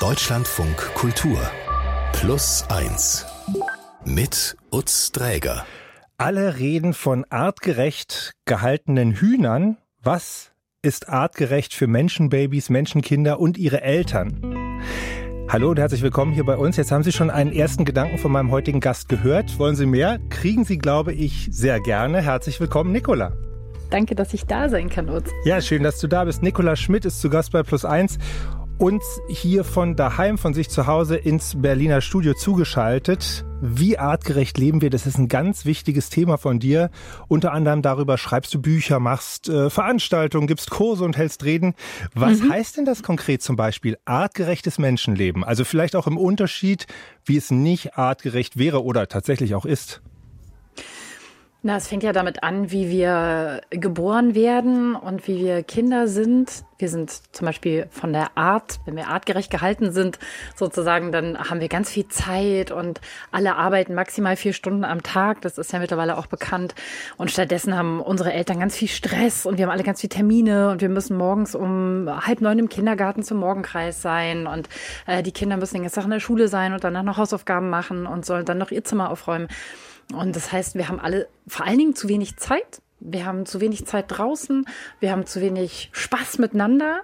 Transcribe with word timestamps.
Deutschlandfunk 0.00 0.76
Kultur 0.94 1.40
Plus 2.12 2.64
1 2.68 3.26
mit 4.04 4.56
Utz 4.70 5.10
Dräger. 5.10 5.66
Alle 6.16 6.60
reden 6.60 6.94
von 6.94 7.24
artgerecht 7.30 8.34
gehaltenen 8.44 9.10
Hühnern. 9.10 9.76
Was 10.00 10.52
ist 10.82 11.08
artgerecht 11.08 11.74
für 11.74 11.88
Menschenbabys, 11.88 12.70
Menschenkinder 12.70 13.40
und 13.40 13.58
ihre 13.58 13.82
Eltern? 13.82 14.80
Hallo 15.48 15.70
und 15.70 15.80
herzlich 15.80 16.02
willkommen 16.02 16.32
hier 16.32 16.44
bei 16.44 16.56
uns. 16.56 16.76
Jetzt 16.76 16.92
haben 16.92 17.02
Sie 17.02 17.10
schon 17.10 17.30
einen 17.30 17.52
ersten 17.52 17.84
Gedanken 17.84 18.18
von 18.18 18.30
meinem 18.30 18.52
heutigen 18.52 18.78
Gast 18.78 19.08
gehört. 19.08 19.58
Wollen 19.58 19.74
Sie 19.74 19.86
mehr? 19.86 20.20
Kriegen 20.30 20.64
Sie, 20.64 20.78
glaube 20.78 21.12
ich, 21.12 21.48
sehr 21.50 21.80
gerne. 21.80 22.22
Herzlich 22.22 22.60
willkommen, 22.60 22.92
Nicola. 22.92 23.32
Danke, 23.90 24.14
dass 24.14 24.32
ich 24.32 24.44
da 24.44 24.68
sein 24.68 24.90
kann, 24.90 25.08
Utz. 25.08 25.28
Ja, 25.44 25.60
schön, 25.60 25.82
dass 25.82 25.98
du 25.98 26.06
da 26.06 26.24
bist. 26.24 26.42
Nicola 26.42 26.76
Schmidt 26.76 27.04
ist 27.04 27.20
zu 27.20 27.30
Gast 27.30 27.50
bei 27.50 27.64
Plus 27.64 27.84
1 27.84 28.18
uns 28.78 29.20
hier 29.28 29.64
von 29.64 29.96
daheim, 29.96 30.38
von 30.38 30.54
sich 30.54 30.70
zu 30.70 30.86
Hause 30.86 31.16
ins 31.16 31.60
Berliner 31.60 32.00
Studio 32.00 32.34
zugeschaltet. 32.34 33.44
Wie 33.60 33.98
artgerecht 33.98 34.56
leben 34.56 34.80
wir? 34.80 34.90
Das 34.90 35.04
ist 35.04 35.18
ein 35.18 35.26
ganz 35.26 35.64
wichtiges 35.64 36.10
Thema 36.10 36.38
von 36.38 36.60
dir. 36.60 36.90
Unter 37.26 37.52
anderem 37.52 37.82
darüber 37.82 38.16
schreibst 38.16 38.54
du 38.54 38.62
Bücher, 38.62 39.00
machst 39.00 39.48
äh, 39.48 39.68
Veranstaltungen, 39.68 40.46
gibst 40.46 40.70
Kurse 40.70 41.04
und 41.04 41.16
hältst 41.16 41.44
Reden. 41.44 41.74
Was 42.14 42.40
mhm. 42.40 42.52
heißt 42.52 42.76
denn 42.76 42.84
das 42.84 43.02
konkret 43.02 43.42
zum 43.42 43.56
Beispiel 43.56 43.98
artgerechtes 44.04 44.78
Menschenleben? 44.78 45.42
Also 45.42 45.64
vielleicht 45.64 45.96
auch 45.96 46.06
im 46.06 46.16
Unterschied, 46.16 46.86
wie 47.24 47.36
es 47.36 47.50
nicht 47.50 47.98
artgerecht 47.98 48.58
wäre 48.58 48.84
oder 48.84 49.08
tatsächlich 49.08 49.56
auch 49.56 49.64
ist. 49.64 50.02
Na, 51.60 51.76
es 51.76 51.88
fängt 51.88 52.04
ja 52.04 52.12
damit 52.12 52.44
an, 52.44 52.70
wie 52.70 52.88
wir 52.88 53.62
geboren 53.70 54.36
werden 54.36 54.94
und 54.94 55.26
wie 55.26 55.40
wir 55.40 55.64
Kinder 55.64 56.06
sind. 56.06 56.64
Wir 56.78 56.88
sind 56.88 57.10
zum 57.10 57.46
Beispiel 57.46 57.88
von 57.90 58.12
der 58.12 58.38
Art, 58.38 58.78
wenn 58.84 58.94
wir 58.94 59.08
artgerecht 59.08 59.50
gehalten 59.50 59.90
sind, 59.90 60.20
sozusagen, 60.54 61.10
dann 61.10 61.36
haben 61.36 61.60
wir 61.60 61.66
ganz 61.66 61.90
viel 61.90 62.06
Zeit 62.06 62.70
und 62.70 63.00
alle 63.32 63.56
arbeiten 63.56 63.94
maximal 63.94 64.36
vier 64.36 64.52
Stunden 64.52 64.84
am 64.84 65.02
Tag. 65.02 65.40
Das 65.40 65.58
ist 65.58 65.72
ja 65.72 65.80
mittlerweile 65.80 66.16
auch 66.16 66.26
bekannt. 66.26 66.76
Und 67.16 67.32
stattdessen 67.32 67.76
haben 67.76 68.00
unsere 68.00 68.32
Eltern 68.32 68.60
ganz 68.60 68.76
viel 68.76 68.86
Stress 68.86 69.44
und 69.44 69.58
wir 69.58 69.66
haben 69.66 69.72
alle 69.72 69.82
ganz 69.82 70.00
viele 70.00 70.10
Termine 70.10 70.70
und 70.70 70.80
wir 70.80 70.88
müssen 70.88 71.16
morgens 71.16 71.56
um 71.56 72.08
halb 72.24 72.40
neun 72.40 72.60
im 72.60 72.68
Kindergarten 72.68 73.24
zum 73.24 73.38
Morgenkreis 73.38 74.00
sein 74.00 74.46
und 74.46 74.68
äh, 75.08 75.24
die 75.24 75.32
Kinder 75.32 75.56
müssen 75.56 75.74
den 75.74 75.82
ganzen 75.82 75.96
Tag 75.96 76.04
in 76.04 76.12
der 76.12 76.20
Schule 76.20 76.46
sein 76.46 76.72
und 76.72 76.84
danach 76.84 77.02
noch 77.02 77.16
Hausaufgaben 77.16 77.68
machen 77.68 78.06
und 78.06 78.24
sollen 78.24 78.44
dann 78.44 78.58
noch 78.58 78.70
ihr 78.70 78.84
Zimmer 78.84 79.10
aufräumen. 79.10 79.48
Und 80.12 80.34
das 80.36 80.52
heißt, 80.52 80.74
wir 80.74 80.88
haben 80.88 81.00
alle 81.00 81.28
vor 81.46 81.66
allen 81.66 81.78
Dingen 81.78 81.94
zu 81.94 82.08
wenig 82.08 82.36
Zeit. 82.36 82.80
Wir 83.00 83.26
haben 83.26 83.46
zu 83.46 83.60
wenig 83.60 83.86
Zeit 83.86 84.06
draußen. 84.08 84.66
Wir 85.00 85.12
haben 85.12 85.26
zu 85.26 85.40
wenig 85.40 85.90
Spaß 85.92 86.38
miteinander. 86.38 87.02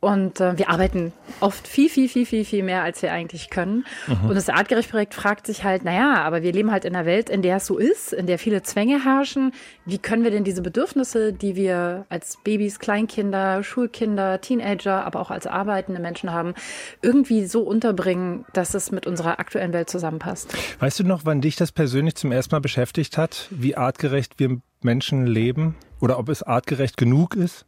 Und 0.00 0.40
äh, 0.40 0.56
wir 0.56 0.70
arbeiten 0.70 1.12
oft 1.40 1.66
viel, 1.66 1.88
viel, 1.88 2.08
viel, 2.08 2.24
viel, 2.24 2.44
viel 2.44 2.62
mehr, 2.62 2.82
als 2.82 3.02
wir 3.02 3.12
eigentlich 3.12 3.50
können. 3.50 3.84
Mhm. 4.06 4.28
Und 4.28 4.34
das 4.36 4.48
Artgerecht-Projekt 4.48 5.12
fragt 5.12 5.46
sich 5.46 5.64
halt, 5.64 5.84
naja, 5.84 6.22
aber 6.22 6.42
wir 6.42 6.52
leben 6.52 6.70
halt 6.70 6.84
in 6.84 6.94
einer 6.94 7.04
Welt, 7.04 7.28
in 7.28 7.42
der 7.42 7.56
es 7.56 7.66
so 7.66 7.78
ist, 7.78 8.12
in 8.12 8.26
der 8.26 8.38
viele 8.38 8.62
Zwänge 8.62 9.04
herrschen. 9.04 9.52
Wie 9.86 9.98
können 9.98 10.22
wir 10.22 10.30
denn 10.30 10.44
diese 10.44 10.62
Bedürfnisse, 10.62 11.32
die 11.32 11.56
wir 11.56 12.06
als 12.10 12.38
Babys, 12.44 12.78
Kleinkinder, 12.78 13.64
Schulkinder, 13.64 14.40
Teenager, 14.40 15.04
aber 15.04 15.20
auch 15.20 15.32
als 15.32 15.48
arbeitende 15.48 16.00
Menschen 16.00 16.32
haben, 16.32 16.54
irgendwie 17.02 17.46
so 17.46 17.62
unterbringen, 17.62 18.44
dass 18.52 18.74
es 18.74 18.92
mit 18.92 19.08
unserer 19.08 19.40
aktuellen 19.40 19.72
Welt 19.72 19.90
zusammenpasst? 19.90 20.54
Weißt 20.78 21.00
du 21.00 21.04
noch, 21.04 21.24
wann 21.24 21.40
dich 21.40 21.56
das 21.56 21.72
persönlich 21.72 22.14
zum 22.14 22.30
ersten 22.30 22.54
Mal 22.54 22.60
beschäftigt 22.60 23.18
hat, 23.18 23.48
wie 23.50 23.76
artgerecht 23.76 24.34
wir 24.38 24.60
Menschen 24.80 25.26
leben? 25.26 25.74
Oder 26.00 26.20
ob 26.20 26.28
es 26.28 26.44
artgerecht 26.44 26.96
genug 26.96 27.34
ist? 27.34 27.66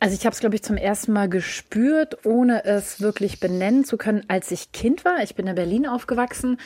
Also 0.00 0.14
ich 0.14 0.24
habe 0.24 0.32
es, 0.32 0.40
glaube 0.40 0.54
ich, 0.54 0.62
zum 0.62 0.76
ersten 0.76 1.12
Mal 1.12 1.28
gespürt, 1.28 2.24
ohne 2.24 2.64
es 2.64 3.00
wirklich 3.00 3.40
benennen 3.40 3.84
zu 3.84 3.96
können, 3.96 4.24
als 4.28 4.50
ich 4.52 4.70
Kind 4.70 5.04
war. 5.04 5.22
Ich 5.24 5.34
bin 5.34 5.48
in 5.48 5.56
Berlin 5.56 5.86
aufgewachsen 5.86 6.58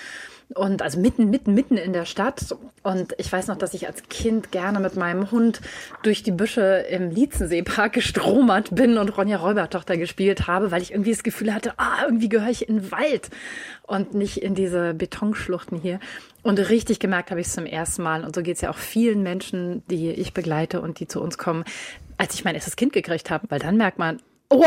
und 0.55 0.83
also 0.83 1.01
mitten, 1.01 1.31
mitten, 1.31 1.55
mitten 1.55 1.79
in 1.79 1.95
der 1.95 2.05
Stadt. 2.05 2.55
Und 2.83 3.15
ich 3.17 3.33
weiß 3.33 3.47
noch, 3.47 3.57
dass 3.57 3.73
ich 3.73 3.87
als 3.87 4.03
Kind 4.11 4.53
gerne 4.53 4.81
mit 4.81 4.97
meinem 4.97 5.31
Hund 5.31 5.63
durch 6.03 6.23
die 6.23 6.31
Büsche 6.31 6.85
im 6.91 7.11
Lietzenseepark 7.11 7.95
gestromert 7.95 8.75
bin 8.75 8.99
und 8.99 9.17
Ronja 9.17 9.39
Räubertochter 9.39 9.97
gespielt 9.97 10.47
habe, 10.47 10.71
weil 10.71 10.83
ich 10.83 10.93
irgendwie 10.93 11.13
das 11.13 11.23
Gefühl 11.23 11.55
hatte, 11.55 11.73
ah, 11.79 12.05
irgendwie 12.05 12.29
gehöre 12.29 12.51
ich 12.51 12.69
in 12.69 12.81
den 12.81 12.93
Wald 12.93 13.31
und 13.83 14.13
nicht 14.13 14.43
in 14.43 14.55
diese 14.55 14.93
Betonschluchten 14.93 15.79
hier. 15.79 16.01
Und 16.43 16.59
richtig 16.59 16.99
gemerkt 16.99 17.31
habe 17.31 17.41
ich 17.41 17.47
es 17.47 17.55
zum 17.55 17.67
ersten 17.67 18.03
Mal. 18.03 18.25
Und 18.25 18.35
so 18.35 18.43
geht 18.43 18.57
es 18.57 18.63
ja 18.63 18.71
auch 18.71 18.79
vielen 18.79 19.23
Menschen, 19.23 19.83
die 19.89 20.11
ich 20.11 20.35
begleite 20.35 20.81
und 20.81 21.01
die 21.01 21.07
zu 21.07 21.23
uns 21.23 21.39
kommen, 21.39 21.65
als 22.23 22.35
ich 22.35 22.45
mein 22.45 22.55
erstes 22.55 22.77
Kind 22.77 22.93
gekriegt 22.93 23.31
habe, 23.31 23.51
weil 23.51 23.59
dann 23.59 23.77
merkt 23.77 23.99
man, 23.99 24.23
oh, 24.49 24.65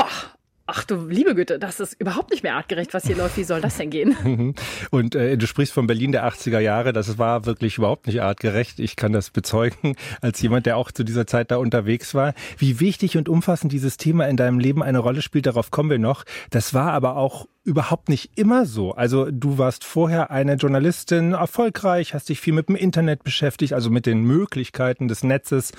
Ach 0.68 0.84
du 0.84 1.08
liebe 1.08 1.36
Güte, 1.36 1.60
das 1.60 1.80
ist 1.80 1.94
überhaupt 2.02 2.32
nicht 2.32 2.42
mehr 2.42 2.56
artgerecht, 2.56 2.92
was 2.96 3.06
hier 3.06 3.16
läuft. 3.16 3.38
Wie 3.38 3.44
soll 3.44 3.62
das 3.62 3.78
denn 3.78 3.92
gehen? 3.92 4.56
Und 4.90 5.14
äh, 5.14 5.38
du 5.38 5.46
sprichst 5.46 5.72
von 5.72 5.86
Berlin 5.86 6.12
der 6.12 6.26
80er 6.28 6.58
Jahre. 6.58 6.92
Das 6.92 7.20
war 7.20 7.46
wirklich 7.46 7.78
überhaupt 7.78 8.08
nicht 8.08 8.24
artgerecht. 8.24 8.80
Ich 8.80 8.96
kann 8.96 9.12
das 9.12 9.30
bezeugen, 9.30 9.96
als 10.22 10.42
jemand, 10.42 10.66
der 10.66 10.78
auch 10.78 10.92
zu 10.92 11.04
dieser 11.04 11.28
Zeit 11.28 11.52
da 11.52 11.58
unterwegs 11.58 12.16
war. 12.16 12.34
Wie 12.58 12.80
wichtig 12.80 13.16
und 13.16 13.30
umfassend 13.30 13.74
dieses 13.74 13.98
Thema 13.98 14.28
in 14.28 14.38
deinem 14.38 14.58
Leben 14.58 14.82
eine 14.82 14.98
Rolle 14.98 15.22
spielt, 15.22 15.46
darauf 15.46 15.70
kommen 15.70 15.92
wir 15.92 16.00
noch. 16.00 16.24
Das 16.50 16.74
war 16.74 16.94
aber 16.94 17.16
auch 17.16 17.46
überhaupt 17.66 18.10
nicht 18.10 18.38
immer 18.38 18.66
so. 18.66 18.94
Also 18.94 19.30
du 19.32 19.58
warst 19.58 19.84
vorher 19.84 20.30
eine 20.30 20.54
Journalistin, 20.54 21.34
erfolgreich, 21.34 22.14
hast 22.14 22.30
dich 22.30 22.40
viel 22.40 22.54
mit 22.54 22.70
dem 22.70 22.76
Internet 22.76 23.24
beschäftigt, 23.24 23.74
also 23.74 23.90
mit 23.90 24.06
den 24.06 24.22
Möglichkeiten 24.22 25.08
des 25.08 25.24
Netzes. 25.24 25.74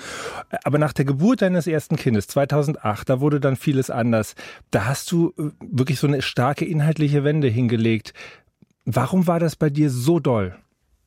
Aber 0.63 0.77
nach 0.77 0.93
der 0.93 1.05
Geburt 1.05 1.41
deines 1.41 1.65
ersten 1.65 1.95
Kindes 1.95 2.27
2008, 2.27 3.09
da 3.09 3.21
wurde 3.21 3.39
dann 3.39 3.55
vieles 3.55 3.89
anders. 3.89 4.35
Da 4.69 4.85
hast 4.85 5.11
du 5.11 5.33
äh, 5.37 5.49
wirklich 5.61 5.99
so 5.99 6.07
eine 6.07 6.21
starke 6.21 6.65
inhaltliche 6.65 7.23
Wende 7.23 7.47
hingelegt. 7.47 8.13
Warum 8.83 9.25
war 9.25 9.39
das 9.39 9.55
bei 9.55 9.69
dir 9.69 9.89
so 9.89 10.19
doll? 10.19 10.55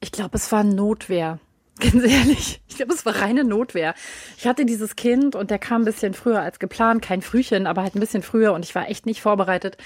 Ich 0.00 0.12
glaube, 0.12 0.36
es 0.38 0.50
war 0.50 0.64
Notwehr. 0.64 1.38
Ganz 1.80 2.02
ehrlich, 2.04 2.60
ich 2.68 2.76
glaube, 2.76 2.92
es 2.92 3.06
war 3.06 3.20
reine 3.20 3.44
Notwehr. 3.44 3.94
Ich 4.38 4.46
hatte 4.46 4.66
dieses 4.66 4.96
Kind 4.96 5.34
und 5.34 5.50
der 5.50 5.58
kam 5.58 5.82
ein 5.82 5.86
bisschen 5.86 6.14
früher 6.14 6.40
als 6.40 6.58
geplant, 6.58 7.02
kein 7.02 7.22
Frühchen, 7.22 7.66
aber 7.66 7.82
halt 7.82 7.94
ein 7.94 8.00
bisschen 8.00 8.22
früher 8.22 8.52
und 8.52 8.64
ich 8.64 8.74
war 8.74 8.88
echt 8.88 9.06
nicht 9.06 9.22
vorbereitet. 9.22 9.78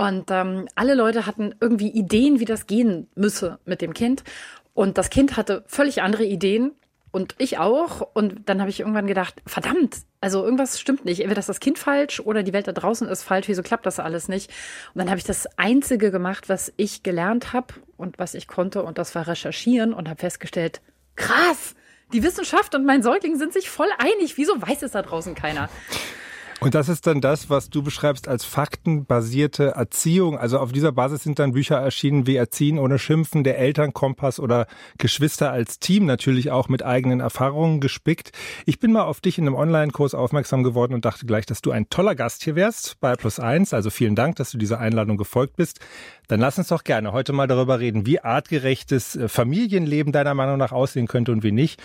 Und 0.00 0.30
ähm, 0.30 0.66
alle 0.76 0.94
Leute 0.94 1.26
hatten 1.26 1.54
irgendwie 1.60 1.90
Ideen, 1.90 2.40
wie 2.40 2.46
das 2.46 2.66
gehen 2.66 3.06
müsse 3.16 3.58
mit 3.66 3.82
dem 3.82 3.92
Kind. 3.92 4.24
Und 4.72 4.96
das 4.96 5.10
Kind 5.10 5.36
hatte 5.36 5.62
völlig 5.66 6.00
andere 6.00 6.24
Ideen 6.24 6.72
und 7.10 7.34
ich 7.36 7.58
auch. 7.58 8.00
Und 8.14 8.48
dann 8.48 8.60
habe 8.60 8.70
ich 8.70 8.80
irgendwann 8.80 9.06
gedacht, 9.06 9.42
verdammt, 9.44 9.98
also 10.22 10.42
irgendwas 10.42 10.80
stimmt 10.80 11.04
nicht. 11.04 11.20
Entweder 11.20 11.40
ist 11.40 11.50
das 11.50 11.60
Kind 11.60 11.78
falsch 11.78 12.18
oder 12.18 12.42
die 12.42 12.54
Welt 12.54 12.66
da 12.66 12.72
draußen 12.72 13.08
ist 13.08 13.24
falsch. 13.24 13.46
Wieso 13.48 13.62
klappt 13.62 13.84
das 13.84 14.00
alles 14.00 14.28
nicht? 14.28 14.50
Und 14.94 15.00
dann 15.00 15.10
habe 15.10 15.18
ich 15.18 15.24
das 15.24 15.46
Einzige 15.58 16.10
gemacht, 16.10 16.48
was 16.48 16.72
ich 16.78 17.02
gelernt 17.02 17.52
habe 17.52 17.74
und 17.98 18.18
was 18.18 18.32
ich 18.32 18.48
konnte. 18.48 18.82
Und 18.82 18.96
das 18.96 19.14
war 19.14 19.26
recherchieren 19.26 19.92
und 19.92 20.08
habe 20.08 20.20
festgestellt, 20.20 20.80
krass, 21.14 21.74
die 22.14 22.22
Wissenschaft 22.22 22.74
und 22.74 22.86
mein 22.86 23.02
Säugling 23.02 23.36
sind 23.36 23.52
sich 23.52 23.68
voll 23.68 23.90
einig. 23.98 24.38
Wieso 24.38 24.62
weiß 24.62 24.82
es 24.82 24.92
da 24.92 25.02
draußen 25.02 25.34
keiner? 25.34 25.68
Und 26.60 26.74
das 26.74 26.90
ist 26.90 27.06
dann 27.06 27.22
das, 27.22 27.48
was 27.48 27.70
du 27.70 27.82
beschreibst 27.82 28.28
als 28.28 28.44
faktenbasierte 28.44 29.68
Erziehung. 29.76 30.36
Also 30.36 30.58
auf 30.58 30.72
dieser 30.72 30.92
Basis 30.92 31.22
sind 31.22 31.38
dann 31.38 31.52
Bücher 31.52 31.76
erschienen 31.76 32.26
wie 32.26 32.36
Erziehen 32.36 32.78
ohne 32.78 32.98
Schimpfen, 32.98 33.44
der 33.44 33.58
Elternkompass 33.58 34.38
oder 34.38 34.66
Geschwister 34.98 35.50
als 35.50 35.78
Team, 35.78 36.04
natürlich 36.04 36.50
auch 36.50 36.68
mit 36.68 36.84
eigenen 36.84 37.20
Erfahrungen 37.20 37.80
gespickt. 37.80 38.32
Ich 38.66 38.78
bin 38.78 38.92
mal 38.92 39.04
auf 39.04 39.22
dich 39.22 39.38
in 39.38 39.46
einem 39.46 39.56
Online-Kurs 39.56 40.14
aufmerksam 40.14 40.62
geworden 40.62 40.92
und 40.92 41.06
dachte 41.06 41.24
gleich, 41.24 41.46
dass 41.46 41.62
du 41.62 41.70
ein 41.70 41.88
toller 41.88 42.14
Gast 42.14 42.44
hier 42.44 42.56
wärst 42.56 43.00
bei 43.00 43.16
Plus 43.16 43.40
Eins. 43.40 43.72
Also 43.72 43.88
vielen 43.88 44.14
Dank, 44.14 44.36
dass 44.36 44.50
du 44.50 44.58
dieser 44.58 44.80
Einladung 44.80 45.16
gefolgt 45.16 45.56
bist. 45.56 45.80
Dann 46.28 46.40
lass 46.40 46.58
uns 46.58 46.68
doch 46.68 46.84
gerne 46.84 47.12
heute 47.12 47.32
mal 47.32 47.46
darüber 47.46 47.80
reden, 47.80 48.04
wie 48.04 48.20
artgerechtes 48.20 49.16
äh, 49.16 49.28
Familienleben 49.28 50.12
deiner 50.12 50.34
Meinung 50.34 50.58
nach 50.58 50.72
aussehen 50.72 51.08
könnte 51.08 51.32
und 51.32 51.42
wie 51.42 51.52
nicht. 51.52 51.82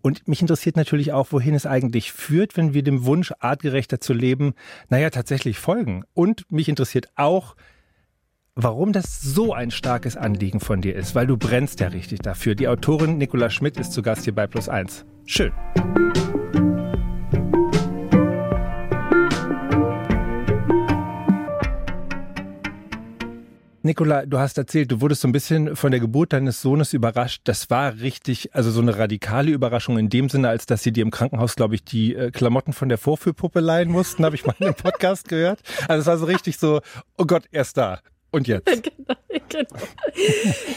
Und 0.00 0.28
mich 0.28 0.40
interessiert 0.40 0.76
natürlich 0.76 1.12
auch, 1.12 1.28
wohin 1.30 1.54
es 1.54 1.66
eigentlich 1.66 2.12
führt, 2.12 2.56
wenn 2.56 2.74
wir 2.74 2.82
dem 2.82 3.04
Wunsch, 3.04 3.32
artgerechter 3.40 4.00
zu 4.00 4.12
leben, 4.12 4.54
naja, 4.88 5.10
tatsächlich 5.10 5.58
folgen. 5.58 6.04
Und 6.14 6.50
mich 6.50 6.68
interessiert 6.68 7.08
auch, 7.16 7.56
warum 8.54 8.92
das 8.92 9.20
so 9.20 9.52
ein 9.52 9.70
starkes 9.70 10.16
Anliegen 10.16 10.60
von 10.60 10.80
dir 10.80 10.94
ist, 10.94 11.14
weil 11.14 11.26
du 11.26 11.36
brennst 11.36 11.80
ja 11.80 11.88
richtig 11.88 12.20
dafür. 12.20 12.54
Die 12.54 12.68
Autorin 12.68 13.18
Nicola 13.18 13.50
Schmidt 13.50 13.76
ist 13.76 13.92
zu 13.92 14.02
Gast 14.02 14.24
hier 14.24 14.34
bei 14.34 14.46
Plus 14.46 14.68
Eins. 14.68 15.04
Schön. 15.26 15.52
Nicola, 23.82 24.26
du 24.26 24.38
hast 24.38 24.58
erzählt, 24.58 24.90
du 24.90 25.00
wurdest 25.00 25.20
so 25.20 25.28
ein 25.28 25.32
bisschen 25.32 25.76
von 25.76 25.92
der 25.92 26.00
Geburt 26.00 26.32
deines 26.32 26.60
Sohnes 26.60 26.92
überrascht. 26.92 27.42
Das 27.44 27.70
war 27.70 28.00
richtig, 28.00 28.52
also 28.52 28.72
so 28.72 28.80
eine 28.80 28.98
radikale 28.98 29.52
Überraschung 29.52 29.98
in 29.98 30.08
dem 30.08 30.28
Sinne, 30.28 30.48
als 30.48 30.66
dass 30.66 30.82
sie 30.82 30.92
dir 30.92 31.02
im 31.02 31.12
Krankenhaus, 31.12 31.54
glaube 31.54 31.76
ich, 31.76 31.84
die 31.84 32.16
äh, 32.16 32.32
Klamotten 32.32 32.72
von 32.72 32.88
der 32.88 32.98
Vorführpuppe 32.98 33.60
leihen 33.60 33.90
mussten, 33.90 34.24
habe 34.24 34.34
ich 34.34 34.44
mal 34.44 34.56
in 34.58 34.66
einem 34.66 34.74
Podcast 34.82 35.28
gehört. 35.28 35.60
Also 35.86 36.00
es 36.00 36.06
war 36.08 36.18
so 36.18 36.24
richtig 36.24 36.58
so, 36.58 36.80
oh 37.16 37.24
Gott, 37.24 37.44
er 37.52 37.62
ist 37.62 37.76
da. 37.76 38.00
Und 38.30 38.46
jetzt? 38.46 38.66
genau, 38.82 39.18
genau. 39.48 39.68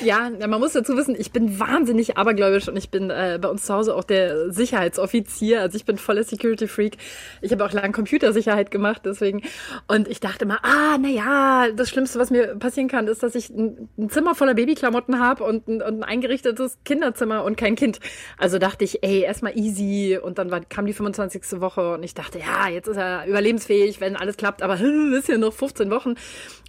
Ja, 0.02 0.30
man 0.48 0.60
muss 0.62 0.72
dazu 0.72 0.96
wissen, 0.96 1.16
ich 1.20 1.32
bin 1.32 1.60
wahnsinnig 1.60 2.18
abergläubisch 2.18 2.70
und 2.70 2.78
ich 2.78 2.90
bin 2.90 3.10
äh, 3.10 3.38
bei 3.42 3.50
uns 3.50 3.64
zu 3.64 3.74
Hause 3.74 3.94
auch 3.94 4.06
der 4.06 4.54
Sicherheitsoffizier. 4.54 5.60
Also 5.60 5.76
ich 5.76 5.84
bin 5.84 5.98
voller 5.98 6.24
Security 6.24 6.68
Freak. 6.68 6.96
Ich 7.42 7.52
habe 7.52 7.66
auch 7.66 7.74
lange 7.74 7.92
Computersicherheit 7.92 8.72
gemacht, 8.72 9.02
deswegen. 9.04 9.42
Und 9.88 10.08
ich 10.08 10.22
dachte 10.22 10.46
immer, 10.46 10.64
ah, 10.64 10.98
na 10.98 11.10
ja, 11.10 11.72
das 11.76 11.90
Schlimmste, 11.90 12.20
was 12.20 12.30
mir 12.30 12.56
passieren 12.56 12.88
kann, 12.88 13.08
ist, 13.08 13.22
dass 13.22 13.36
ich 13.36 13.50
ein, 13.50 13.90
ein 13.98 14.10
Zimmer 14.10 14.34
voller 14.34 14.54
Babyklamotten 14.54 15.20
habe 15.20 15.44
und, 15.44 15.68
und 15.68 15.82
ein, 15.82 16.04
eingerichtetes 16.04 16.78
Kinderzimmer 16.86 17.44
und 17.44 17.58
kein 17.58 17.76
Kind. 17.76 18.00
Also 18.38 18.60
dachte 18.60 18.86
ich, 18.86 19.04
ey, 19.04 19.24
erstmal 19.24 19.58
easy. 19.58 20.18
Und 20.22 20.38
dann 20.38 20.52
war, 20.52 20.62
kam 20.62 20.86
die 20.86 20.94
25. 20.94 21.60
Woche 21.60 21.96
und 21.96 22.04
ich 22.04 22.14
dachte, 22.14 22.40
ja, 22.40 22.70
jetzt 22.70 22.88
ist 22.88 22.98
er 22.98 23.26
überlebensfähig, 23.28 24.00
wenn 24.00 24.16
alles 24.16 24.38
klappt, 24.38 24.62
aber 24.62 24.80
ist 25.18 25.28
ja 25.28 25.38
noch 25.38 25.54
15 25.54 25.92
Wochen. 25.92 26.16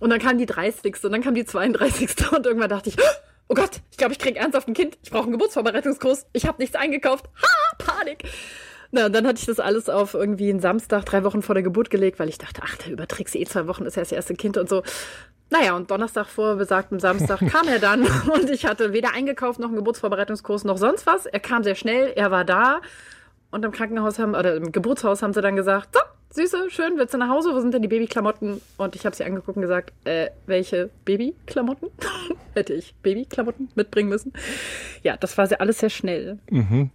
Und 0.01 0.11
dann 0.11 0.19
kam 0.19 0.39
die 0.39 0.47
30. 0.47 0.72
und 1.05 1.13
dann 1.13 1.23
kam 1.23 1.35
die 1.35 1.45
32. 1.45 2.33
und 2.33 2.47
irgendwann 2.47 2.71
dachte 2.71 2.91
ich, 2.91 2.97
oh 3.49 3.55
Gott, 3.55 3.81
ich 3.91 3.99
glaube, 3.99 4.13
ich 4.13 4.19
kriege 4.19 4.39
ernsthaft 4.39 4.69
ein 4.69 4.75
Kind. 4.75 4.99
Ich 5.03 5.11
brauche 5.11 5.25
einen 5.25 5.33
Geburtsvorbereitungskurs. 5.33 6.27
Ich 6.33 6.47
habe 6.47 6.59
nichts 6.61 6.77
eingekauft. 6.77 7.27
Ha, 7.43 7.77
Panik. 7.79 8.25
Na, 8.91 9.09
dann 9.09 9.27
hatte 9.27 9.39
ich 9.41 9.47
das 9.47 9.59
alles 9.59 9.89
auf 9.89 10.15
irgendwie 10.15 10.51
einen 10.51 10.61
Samstag, 10.61 11.07
drei 11.07 11.25
Wochen 11.25 11.41
vor 11.41 11.55
der 11.55 11.63
Geburt 11.63 11.89
gelegt, 11.89 12.19
weil 12.19 12.29
ich 12.29 12.39
dachte, 12.39 12.61
ach, 12.65 12.77
da 12.77 12.91
überträgst 12.91 13.35
du 13.35 13.39
eh 13.39 13.45
zwei 13.47 13.67
Wochen, 13.67 13.87
ist 13.87 13.97
ja 13.97 14.03
das 14.03 14.13
erste 14.13 14.35
Kind 14.35 14.59
und 14.59 14.69
so. 14.69 14.83
Naja, 15.49 15.75
und 15.77 15.91
Donnerstag 15.91 16.29
vor 16.29 16.57
besagtem 16.57 17.01
Samstag 17.01 17.41
kam 17.51 17.69
er 17.69 17.79
dann 17.79 18.03
und 18.35 18.51
ich 18.51 18.67
hatte 18.67 18.93
weder 18.93 19.15
eingekauft 19.15 19.61
noch 19.61 19.69
einen 19.69 19.77
Geburtsvorbereitungskurs 19.77 20.65
noch 20.65 20.77
sonst 20.77 21.07
was. 21.07 21.27
Er 21.27 21.41
kam 21.41 21.63
sehr 21.63 21.75
schnell, 21.75 22.13
er 22.17 22.31
war 22.31 22.45
da 22.45 22.81
und 23.51 23.65
im 23.65 23.71
Krankenhaus 23.71 24.19
haben, 24.19 24.35
oder 24.35 24.57
im 24.57 24.73
Geburtshaus 24.73 25.23
haben 25.23 25.33
sie 25.33 25.43
dann 25.43 25.57
gesagt, 25.57 25.95
so, 25.95 26.01
Süße, 26.35 26.71
schön, 26.71 26.95
willst 26.97 27.13
du 27.13 27.19
nach 27.19 27.29
Hause? 27.29 27.51
Wo 27.53 27.61
sind 27.61 27.75
denn 27.75 27.83
die 27.83 27.89
Babyklamotten? 27.89 28.63
Und 28.79 28.97
ich 28.97 29.05
habe 29.05 29.15
sie 29.15 29.25
angeguckt 29.25 29.57
und 29.57 29.63
gesagt, 29.63 29.93
äh, 30.05 30.31
welche 30.47 30.89
Babyklamotten? 31.05 31.91
Hätte 32.55 32.73
ich 32.73 32.95
Babyklamotten 33.03 33.69
mitbringen 33.75 34.09
müssen. 34.09 34.33
Ja, 35.03 35.19
das 35.19 35.37
war 35.37 35.49
alles 35.61 35.81
sehr 35.81 35.91
schnell. 35.91 36.39
Mhm. 36.51 36.91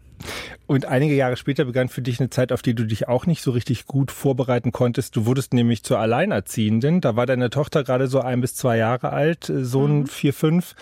Und 0.66 0.86
einige 0.86 1.13
Jahre 1.13 1.38
später 1.38 1.66
begann 1.66 1.88
für 1.88 2.01
dich 2.01 2.19
eine 2.19 2.31
Zeit, 2.31 2.51
auf 2.51 2.63
die 2.63 2.74
du 2.74 2.84
dich 2.84 3.07
auch 3.07 3.28
nicht 3.28 3.44
so 3.44 3.51
richtig 3.51 3.86
gut 3.86 4.12
vorbereiten 4.12 4.72
konntest. 4.72 5.16
Du 5.16 5.28
wurdest 5.28 5.54
nämlich 5.54 5.83
zur 5.83 6.00
Alleinerziehenden. 6.00 7.00
Da 7.01 7.16
war 7.16 7.28
deine 7.28 7.51
Tochter 7.51 7.83
gerade 7.83 8.07
so 8.07 8.19
ein 8.19 8.42
bis 8.42 8.56
zwei 8.56 8.78
Jahre 8.78 9.13
alt, 9.13 9.50
äh, 9.50 9.63
Sohn 9.63 10.00
mhm. 10.00 10.07
vier, 10.07 10.33
fünf. 10.33 10.74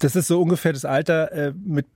Das 0.00 0.16
ist 0.16 0.26
so 0.26 0.42
ungefähr 0.42 0.72
das 0.72 0.84
Alter, 0.84 1.30
äh, 1.30 1.52
mit 1.64 1.86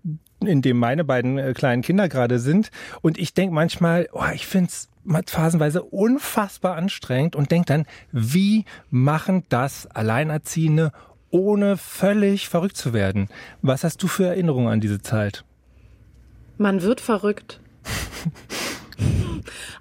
in 0.46 0.62
dem 0.62 0.78
meine 0.78 1.04
beiden 1.04 1.38
äh, 1.38 1.52
kleinen 1.54 1.82
Kinder 1.82 2.08
gerade 2.08 2.38
sind. 2.38 2.70
Und 3.02 3.18
ich 3.18 3.34
denke 3.34 3.54
manchmal, 3.54 4.08
oh, 4.12 4.24
ich 4.34 4.46
finde 4.46 4.70
es 4.70 4.88
phasenweise 5.26 5.82
unfassbar 5.82 6.76
anstrengend 6.76 7.36
und 7.36 7.50
denke 7.50 7.66
dann, 7.66 7.86
wie 8.12 8.64
machen 8.90 9.44
das 9.48 9.86
Alleinerziehende, 9.86 10.92
ohne 11.30 11.76
völlig 11.76 12.48
verrückt 12.48 12.76
zu 12.76 12.92
werden? 12.92 13.28
Was 13.60 13.84
hast 13.84 14.02
du 14.02 14.08
für 14.08 14.26
Erinnerungen 14.26 14.68
an 14.68 14.80
diese 14.80 15.02
Zeit? 15.02 15.44
Man 16.58 16.82
wird 16.82 17.00
verrückt. 17.00 17.60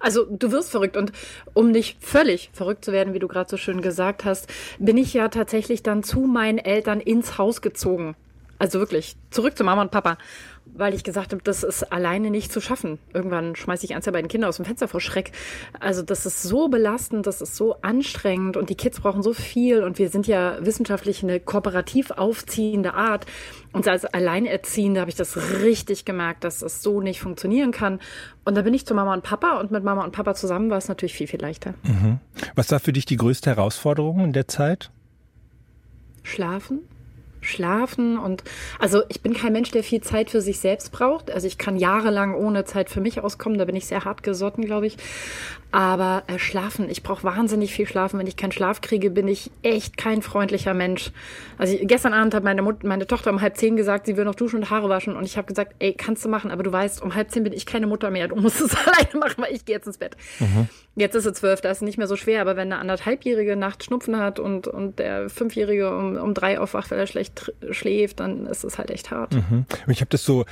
Also 0.00 0.26
du 0.26 0.52
wirst 0.52 0.70
verrückt 0.70 0.96
und 0.98 1.12
um 1.54 1.70
nicht 1.70 1.96
völlig 2.04 2.50
verrückt 2.52 2.84
zu 2.84 2.92
werden, 2.92 3.14
wie 3.14 3.18
du 3.18 3.28
gerade 3.28 3.48
so 3.48 3.56
schön 3.56 3.80
gesagt 3.80 4.24
hast, 4.26 4.48
bin 4.78 4.98
ich 4.98 5.14
ja 5.14 5.28
tatsächlich 5.28 5.82
dann 5.82 6.02
zu 6.02 6.20
meinen 6.20 6.58
Eltern 6.58 7.00
ins 7.00 7.38
Haus 7.38 7.62
gezogen. 7.62 8.14
Also 8.58 8.78
wirklich, 8.78 9.16
zurück 9.30 9.56
zu 9.56 9.64
Mama 9.64 9.82
und 9.82 9.90
Papa 9.90 10.18
weil 10.66 10.94
ich 10.94 11.04
gesagt 11.04 11.32
habe, 11.32 11.42
das 11.42 11.62
ist 11.62 11.92
alleine 11.92 12.30
nicht 12.30 12.52
zu 12.52 12.60
schaffen. 12.60 12.98
Irgendwann 13.12 13.54
schmeiße 13.54 13.84
ich 13.84 13.94
eins 13.94 14.06
der 14.06 14.12
beiden 14.12 14.28
Kinder 14.28 14.48
aus 14.48 14.56
dem 14.56 14.64
Fenster 14.64 14.88
vor 14.88 15.00
Schreck. 15.00 15.32
Also 15.78 16.02
das 16.02 16.26
ist 16.26 16.42
so 16.42 16.68
belastend, 16.68 17.26
das 17.26 17.40
ist 17.40 17.54
so 17.54 17.76
anstrengend 17.82 18.56
und 18.56 18.70
die 18.70 18.74
Kids 18.74 19.00
brauchen 19.00 19.22
so 19.22 19.32
viel 19.32 19.82
und 19.82 19.98
wir 19.98 20.08
sind 20.08 20.26
ja 20.26 20.56
wissenschaftlich 20.60 21.22
eine 21.22 21.38
kooperativ 21.38 22.10
aufziehende 22.10 22.94
Art. 22.94 23.26
Und 23.72 23.86
als 23.88 24.04
Alleinerziehende 24.04 25.00
habe 25.00 25.10
ich 25.10 25.16
das 25.16 25.36
richtig 25.62 26.04
gemerkt, 26.04 26.44
dass 26.44 26.60
das 26.60 26.82
so 26.82 27.00
nicht 27.00 27.20
funktionieren 27.20 27.70
kann. 27.70 28.00
Und 28.44 28.56
da 28.56 28.62
bin 28.62 28.74
ich 28.74 28.86
zu 28.86 28.94
Mama 28.94 29.14
und 29.14 29.22
Papa 29.22 29.58
und 29.60 29.70
mit 29.70 29.84
Mama 29.84 30.04
und 30.04 30.12
Papa 30.12 30.34
zusammen 30.34 30.70
war 30.70 30.78
es 30.78 30.88
natürlich 30.88 31.14
viel, 31.14 31.26
viel 31.26 31.40
leichter. 31.40 31.74
Mhm. 31.82 32.18
Was 32.54 32.70
war 32.70 32.80
für 32.80 32.92
dich 32.92 33.04
die 33.04 33.16
größte 33.16 33.50
Herausforderung 33.50 34.20
in 34.20 34.32
der 34.32 34.48
Zeit? 34.48 34.90
Schlafen 36.22 36.80
schlafen 37.44 38.18
und 38.18 38.42
also 38.78 39.02
ich 39.08 39.22
bin 39.22 39.34
kein 39.34 39.52
Mensch, 39.52 39.70
der 39.70 39.84
viel 39.84 40.00
Zeit 40.00 40.30
für 40.30 40.40
sich 40.40 40.60
selbst 40.60 40.92
braucht. 40.92 41.30
Also 41.30 41.46
ich 41.46 41.58
kann 41.58 41.76
jahrelang 41.76 42.34
ohne 42.34 42.64
Zeit 42.64 42.90
für 42.90 43.00
mich 43.00 43.20
auskommen, 43.20 43.58
da 43.58 43.64
bin 43.64 43.76
ich 43.76 43.86
sehr 43.86 44.04
hart 44.04 44.22
gesotten, 44.22 44.64
glaube 44.64 44.86
ich. 44.86 44.96
Aber 45.74 46.22
äh, 46.28 46.38
schlafen, 46.38 46.88
ich 46.88 47.02
brauche 47.02 47.24
wahnsinnig 47.24 47.74
viel 47.74 47.88
schlafen. 47.88 48.20
Wenn 48.20 48.28
ich 48.28 48.36
keinen 48.36 48.52
Schlaf 48.52 48.80
kriege, 48.80 49.10
bin 49.10 49.26
ich 49.26 49.50
echt 49.62 49.96
kein 49.96 50.22
freundlicher 50.22 50.72
Mensch. 50.72 51.10
Also 51.58 51.74
ich, 51.74 51.88
gestern 51.88 52.12
Abend 52.12 52.32
hat 52.32 52.44
meine, 52.44 52.62
Mut, 52.62 52.84
meine 52.84 53.08
Tochter 53.08 53.30
um 53.30 53.40
halb 53.40 53.56
zehn 53.56 53.74
gesagt, 53.74 54.06
sie 54.06 54.16
will 54.16 54.24
noch 54.24 54.36
duschen 54.36 54.60
und 54.60 54.70
Haare 54.70 54.88
waschen. 54.88 55.16
Und 55.16 55.24
ich 55.24 55.36
habe 55.36 55.48
gesagt, 55.48 55.74
ey, 55.80 55.92
kannst 55.92 56.24
du 56.24 56.28
machen, 56.28 56.52
aber 56.52 56.62
du 56.62 56.70
weißt, 56.70 57.02
um 57.02 57.16
halb 57.16 57.32
zehn 57.32 57.42
bin 57.42 57.52
ich 57.52 57.66
keine 57.66 57.88
Mutter 57.88 58.12
mehr. 58.12 58.28
Du 58.28 58.36
musst 58.36 58.60
es 58.60 58.70
alleine 58.86 59.18
machen, 59.18 59.42
weil 59.42 59.52
ich 59.52 59.64
gehe 59.64 59.74
jetzt 59.74 59.88
ins 59.88 59.98
Bett. 59.98 60.16
Mhm. 60.38 60.68
Jetzt 60.94 61.16
ist 61.16 61.26
es 61.26 61.32
zwölf, 61.32 61.60
da 61.60 61.72
ist 61.72 61.78
es 61.78 61.82
nicht 61.82 61.98
mehr 61.98 62.06
so 62.06 62.14
schwer. 62.14 62.40
Aber 62.40 62.54
wenn 62.54 62.72
eine 62.72 62.80
anderthalbjährige 62.80 63.56
Nacht 63.56 63.82
Schnupfen 63.82 64.16
hat 64.16 64.38
und, 64.38 64.68
und 64.68 65.00
der 65.00 65.28
Fünfjährige 65.28 65.96
um, 65.96 66.16
um 66.16 66.34
drei 66.34 66.60
aufwacht, 66.60 66.92
weil 66.92 67.00
er 67.00 67.08
schlecht 67.08 67.52
schläft, 67.70 68.20
dann 68.20 68.46
ist 68.46 68.62
es 68.62 68.78
halt 68.78 68.90
echt 68.90 69.10
hart. 69.10 69.34
Mhm. 69.34 69.66
Ich 69.88 70.00
habe 70.00 70.10
das 70.10 70.24
so 70.24 70.44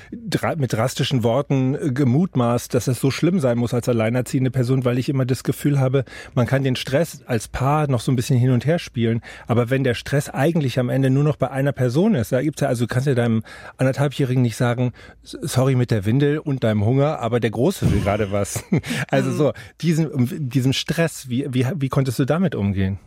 mit 0.57 0.73
drastischen 0.73 1.23
Worten 1.23 1.77
äh, 1.77 1.93
gemutmaßt, 1.93 2.75
dass 2.75 2.89
es 2.89 2.99
so 2.99 3.13
schlimm 3.13 3.39
sein 3.39 3.57
muss 3.57 3.73
als 3.73 3.89
alleinerziehende 3.89 4.51
Person, 4.51 4.85
weil 4.85 4.99
ich 4.99 5.12
immer 5.13 5.25
das 5.25 5.45
Gefühl 5.45 5.79
habe, 5.79 6.05
man 6.35 6.47
kann 6.47 6.65
den 6.65 6.77
Stress 6.77 7.23
als 7.27 7.49
Paar 7.49 7.89
noch 7.89 8.01
so 8.01 8.11
ein 8.11 8.17
bisschen 8.17 8.39
hin 8.39 8.51
und 8.51 8.67
her 8.67 8.79
spielen. 8.79 9.21
Aber 9.47 9.71
wenn 9.71 9.85
der 9.85 9.95
Stress 9.95 10.29
eigentlich 10.29 10.79
am 10.79 10.89
Ende 10.89 11.11
nur 11.11 11.25
noch 11.25 11.37
bei 11.37 11.51
einer 11.51 11.73
Person 11.73 12.15
ist, 12.15 12.33
da 12.33 12.43
gibt's 12.43 12.61
ja, 12.61 12.69
also 12.69 12.85
du 12.85 12.89
kannst 12.93 13.07
ja 13.07 13.15
deinem 13.15 13.43
anderthalbjährigen 13.77 14.43
nicht 14.43 14.57
sagen, 14.57 14.93
sorry 15.23 15.75
mit 15.77 15.91
der 15.91 16.05
Windel 16.05 16.39
und 16.39 16.65
deinem 16.65 16.85
Hunger, 16.85 17.21
aber 17.21 17.39
der 17.39 17.51
Große 17.51 17.91
will 17.93 18.01
gerade 18.01 18.33
was. 18.33 18.65
Also 19.09 19.31
mhm. 19.31 19.37
so, 19.37 19.53
diesen, 19.81 20.49
diesen 20.49 20.73
Stress, 20.73 21.29
wie, 21.29 21.47
wie, 21.51 21.67
wie 21.77 21.89
konntest 21.89 22.19
du 22.19 22.25
damit 22.25 22.55
umgehen? 22.55 22.99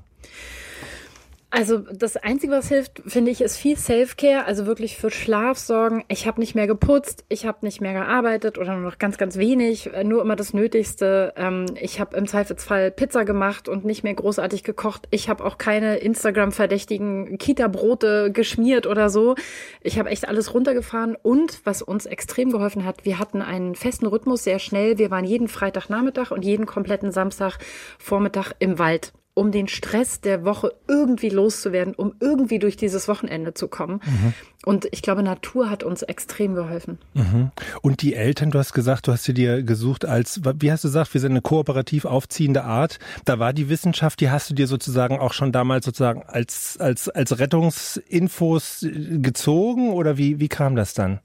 Also 1.57 1.77
das 1.77 2.17
Einzige, 2.17 2.51
was 2.51 2.67
hilft, 2.67 3.01
finde 3.07 3.31
ich, 3.31 3.39
ist 3.39 3.55
viel 3.55 3.77
Self-Care, 3.77 4.43
also 4.43 4.65
wirklich 4.65 4.97
für 4.97 5.09
Schlaf 5.09 5.57
sorgen. 5.57 6.03
Ich 6.09 6.27
habe 6.27 6.41
nicht 6.41 6.53
mehr 6.53 6.67
geputzt, 6.67 7.23
ich 7.29 7.45
habe 7.45 7.59
nicht 7.61 7.79
mehr 7.79 7.93
gearbeitet 7.93 8.57
oder 8.57 8.73
nur 8.73 8.81
noch 8.81 8.97
ganz, 8.97 9.17
ganz 9.17 9.37
wenig, 9.37 9.93
äh, 9.93 10.03
nur 10.03 10.21
immer 10.21 10.35
das 10.35 10.53
Nötigste. 10.53 11.31
Ähm, 11.37 11.67
ich 11.79 12.01
habe 12.01 12.17
im 12.17 12.27
Zweifelsfall 12.27 12.91
Pizza 12.91 13.23
gemacht 13.23 13.69
und 13.69 13.85
nicht 13.85 14.03
mehr 14.03 14.13
großartig 14.13 14.65
gekocht. 14.65 15.07
Ich 15.11 15.29
habe 15.29 15.45
auch 15.45 15.57
keine 15.57 15.95
Instagram-verdächtigen 15.95 17.37
Kita-Brote 17.37 18.33
geschmiert 18.33 18.85
oder 18.85 19.09
so. 19.09 19.35
Ich 19.79 19.97
habe 19.97 20.09
echt 20.09 20.27
alles 20.27 20.53
runtergefahren 20.53 21.15
und 21.15 21.61
was 21.63 21.81
uns 21.81 22.05
extrem 22.05 22.51
geholfen 22.51 22.83
hat, 22.83 23.05
wir 23.05 23.17
hatten 23.17 23.41
einen 23.41 23.75
festen 23.75 24.07
Rhythmus 24.07 24.43
sehr 24.43 24.59
schnell. 24.59 24.97
Wir 24.97 25.09
waren 25.09 25.23
jeden 25.23 25.47
Freitagnachmittag 25.47 26.31
und 26.31 26.43
jeden 26.43 26.65
kompletten 26.65 27.13
Samstagvormittag 27.13 28.51
im 28.59 28.77
Wald 28.77 29.13
um 29.35 29.51
den 29.51 29.67
Stress 29.67 30.21
der 30.21 30.45
Woche 30.45 30.73
irgendwie 30.87 31.29
loszuwerden, 31.29 31.93
um 31.93 32.13
irgendwie 32.21 32.57
durch 32.57 32.77
dieses 32.77 33.09
Wochenende 33.09 33.53
zu 33.53 33.67
kommen. 33.67 33.99
Mhm. 34.05 34.33
Und 34.63 34.87
ich 34.91 35.01
glaube, 35.01 35.23
Natur 35.23 35.69
hat 35.69 35.83
uns 35.83 36.01
extrem 36.03 36.55
geholfen. 36.55 36.97
Mhm. 37.13 37.51
Und 37.81 38.01
die 38.01 38.15
Eltern, 38.15 38.49
du 38.49 38.57
hast 38.57 38.73
gesagt, 38.73 39.07
du 39.07 39.11
hast 39.11 39.25
sie 39.25 39.33
dir 39.33 39.61
gesucht 39.61 40.05
als, 40.05 40.41
wie 40.59 40.71
hast 40.71 40.85
du 40.85 40.87
gesagt, 40.87 41.13
wir 41.13 41.21
sind 41.21 41.31
eine 41.31 41.41
kooperativ 41.41 42.05
aufziehende 42.05 42.63
Art. 42.63 42.97
Da 43.25 43.37
war 43.37 43.51
die 43.51 43.67
Wissenschaft, 43.67 44.21
die 44.21 44.29
hast 44.29 44.49
du 44.49 44.53
dir 44.53 44.67
sozusagen 44.67 45.19
auch 45.19 45.33
schon 45.33 45.51
damals 45.51 45.85
sozusagen 45.85 46.23
als, 46.23 46.77
als, 46.79 47.09
als 47.09 47.37
Rettungsinfos 47.37 48.87
gezogen 48.89 49.91
oder 49.91 50.17
wie, 50.17 50.39
wie 50.39 50.47
kam 50.47 50.77
das 50.77 50.93
dann? 50.93 51.19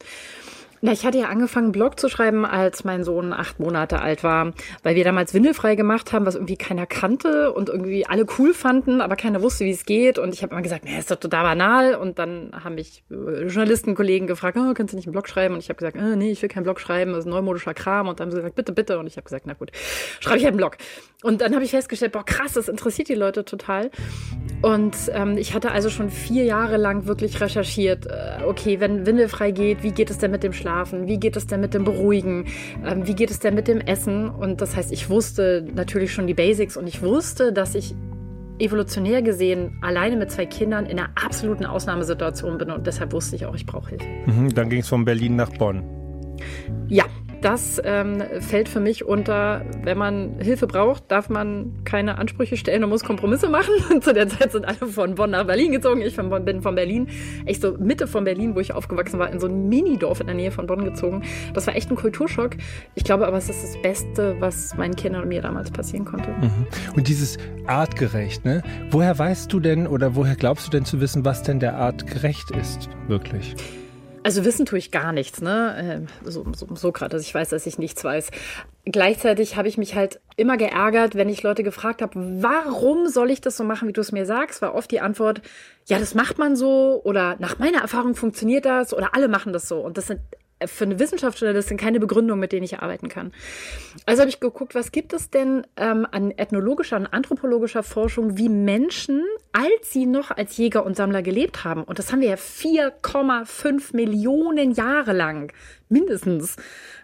Na, 0.82 0.92
ich 0.92 1.04
hatte 1.04 1.18
ja 1.18 1.28
angefangen, 1.28 1.72
Blog 1.72 2.00
zu 2.00 2.08
schreiben, 2.08 2.46
als 2.46 2.84
mein 2.84 3.04
Sohn 3.04 3.34
acht 3.34 3.60
Monate 3.60 4.00
alt 4.00 4.24
war, 4.24 4.54
weil 4.82 4.96
wir 4.96 5.04
damals 5.04 5.34
windelfrei 5.34 5.74
gemacht 5.74 6.14
haben, 6.14 6.24
was 6.24 6.36
irgendwie 6.36 6.56
keiner 6.56 6.86
kannte 6.86 7.52
und 7.52 7.68
irgendwie 7.68 8.06
alle 8.06 8.24
cool 8.38 8.54
fanden, 8.54 9.02
aber 9.02 9.16
keiner 9.16 9.42
wusste, 9.42 9.66
wie 9.66 9.72
es 9.72 9.84
geht. 9.84 10.18
Und 10.18 10.32
ich 10.32 10.42
habe 10.42 10.52
immer 10.52 10.62
gesagt, 10.62 10.86
na, 10.86 10.98
ist 10.98 11.10
doch 11.10 11.16
total 11.16 11.42
banal. 11.42 11.96
Und 11.96 12.18
dann 12.18 12.52
haben 12.64 12.76
mich 12.76 13.04
äh, 13.10 13.42
Journalistenkollegen 13.42 14.26
gefragt, 14.26 14.56
oh, 14.58 14.72
kannst 14.72 14.94
du 14.94 14.96
nicht 14.96 15.06
einen 15.06 15.12
Blog 15.12 15.28
schreiben? 15.28 15.52
Und 15.52 15.60
ich 15.60 15.68
habe 15.68 15.76
gesagt, 15.76 15.98
oh, 16.00 16.16
nee, 16.16 16.30
ich 16.30 16.40
will 16.40 16.48
keinen 16.48 16.64
Blog 16.64 16.80
schreiben, 16.80 17.12
das 17.12 17.20
ist 17.20 17.30
neumodischer 17.30 17.74
Kram. 17.74 18.08
Und 18.08 18.18
dann 18.18 18.26
haben 18.26 18.30
sie 18.30 18.38
gesagt, 18.38 18.54
bitte, 18.54 18.72
bitte. 18.72 18.98
Und 18.98 19.06
ich 19.06 19.18
habe 19.18 19.24
gesagt, 19.24 19.46
na 19.46 19.52
gut, 19.52 19.72
schreibe 20.20 20.38
ich 20.38 20.46
einen 20.46 20.56
Blog. 20.56 20.78
Und 21.22 21.42
dann 21.42 21.54
habe 21.54 21.62
ich 21.62 21.72
festgestellt, 21.72 22.12
boah, 22.12 22.24
krass, 22.24 22.54
das 22.54 22.70
interessiert 22.70 23.08
die 23.10 23.14
Leute 23.14 23.44
total. 23.44 23.90
Und 24.62 24.96
ähm, 25.12 25.36
ich 25.36 25.52
hatte 25.52 25.72
also 25.72 25.90
schon 25.90 26.08
vier 26.08 26.44
Jahre 26.44 26.78
lang 26.78 27.06
wirklich 27.06 27.38
recherchiert, 27.42 28.06
äh, 28.06 28.44
okay, 28.46 28.80
wenn 28.80 29.04
windelfrei 29.04 29.50
geht, 29.50 29.82
wie 29.82 29.90
geht 29.90 30.08
es 30.08 30.16
denn 30.16 30.30
mit 30.30 30.42
dem 30.42 30.54
Schlaf? 30.54 30.69
Schlafen? 30.70 31.08
Wie 31.08 31.18
geht 31.18 31.36
es 31.36 31.46
denn 31.46 31.60
mit 31.60 31.74
dem 31.74 31.84
Beruhigen? 31.84 32.46
Ähm, 32.86 33.06
wie 33.06 33.14
geht 33.14 33.30
es 33.30 33.40
denn 33.40 33.54
mit 33.54 33.66
dem 33.66 33.80
Essen? 33.80 34.30
Und 34.30 34.60
das 34.60 34.76
heißt, 34.76 34.92
ich 34.92 35.10
wusste 35.10 35.66
natürlich 35.74 36.12
schon 36.12 36.26
die 36.26 36.34
Basics 36.34 36.76
und 36.76 36.86
ich 36.86 37.02
wusste, 37.02 37.52
dass 37.52 37.74
ich 37.74 37.94
evolutionär 38.60 39.22
gesehen 39.22 39.78
alleine 39.80 40.16
mit 40.16 40.30
zwei 40.30 40.46
Kindern 40.46 40.86
in 40.86 40.98
einer 40.98 41.08
absoluten 41.16 41.64
Ausnahmesituation 41.64 42.58
bin 42.58 42.70
und 42.70 42.86
deshalb 42.86 43.12
wusste 43.12 43.34
ich 43.36 43.46
auch, 43.46 43.54
ich 43.54 43.66
brauche 43.66 43.90
Hilfe. 43.90 44.04
Mhm, 44.26 44.54
dann 44.54 44.68
ging 44.70 44.80
es 44.80 44.88
von 44.88 45.04
Berlin 45.04 45.36
nach 45.36 45.50
Bonn. 45.50 45.82
Ja, 46.88 47.04
das 47.42 47.80
ähm, 47.84 48.22
fällt 48.40 48.68
für 48.68 48.80
mich 48.80 49.04
unter, 49.04 49.64
wenn 49.82 49.96
man 49.96 50.40
Hilfe 50.40 50.66
braucht, 50.66 51.10
darf 51.10 51.28
man 51.28 51.84
keine 51.84 52.18
Ansprüche 52.18 52.56
stellen 52.56 52.84
und 52.84 52.90
muss 52.90 53.04
Kompromisse 53.04 53.48
machen. 53.48 53.72
Zu 54.00 54.12
der 54.12 54.28
Zeit 54.28 54.52
sind 54.52 54.66
alle 54.66 54.90
von 54.90 55.14
Bonn 55.14 55.30
nach 55.30 55.44
Berlin 55.44 55.72
gezogen. 55.72 56.02
Ich 56.02 56.16
bin 56.16 56.62
von 56.62 56.74
Berlin, 56.74 57.08
echt 57.46 57.62
so 57.62 57.76
Mitte 57.78 58.06
von 58.06 58.24
Berlin, 58.24 58.54
wo 58.54 58.60
ich 58.60 58.72
aufgewachsen 58.72 59.18
war, 59.18 59.30
in 59.30 59.40
so 59.40 59.46
ein 59.46 59.68
Minidorf 59.68 60.20
in 60.20 60.26
der 60.26 60.36
Nähe 60.36 60.50
von 60.50 60.66
Bonn 60.66 60.84
gezogen. 60.84 61.22
Das 61.54 61.66
war 61.66 61.74
echt 61.74 61.90
ein 61.90 61.96
Kulturschock. 61.96 62.56
Ich 62.94 63.04
glaube 63.04 63.26
aber, 63.26 63.38
es 63.38 63.48
ist 63.48 63.62
das 63.62 63.82
Beste, 63.82 64.36
was 64.40 64.76
meinen 64.76 64.96
Kindern 64.96 65.22
und 65.22 65.28
mir 65.28 65.42
damals 65.42 65.70
passieren 65.70 66.04
konnte. 66.04 66.30
Mhm. 66.30 66.66
Und 66.96 67.08
dieses 67.08 67.38
artgerecht, 67.66 68.44
ne? 68.44 68.62
Woher 68.90 69.18
weißt 69.18 69.52
du 69.52 69.60
denn 69.60 69.86
oder 69.86 70.14
woher 70.14 70.36
glaubst 70.36 70.66
du 70.66 70.70
denn 70.70 70.84
zu 70.84 71.00
wissen, 71.00 71.24
was 71.24 71.42
denn 71.42 71.60
der 71.60 71.76
artgerecht 71.76 72.50
ist, 72.50 72.88
wirklich? 73.08 73.54
Also 74.22 74.44
wissen 74.44 74.66
tue 74.66 74.78
ich 74.78 74.90
gar 74.90 75.12
nichts, 75.12 75.40
ne? 75.40 76.06
Äh, 76.24 76.30
so, 76.30 76.44
so, 76.54 76.66
Sokrates, 76.74 77.22
ich 77.22 77.34
weiß, 77.34 77.48
dass 77.48 77.66
ich 77.66 77.78
nichts 77.78 78.04
weiß. 78.04 78.30
Gleichzeitig 78.84 79.56
habe 79.56 79.68
ich 79.68 79.78
mich 79.78 79.94
halt 79.94 80.20
immer 80.36 80.58
geärgert, 80.58 81.14
wenn 81.14 81.28
ich 81.28 81.42
Leute 81.42 81.62
gefragt 81.62 82.02
habe, 82.02 82.12
warum 82.42 83.08
soll 83.08 83.30
ich 83.30 83.40
das 83.40 83.56
so 83.56 83.64
machen, 83.64 83.88
wie 83.88 83.92
du 83.92 84.00
es 84.00 84.12
mir 84.12 84.26
sagst, 84.26 84.60
war 84.60 84.74
oft 84.74 84.90
die 84.90 85.00
Antwort, 85.00 85.40
ja, 85.86 85.98
das 85.98 86.14
macht 86.14 86.38
man 86.38 86.54
so 86.54 87.00
oder 87.02 87.36
nach 87.38 87.58
meiner 87.58 87.80
Erfahrung 87.80 88.14
funktioniert 88.14 88.66
das 88.66 88.92
oder 88.92 89.14
alle 89.14 89.28
machen 89.28 89.52
das 89.54 89.68
so. 89.68 89.80
Und 89.80 89.96
das 89.96 90.08
sind 90.08 90.20
für 90.66 90.84
eine 90.84 90.98
sind 91.62 91.80
keine 91.80 92.00
Begründungen, 92.00 92.40
mit 92.40 92.52
denen 92.52 92.64
ich 92.64 92.78
arbeiten 92.80 93.08
kann. 93.08 93.32
Also 94.06 94.20
habe 94.20 94.30
ich 94.30 94.40
geguckt, 94.40 94.74
was 94.74 94.92
gibt 94.92 95.12
es 95.12 95.30
denn 95.30 95.66
ähm, 95.76 96.06
an 96.10 96.30
ethnologischer 96.30 96.96
und 96.96 97.06
anthropologischer 97.06 97.82
Forschung, 97.82 98.36
wie 98.36 98.48
Menschen, 98.48 99.24
als 99.52 99.92
sie 99.92 100.06
noch 100.06 100.30
als 100.30 100.56
Jäger 100.56 100.84
und 100.84 100.96
Sammler 100.96 101.22
gelebt 101.22 101.64
haben, 101.64 101.82
und 101.84 101.98
das 101.98 102.12
haben 102.12 102.20
wir 102.20 102.28
ja 102.28 102.36
4,5 102.36 103.96
Millionen 103.96 104.72
Jahre 104.72 105.12
lang, 105.12 105.52
mindestens, 105.90 106.56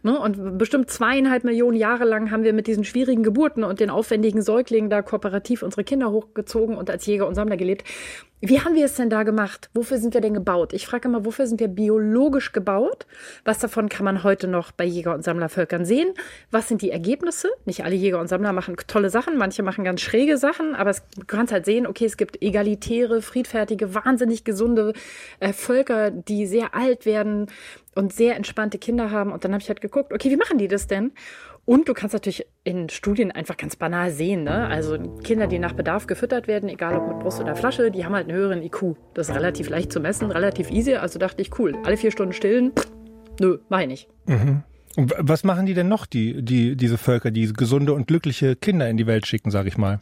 Ne? 0.06 0.16
Und 0.20 0.56
bestimmt 0.56 0.88
zweieinhalb 0.88 1.42
Millionen 1.42 1.76
Jahre 1.76 2.04
lang 2.04 2.30
haben 2.30 2.44
wir 2.44 2.52
mit 2.52 2.68
diesen 2.68 2.84
schwierigen 2.84 3.24
Geburten 3.24 3.64
und 3.64 3.80
den 3.80 3.90
aufwendigen 3.90 4.40
Säuglingen 4.40 4.88
da 4.88 5.02
kooperativ 5.02 5.64
unsere 5.64 5.82
Kinder 5.82 6.12
hochgezogen 6.12 6.76
und 6.76 6.88
als 6.90 7.06
Jäger 7.06 7.26
und 7.26 7.34
Sammler 7.34 7.56
gelebt. 7.56 7.82
Wie 8.40 8.60
haben 8.60 8.76
wir 8.76 8.84
es 8.84 8.94
denn 8.94 9.10
da 9.10 9.24
gemacht? 9.24 9.68
Wofür 9.74 9.98
sind 9.98 10.14
wir 10.14 10.20
denn 10.20 10.34
gebaut? 10.34 10.74
Ich 10.74 10.86
frage 10.86 11.08
immer, 11.08 11.24
wofür 11.24 11.48
sind 11.48 11.58
wir 11.58 11.66
biologisch 11.66 12.52
gebaut? 12.52 13.06
Was 13.44 13.58
davon 13.58 13.88
kann 13.88 14.04
man 14.04 14.22
heute 14.22 14.46
noch 14.46 14.70
bei 14.70 14.84
Jäger- 14.84 15.14
und 15.14 15.24
Sammlervölkern 15.24 15.84
sehen? 15.84 16.14
Was 16.52 16.68
sind 16.68 16.82
die 16.82 16.92
Ergebnisse? 16.92 17.48
Nicht 17.64 17.82
alle 17.82 17.96
Jäger 17.96 18.20
und 18.20 18.28
Sammler 18.28 18.52
machen 18.52 18.76
tolle 18.86 19.10
Sachen, 19.10 19.38
manche 19.38 19.64
machen 19.64 19.82
ganz 19.82 20.02
schräge 20.02 20.38
Sachen, 20.38 20.76
aber 20.76 20.90
es, 20.90 21.02
du 21.16 21.24
kannst 21.26 21.52
halt 21.52 21.64
sehen, 21.64 21.86
okay, 21.86 22.04
es 22.04 22.16
gibt 22.16 22.40
egalitäre, 22.42 23.22
friedfertige, 23.22 23.94
wahnsinnig 23.94 24.44
gesunde 24.44 24.92
äh, 25.40 25.52
Völker, 25.52 26.12
die 26.12 26.46
sehr 26.46 26.74
alt 26.76 27.06
werden, 27.06 27.48
und 27.96 28.12
sehr 28.12 28.36
entspannte 28.36 28.78
Kinder 28.78 29.10
haben. 29.10 29.32
Und 29.32 29.44
dann 29.44 29.52
habe 29.52 29.62
ich 29.62 29.68
halt 29.68 29.80
geguckt, 29.80 30.12
okay, 30.12 30.30
wie 30.30 30.36
machen 30.36 30.58
die 30.58 30.68
das 30.68 30.86
denn? 30.86 31.12
Und 31.64 31.88
du 31.88 31.94
kannst 31.94 32.12
natürlich 32.12 32.46
in 32.62 32.88
Studien 32.88 33.32
einfach 33.32 33.56
ganz 33.56 33.74
banal 33.74 34.12
sehen, 34.12 34.44
ne? 34.44 34.68
Also 34.68 34.96
Kinder, 35.24 35.48
die 35.48 35.58
nach 35.58 35.72
Bedarf 35.72 36.06
gefüttert 36.06 36.46
werden, 36.46 36.68
egal 36.68 36.96
ob 36.96 37.08
mit 37.08 37.18
Brust 37.18 37.40
oder 37.40 37.56
Flasche, 37.56 37.90
die 37.90 38.04
haben 38.04 38.14
halt 38.14 38.28
einen 38.28 38.38
höheren 38.38 38.62
IQ. 38.62 38.94
Das 39.14 39.28
ist 39.28 39.34
relativ 39.34 39.68
leicht 39.68 39.92
zu 39.92 39.98
messen, 39.98 40.30
relativ 40.30 40.70
easy. 40.70 40.94
Also 40.94 41.18
dachte 41.18 41.42
ich, 41.42 41.58
cool, 41.58 41.76
alle 41.84 41.96
vier 41.96 42.12
Stunden 42.12 42.32
stillen, 42.32 42.70
nö, 43.40 43.58
mach 43.68 43.80
ich 43.80 43.88
nicht. 43.88 44.08
Mhm. 44.26 44.62
Und 44.96 45.12
was 45.18 45.42
machen 45.42 45.66
die 45.66 45.74
denn 45.74 45.88
noch, 45.88 46.06
die, 46.06 46.42
die, 46.42 46.76
diese 46.76 46.98
Völker, 46.98 47.30
die 47.30 47.52
gesunde 47.52 47.92
und 47.92 48.06
glückliche 48.06 48.54
Kinder 48.54 48.88
in 48.88 48.96
die 48.96 49.06
Welt 49.06 49.26
schicken, 49.26 49.50
sage 49.50 49.68
ich 49.68 49.76
mal? 49.76 50.00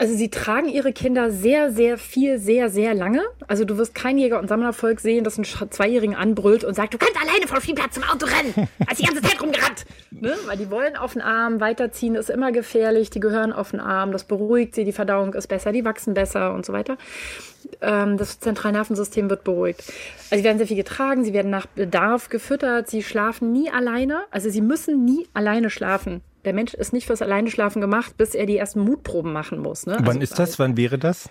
Also 0.00 0.14
sie 0.14 0.30
tragen 0.30 0.70
ihre 0.70 0.94
Kinder 0.94 1.30
sehr, 1.30 1.70
sehr 1.70 1.98
viel, 1.98 2.38
sehr, 2.38 2.70
sehr 2.70 2.94
lange. 2.94 3.20
Also 3.48 3.66
du 3.66 3.76
wirst 3.76 3.94
kein 3.94 4.16
Jäger- 4.16 4.38
und 4.38 4.48
Sammlervolk 4.48 4.98
sehen, 4.98 5.24
das 5.24 5.36
einen 5.36 5.44
Zweijährigen 5.44 6.16
anbrüllt 6.16 6.64
und 6.64 6.72
sagt, 6.72 6.94
du 6.94 6.98
kannst 6.98 7.20
alleine 7.20 7.46
vom 7.46 7.60
Spielplatz 7.60 7.96
zum 7.96 8.04
Auto 8.04 8.24
rennen. 8.24 8.66
Als 8.88 8.98
die 8.98 9.04
ganze 9.04 9.20
Zeit 9.20 9.42
rumgerannt. 9.42 9.84
Ne? 10.10 10.34
Weil 10.46 10.56
die 10.56 10.70
wollen 10.70 10.96
auf 10.96 11.12
den 11.12 11.20
Arm, 11.20 11.60
weiterziehen 11.60 12.14
ist 12.14 12.30
immer 12.30 12.50
gefährlich, 12.50 13.10
die 13.10 13.20
gehören 13.20 13.52
auf 13.52 13.72
den 13.72 13.80
Arm, 13.80 14.10
das 14.10 14.24
beruhigt 14.24 14.74
sie, 14.74 14.86
die 14.86 14.92
Verdauung 14.92 15.34
ist 15.34 15.48
besser, 15.48 15.70
die 15.70 15.84
wachsen 15.84 16.14
besser 16.14 16.54
und 16.54 16.64
so 16.64 16.72
weiter. 16.72 16.96
Ähm, 17.82 18.16
das 18.16 18.40
Zentralnervensystem 18.40 19.28
wird 19.28 19.44
beruhigt. 19.44 19.84
Also 20.30 20.36
sie 20.36 20.44
werden 20.44 20.56
sehr 20.56 20.66
viel 20.66 20.78
getragen, 20.78 21.24
sie 21.24 21.34
werden 21.34 21.50
nach 21.50 21.66
Bedarf 21.66 22.30
gefüttert, 22.30 22.88
sie 22.88 23.02
schlafen 23.02 23.52
nie 23.52 23.70
alleine. 23.70 24.22
Also 24.30 24.48
sie 24.48 24.62
müssen 24.62 25.04
nie 25.04 25.28
alleine 25.34 25.68
schlafen 25.68 26.22
der 26.44 26.52
Mensch 26.52 26.74
ist 26.74 26.92
nicht 26.92 27.06
fürs 27.06 27.22
Alleineschlafen 27.22 27.80
gemacht, 27.80 28.16
bis 28.16 28.34
er 28.34 28.46
die 28.46 28.56
ersten 28.56 28.80
Mutproben 28.80 29.32
machen 29.32 29.60
muss. 29.60 29.86
Ne? 29.86 29.96
Wann 29.98 30.08
also, 30.08 30.20
ist 30.20 30.38
das? 30.38 30.58
Wann 30.58 30.76
wäre 30.76 30.98
das? 30.98 31.28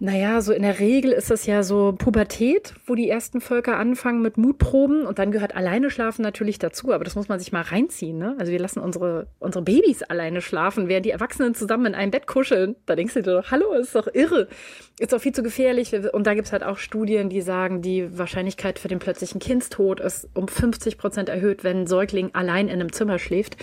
Naja, 0.00 0.40
so 0.40 0.52
in 0.52 0.62
der 0.62 0.80
Regel 0.80 1.12
ist 1.12 1.30
das 1.30 1.46
ja 1.46 1.62
so 1.62 1.94
Pubertät, 1.96 2.74
wo 2.84 2.96
die 2.96 3.08
ersten 3.08 3.40
Völker 3.40 3.78
anfangen 3.78 4.22
mit 4.22 4.36
Mutproben 4.36 5.06
und 5.06 5.20
dann 5.20 5.30
gehört 5.30 5.54
alleine 5.54 5.88
schlafen 5.88 6.22
natürlich 6.22 6.58
dazu, 6.58 6.92
aber 6.92 7.04
das 7.04 7.14
muss 7.14 7.28
man 7.28 7.38
sich 7.38 7.52
mal 7.52 7.62
reinziehen. 7.62 8.18
Ne? 8.18 8.34
Also 8.40 8.50
wir 8.50 8.58
lassen 8.58 8.80
unsere, 8.80 9.28
unsere 9.38 9.62
Babys 9.62 10.02
alleine 10.02 10.40
schlafen, 10.40 10.88
während 10.88 11.06
die 11.06 11.10
Erwachsenen 11.10 11.54
zusammen 11.54 11.86
in 11.86 11.94
einem 11.94 12.10
Bett 12.10 12.26
kuscheln. 12.26 12.74
Da 12.86 12.96
denkst 12.96 13.14
du 13.14 13.22
dir 13.22 13.34
doch, 13.34 13.52
hallo, 13.52 13.72
ist 13.74 13.94
doch 13.94 14.08
irre. 14.12 14.48
Ist 14.98 15.12
doch 15.12 15.20
viel 15.20 15.32
zu 15.32 15.44
gefährlich. 15.44 15.92
Und 16.12 16.26
da 16.26 16.34
gibt's 16.34 16.52
halt 16.52 16.64
auch 16.64 16.78
Studien, 16.78 17.28
die 17.28 17.40
sagen, 17.40 17.80
die 17.80 18.18
Wahrscheinlichkeit 18.18 18.80
für 18.80 18.88
den 18.88 18.98
plötzlichen 18.98 19.40
Kindstod 19.40 20.00
ist 20.00 20.28
um 20.34 20.48
50 20.48 20.98
Prozent 20.98 21.28
erhöht, 21.28 21.62
wenn 21.62 21.82
ein 21.82 21.86
Säugling 21.86 22.30
allein 22.32 22.66
in 22.66 22.80
einem 22.80 22.92
Zimmer 22.92 23.20
schläft. 23.20 23.56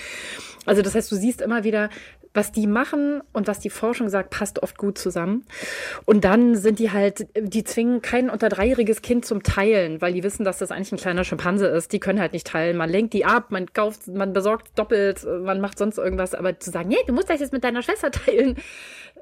Also 0.66 0.82
das 0.82 0.96
heißt, 0.96 1.12
du 1.12 1.16
siehst 1.16 1.42
immer 1.42 1.66
wieder, 1.66 1.90
was 2.34 2.52
die 2.52 2.68
machen 2.68 3.22
und 3.34 3.48
was 3.48 3.60
die 3.60 3.70
Forschung 3.70 4.10
sagt, 4.10 4.30
passt 4.30 4.64
oft 4.64 4.78
gut 4.78 4.98
zusammen. 4.98 5.46
Und 6.06 6.24
dann 6.24 6.56
sind 6.56 6.80
die 6.80 6.92
halt, 6.92 7.28
die 7.38 7.64
zwingen 7.64 8.02
kein 8.02 8.30
unter 8.30 8.50
dreijähriges 8.50 9.02
Kind 9.02 9.26
zum 9.26 9.44
Teilen, 9.44 10.02
weil 10.02 10.14
die 10.14 10.24
wissen, 10.24 10.46
dass 10.46 10.60
das 10.60 10.72
eigentlich 10.72 10.94
ein 10.94 10.98
kleiner 10.98 11.24
Schimpanse 11.24 11.68
ist. 11.68 11.92
Die 11.92 12.00
können 12.00 12.20
halt 12.20 12.34
nicht 12.34 12.48
teilen. 12.48 12.78
Man 12.78 12.90
lenkt 12.90 13.14
die 13.14 13.26
ab, 13.26 13.52
man 13.52 13.72
kauft, 13.74 14.08
man 14.08 14.34
besorgt 14.34 14.78
doppelt, 14.80 15.26
man 15.26 15.60
macht 15.60 15.78
sonst 15.78 15.98
irgendwas. 15.98 16.34
Aber 16.34 16.58
zu 16.60 16.72
sagen, 16.72 16.90
nee, 16.90 16.98
du 17.06 17.14
musst 17.14 17.30
das 17.30 17.42
jetzt 17.42 17.54
mit 17.54 17.64
deiner 17.64 17.82
Schwester 17.82 18.12
teilen, 18.12 18.56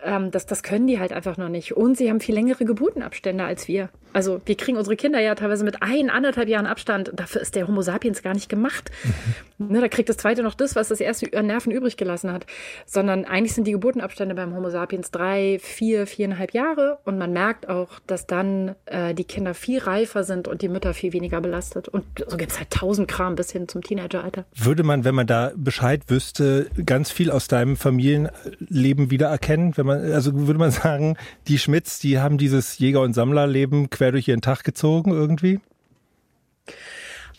ähm, 0.03 0.31
das, 0.31 0.45
das 0.45 0.63
können 0.63 0.87
die 0.87 0.99
halt 0.99 1.13
einfach 1.13 1.37
noch 1.37 1.49
nicht. 1.49 1.75
Und 1.75 1.97
sie 1.97 2.09
haben 2.09 2.19
viel 2.19 2.35
längere 2.35 2.65
Geburtenabstände 2.65 3.43
als 3.43 3.67
wir. 3.67 3.89
Also 4.11 4.41
wir 4.45 4.55
kriegen 4.55 4.77
unsere 4.77 4.95
Kinder 4.95 5.19
ja 5.19 5.35
teilweise 5.35 5.63
mit 5.63 5.81
ein, 5.81 6.09
anderthalb 6.09 6.49
Jahren 6.49 6.65
Abstand. 6.65 7.11
Dafür 7.13 7.41
ist 7.41 7.55
der 7.55 7.67
Homo 7.67 7.81
sapiens 7.81 8.23
gar 8.23 8.33
nicht 8.33 8.49
gemacht. 8.49 8.89
Mhm. 9.03 9.67
Ne, 9.71 9.81
da 9.81 9.89
kriegt 9.89 10.07
das 10.07 10.17
zweite 10.17 10.41
noch 10.41 10.55
das, 10.55 10.75
was 10.75 10.87
das 10.87 11.01
erste 11.01 11.37
an 11.37 11.47
Nerven 11.47 11.71
übrig 11.71 11.97
gelassen 11.97 12.31
hat. 12.31 12.45
Sondern 12.85 13.25
eigentlich 13.25 13.53
sind 13.53 13.67
die 13.67 13.73
Geburtenabstände 13.73 14.33
beim 14.33 14.55
Homo 14.55 14.69
sapiens 14.69 15.11
drei, 15.11 15.59
vier, 15.61 16.07
viereinhalb 16.07 16.53
Jahre. 16.53 16.99
Und 17.03 17.17
man 17.17 17.33
merkt 17.33 17.67
auch, 17.67 17.99
dass 18.07 18.25
dann 18.25 18.75
äh, 18.85 19.13
die 19.13 19.25
Kinder 19.25 19.53
viel 19.53 19.79
reifer 19.79 20.23
sind 20.23 20.47
und 20.47 20.61
die 20.61 20.69
Mütter 20.69 20.93
viel 20.93 21.13
weniger 21.13 21.41
belastet. 21.41 21.87
Und 21.89 22.05
so 22.25 22.37
gibt 22.37 22.51
es 22.51 22.57
halt 22.57 22.71
tausend 22.71 23.09
Kram 23.09 23.35
bis 23.35 23.51
hin 23.51 23.67
zum 23.67 23.81
Teenageralter. 23.81 24.45
Würde 24.55 24.83
man, 24.83 25.03
wenn 25.03 25.13
man 25.13 25.27
da 25.27 25.51
Bescheid 25.55 26.03
wüsste, 26.07 26.67
ganz 26.85 27.11
viel 27.11 27.29
aus 27.29 27.47
deinem 27.47 27.75
Familienleben 27.75 29.11
wiedererkennen, 29.11 29.77
wenn 29.77 29.88
man, 29.89 30.11
also 30.13 30.47
würde 30.47 30.59
man 30.59 30.71
sagen, 30.71 31.17
die 31.47 31.59
Schmidts, 31.59 31.99
die 31.99 32.19
haben 32.19 32.37
dieses 32.37 32.79
Jäger- 32.79 33.01
und 33.01 33.13
Sammlerleben 33.13 33.89
quer 33.89 34.11
durch 34.11 34.27
ihren 34.27 34.41
Tag 34.41 34.63
gezogen 34.63 35.11
irgendwie? 35.11 35.59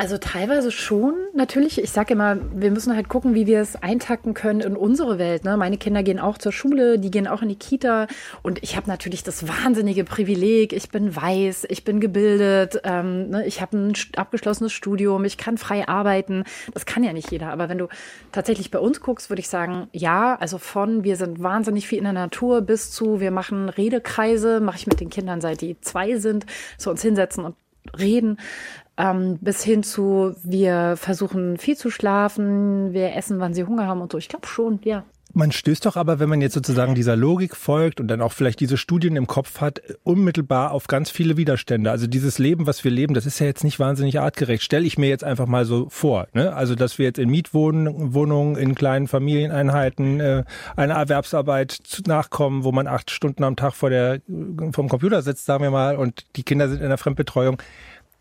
Also 0.00 0.16
teilweise 0.16 0.70
schon, 0.70 1.12
natürlich. 1.34 1.78
Ich 1.78 1.90
sage 1.90 2.14
immer, 2.14 2.38
wir 2.54 2.70
müssen 2.70 2.96
halt 2.96 3.10
gucken, 3.10 3.34
wie 3.34 3.46
wir 3.46 3.60
es 3.60 3.76
eintakten 3.76 4.32
können 4.32 4.60
in 4.62 4.74
unsere 4.74 5.18
Welt. 5.18 5.44
Ne? 5.44 5.58
Meine 5.58 5.76
Kinder 5.76 6.02
gehen 6.02 6.18
auch 6.18 6.38
zur 6.38 6.52
Schule, 6.52 6.98
die 6.98 7.10
gehen 7.10 7.28
auch 7.28 7.42
in 7.42 7.50
die 7.50 7.56
Kita. 7.56 8.06
Und 8.40 8.62
ich 8.62 8.76
habe 8.76 8.88
natürlich 8.88 9.24
das 9.24 9.46
wahnsinnige 9.46 10.04
Privileg, 10.04 10.72
ich 10.72 10.88
bin 10.88 11.14
weiß, 11.14 11.66
ich 11.68 11.84
bin 11.84 12.00
gebildet, 12.00 12.80
ähm, 12.84 13.28
ne? 13.28 13.46
ich 13.46 13.60
habe 13.60 13.76
ein 13.76 13.92
abgeschlossenes 14.16 14.72
Studium, 14.72 15.26
ich 15.26 15.36
kann 15.36 15.58
frei 15.58 15.86
arbeiten. 15.86 16.44
Das 16.72 16.86
kann 16.86 17.04
ja 17.04 17.12
nicht 17.12 17.30
jeder. 17.30 17.50
Aber 17.50 17.68
wenn 17.68 17.76
du 17.76 17.88
tatsächlich 18.32 18.70
bei 18.70 18.78
uns 18.78 19.02
guckst, 19.02 19.28
würde 19.28 19.40
ich 19.40 19.50
sagen, 19.50 19.88
ja, 19.92 20.34
also 20.36 20.56
von 20.56 21.04
wir 21.04 21.16
sind 21.16 21.42
wahnsinnig 21.42 21.86
viel 21.86 21.98
in 21.98 22.04
der 22.04 22.14
Natur 22.14 22.62
bis 22.62 22.90
zu 22.90 23.20
wir 23.20 23.32
machen 23.32 23.68
Redekreise, 23.68 24.60
mache 24.60 24.78
ich 24.78 24.86
mit 24.86 24.98
den 24.98 25.10
Kindern, 25.10 25.42
seit 25.42 25.60
die 25.60 25.78
zwei 25.82 26.16
sind, 26.16 26.46
zu 26.78 26.88
uns 26.88 27.02
hinsetzen 27.02 27.44
und 27.44 27.54
reden 27.98 28.38
ähm, 29.00 29.38
bis 29.40 29.62
hin 29.62 29.82
zu, 29.82 30.34
wir 30.42 30.96
versuchen 30.96 31.56
viel 31.56 31.76
zu 31.76 31.90
schlafen, 31.90 32.92
wir 32.92 33.16
essen, 33.16 33.40
wann 33.40 33.54
sie 33.54 33.64
Hunger 33.64 33.86
haben 33.86 34.02
und 34.02 34.12
so. 34.12 34.18
Ich 34.18 34.28
glaube 34.28 34.46
schon, 34.46 34.80
ja. 34.84 35.04
Man 35.32 35.52
stößt 35.52 35.86
doch 35.86 35.96
aber, 35.96 36.18
wenn 36.18 36.28
man 36.28 36.40
jetzt 36.40 36.54
sozusagen 36.54 36.94
dieser 36.94 37.14
Logik 37.14 37.54
folgt 37.54 38.00
und 38.00 38.08
dann 38.08 38.20
auch 38.20 38.32
vielleicht 38.32 38.60
diese 38.60 38.76
Studien 38.76 39.16
im 39.16 39.26
Kopf 39.26 39.60
hat, 39.60 39.80
unmittelbar 40.02 40.72
auf 40.72 40.86
ganz 40.88 41.10
viele 41.10 41.36
Widerstände. 41.36 41.90
Also 41.90 42.06
dieses 42.06 42.38
Leben, 42.38 42.66
was 42.66 42.82
wir 42.82 42.90
leben, 42.90 43.14
das 43.14 43.26
ist 43.26 43.38
ja 43.38 43.46
jetzt 43.46 43.62
nicht 43.62 43.78
wahnsinnig 43.78 44.18
artgerecht. 44.18 44.62
Stelle 44.62 44.86
ich 44.86 44.98
mir 44.98 45.08
jetzt 45.08 45.22
einfach 45.24 45.46
mal 45.46 45.64
so 45.64 45.88
vor. 45.88 46.26
Ne? 46.32 46.52
Also, 46.52 46.74
dass 46.74 46.98
wir 46.98 47.06
jetzt 47.06 47.18
in 47.18 47.30
Mietwohnungen, 47.30 48.56
in 48.56 48.74
kleinen 48.74 49.06
Familieneinheiten 49.08 50.20
äh, 50.20 50.44
einer 50.76 50.94
Erwerbsarbeit 50.94 52.02
nachkommen, 52.06 52.64
wo 52.64 52.72
man 52.72 52.86
acht 52.86 53.10
Stunden 53.10 53.44
am 53.44 53.56
Tag 53.56 53.74
vor 53.74 53.90
der, 53.90 54.20
vom 54.72 54.88
Computer 54.88 55.22
sitzt, 55.22 55.46
sagen 55.46 55.62
wir 55.62 55.70
mal, 55.70 55.96
und 55.96 56.24
die 56.36 56.42
Kinder 56.42 56.68
sind 56.68 56.82
in 56.82 56.88
der 56.88 56.98
Fremdbetreuung 56.98 57.62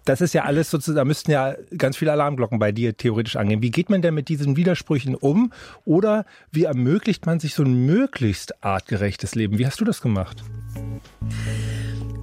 das 0.09 0.21
ist 0.21 0.33
ja 0.33 0.43
alles 0.43 0.71
sozusagen, 0.71 0.95
da 0.95 1.05
müssten 1.05 1.29
ja 1.29 1.53
ganz 1.77 1.95
viele 1.95 2.11
Alarmglocken 2.11 2.57
bei 2.57 2.71
dir 2.71 2.97
theoretisch 2.97 3.35
angehen. 3.35 3.61
Wie 3.61 3.69
geht 3.69 3.91
man 3.91 4.01
denn 4.01 4.15
mit 4.15 4.27
diesen 4.27 4.55
Widersprüchen 4.55 5.13
um? 5.13 5.53
Oder 5.85 6.25
wie 6.51 6.63
ermöglicht 6.63 7.27
man 7.27 7.39
sich 7.39 7.53
so 7.53 7.61
ein 7.61 7.85
möglichst 7.85 8.63
artgerechtes 8.63 9.35
Leben? 9.35 9.59
Wie 9.59 9.67
hast 9.67 9.79
du 9.79 9.85
das 9.85 10.01
gemacht? 10.01 10.43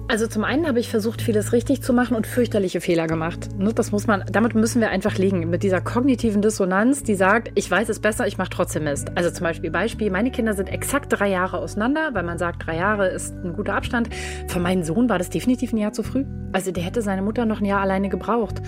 Also 0.09 0.25
zum 0.25 0.45
einen 0.45 0.65
habe 0.65 0.79
ich 0.79 0.89
versucht, 0.89 1.21
vieles 1.21 1.51
richtig 1.51 1.83
zu 1.83 1.91
machen 1.91 2.15
und 2.15 2.25
fürchterliche 2.25 2.79
Fehler 2.79 3.07
gemacht. 3.07 3.49
Ne, 3.57 3.73
das 3.73 3.91
muss 3.91 4.07
man, 4.07 4.23
damit 4.31 4.55
müssen 4.55 4.79
wir 4.79 4.89
einfach 4.89 5.17
legen. 5.17 5.49
Mit 5.49 5.63
dieser 5.63 5.81
kognitiven 5.81 6.41
Dissonanz, 6.41 7.03
die 7.03 7.15
sagt, 7.15 7.51
ich 7.55 7.69
weiß 7.69 7.89
es 7.89 7.99
besser, 7.99 8.25
ich 8.25 8.37
mache 8.37 8.49
trotzdem 8.49 8.85
Mist. 8.85 9.11
Also 9.15 9.31
zum 9.31 9.43
Beispiel 9.43 9.69
Beispiel, 9.69 10.09
meine 10.09 10.31
Kinder 10.31 10.53
sind 10.53 10.69
exakt 10.69 11.07
drei 11.09 11.27
Jahre 11.27 11.57
auseinander, 11.57 12.11
weil 12.13 12.23
man 12.23 12.37
sagt, 12.37 12.65
drei 12.65 12.77
Jahre 12.77 13.09
ist 13.09 13.35
ein 13.43 13.51
guter 13.51 13.73
Abstand. 13.73 14.09
Für 14.47 14.59
meinen 14.59 14.85
Sohn 14.85 15.09
war 15.09 15.17
das 15.17 15.29
definitiv 15.29 15.73
ein 15.73 15.77
Jahr 15.77 15.91
zu 15.91 16.03
früh. 16.03 16.23
Also 16.53 16.71
der 16.71 16.83
hätte 16.83 17.01
seine 17.01 17.21
Mutter 17.21 17.45
noch 17.45 17.59
ein 17.59 17.65
Jahr 17.65 17.81
alleine 17.81 18.07
gebraucht. 18.07 18.61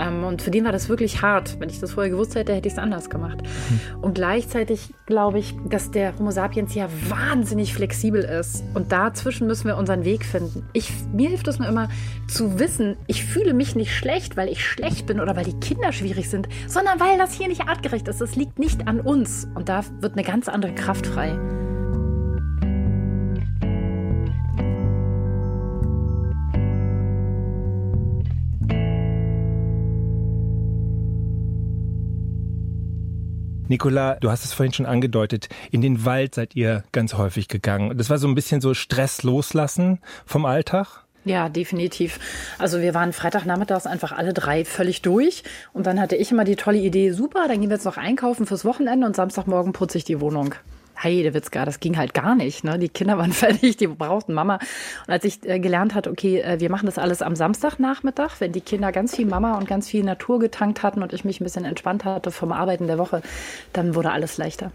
Ähm, 0.00 0.24
und 0.24 0.42
für 0.42 0.50
den 0.50 0.64
war 0.64 0.72
das 0.72 0.88
wirklich 0.88 1.22
hart. 1.22 1.60
Wenn 1.60 1.68
ich 1.68 1.78
das 1.78 1.92
vorher 1.92 2.10
gewusst 2.10 2.34
hätte, 2.34 2.54
hätte 2.54 2.66
ich 2.66 2.74
es 2.74 2.78
anders 2.78 3.10
gemacht. 3.10 3.42
Mhm. 3.42 4.02
Und 4.02 4.14
gleichzeitig 4.14 4.94
glaube 5.06 5.38
ich, 5.38 5.54
dass 5.68 5.90
der 5.90 6.18
Homo 6.18 6.30
sapiens 6.30 6.74
ja 6.74 6.88
wahnsinnig 7.08 7.74
flexibel 7.74 8.22
ist. 8.22 8.64
Und 8.74 8.90
dazwischen 8.90 9.46
müssen 9.46 9.66
wir 9.66 9.76
unseren 9.76 10.04
Weg 10.04 10.24
finden 10.24 10.64
ich, 10.72 10.90
mir 11.12 11.28
hilft 11.28 11.48
es 11.48 11.58
nur 11.58 11.68
immer 11.68 11.88
zu 12.28 12.58
wissen, 12.58 12.96
ich 13.06 13.24
fühle 13.24 13.54
mich 13.54 13.74
nicht 13.74 13.94
schlecht, 13.94 14.36
weil 14.36 14.48
ich 14.48 14.64
schlecht 14.64 15.06
bin 15.06 15.20
oder 15.20 15.36
weil 15.36 15.44
die 15.44 15.58
Kinder 15.58 15.92
schwierig 15.92 16.28
sind, 16.30 16.48
sondern 16.66 17.00
weil 17.00 17.18
das 17.18 17.34
hier 17.34 17.48
nicht 17.48 17.62
artgerecht 17.68 18.08
ist. 18.08 18.20
Das 18.20 18.36
liegt 18.36 18.58
nicht 18.58 18.88
an 18.88 19.00
uns. 19.00 19.48
Und 19.54 19.68
da 19.68 19.82
wird 20.00 20.14
eine 20.14 20.24
ganz 20.24 20.48
andere 20.48 20.74
Kraft 20.74 21.06
frei. 21.06 21.38
Nicola, 33.70 34.16
du 34.16 34.32
hast 34.32 34.44
es 34.44 34.52
vorhin 34.52 34.72
schon 34.72 34.84
angedeutet, 34.84 35.48
in 35.70 35.80
den 35.80 36.04
Wald 36.04 36.34
seid 36.34 36.56
ihr 36.56 36.82
ganz 36.90 37.14
häufig 37.14 37.46
gegangen. 37.46 37.96
Das 37.96 38.10
war 38.10 38.18
so 38.18 38.26
ein 38.26 38.34
bisschen 38.34 38.60
so 38.60 38.74
Stress 38.74 39.22
loslassen 39.22 40.00
vom 40.26 40.44
Alltag? 40.44 41.04
Ja, 41.24 41.48
definitiv. 41.48 42.18
Also 42.58 42.80
wir 42.80 42.94
waren 42.94 43.12
Freitagnachmittags 43.12 43.86
einfach 43.86 44.10
alle 44.10 44.32
drei 44.32 44.64
völlig 44.64 45.02
durch. 45.02 45.44
Und 45.72 45.86
dann 45.86 46.00
hatte 46.00 46.16
ich 46.16 46.32
immer 46.32 46.42
die 46.42 46.56
tolle 46.56 46.78
Idee, 46.78 47.12
super, 47.12 47.46
dann 47.46 47.60
gehen 47.60 47.70
wir 47.70 47.76
jetzt 47.76 47.84
noch 47.84 47.96
einkaufen 47.96 48.44
fürs 48.44 48.64
Wochenende 48.64 49.06
und 49.06 49.14
Samstagmorgen 49.14 49.72
putze 49.72 49.98
ich 49.98 50.04
die 50.04 50.20
Wohnung. 50.20 50.56
Heidewitzka, 51.02 51.64
das 51.64 51.80
ging 51.80 51.96
halt 51.96 52.14
gar 52.14 52.34
nicht. 52.34 52.64
Ne? 52.64 52.78
Die 52.78 52.88
Kinder 52.88 53.18
waren 53.18 53.32
fertig, 53.32 53.76
die 53.76 53.86
brauchten 53.86 54.34
Mama. 54.34 54.58
Und 55.06 55.12
als 55.12 55.24
ich 55.24 55.46
äh, 55.48 55.58
gelernt 55.58 55.94
hatte, 55.94 56.10
okay, 56.10 56.40
äh, 56.40 56.60
wir 56.60 56.70
machen 56.70 56.86
das 56.86 56.98
alles 56.98 57.22
am 57.22 57.36
Samstagnachmittag, 57.36 58.40
wenn 58.40 58.52
die 58.52 58.60
Kinder 58.60 58.92
ganz 58.92 59.16
viel 59.16 59.26
Mama 59.26 59.56
und 59.58 59.68
ganz 59.68 59.88
viel 59.88 60.04
Natur 60.04 60.38
getankt 60.38 60.82
hatten 60.82 61.02
und 61.02 61.12
ich 61.12 61.24
mich 61.24 61.40
ein 61.40 61.44
bisschen 61.44 61.64
entspannt 61.64 62.04
hatte 62.04 62.30
vom 62.30 62.52
Arbeiten 62.52 62.86
der 62.86 62.98
Woche, 62.98 63.22
dann 63.72 63.94
wurde 63.94 64.10
alles 64.10 64.38
leichter. 64.38 64.72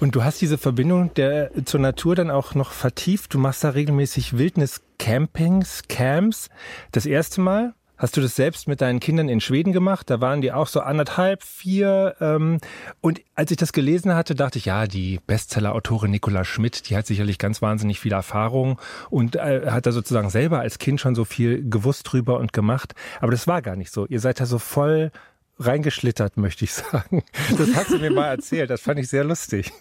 Und 0.00 0.14
du 0.14 0.24
hast 0.24 0.40
diese 0.40 0.58
Verbindung 0.58 1.12
der, 1.14 1.50
zur 1.64 1.80
Natur 1.80 2.14
dann 2.14 2.30
auch 2.30 2.54
noch 2.54 2.72
vertieft. 2.72 3.34
Du 3.34 3.38
machst 3.38 3.64
da 3.64 3.70
regelmäßig 3.70 4.38
Wildnis-Campings, 4.38 5.82
Camps. 5.88 6.48
Das 6.92 7.06
erste 7.06 7.40
Mal 7.40 7.74
Hast 7.98 8.16
du 8.16 8.20
das 8.20 8.36
selbst 8.36 8.68
mit 8.68 8.82
deinen 8.82 9.00
Kindern 9.00 9.28
in 9.28 9.40
Schweden 9.40 9.72
gemacht? 9.72 10.10
Da 10.10 10.20
waren 10.20 10.42
die 10.42 10.52
auch 10.52 10.66
so 10.66 10.80
anderthalb, 10.80 11.42
vier. 11.42 12.14
Ähm, 12.20 12.58
und 13.00 13.22
als 13.34 13.50
ich 13.50 13.56
das 13.56 13.72
gelesen 13.72 14.14
hatte, 14.14 14.34
dachte 14.34 14.58
ich, 14.58 14.66
ja, 14.66 14.86
die 14.86 15.18
Bestseller-Autorin 15.26 16.10
Nicola 16.10 16.44
Schmidt, 16.44 16.90
die 16.90 16.96
hat 16.96 17.06
sicherlich 17.06 17.38
ganz 17.38 17.62
wahnsinnig 17.62 17.98
viel 17.98 18.12
Erfahrung 18.12 18.78
und 19.08 19.36
äh, 19.36 19.70
hat 19.70 19.86
da 19.86 19.92
sozusagen 19.92 20.28
selber 20.28 20.60
als 20.60 20.78
Kind 20.78 21.00
schon 21.00 21.14
so 21.14 21.24
viel 21.24 21.68
gewusst 21.68 22.12
drüber 22.12 22.38
und 22.38 22.52
gemacht. 22.52 22.94
Aber 23.20 23.30
das 23.30 23.46
war 23.46 23.62
gar 23.62 23.76
nicht 23.76 23.92
so. 23.92 24.06
Ihr 24.06 24.20
seid 24.20 24.40
da 24.40 24.46
so 24.46 24.58
voll 24.58 25.10
reingeschlittert, 25.58 26.36
möchte 26.36 26.64
ich 26.64 26.72
sagen. 26.74 27.22
Das 27.56 27.74
hast 27.74 27.90
du 27.90 27.98
mir 27.98 28.10
mal 28.10 28.26
erzählt. 28.26 28.70
Das 28.70 28.82
fand 28.82 28.98
ich 28.98 29.08
sehr 29.08 29.24
lustig. 29.24 29.72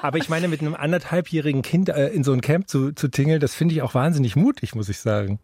Aber 0.00 0.18
ich 0.18 0.28
meine, 0.28 0.48
mit 0.48 0.60
einem 0.60 0.74
anderthalbjährigen 0.74 1.62
Kind 1.62 1.90
äh, 1.90 2.08
in 2.08 2.24
so 2.24 2.32
ein 2.32 2.40
Camp 2.40 2.68
zu, 2.68 2.92
zu 2.92 3.08
tingeln, 3.08 3.40
das 3.40 3.54
finde 3.54 3.74
ich 3.74 3.82
auch 3.82 3.94
wahnsinnig 3.94 4.36
mutig, 4.36 4.74
muss 4.74 4.88
ich 4.88 4.98
sagen. 4.98 5.38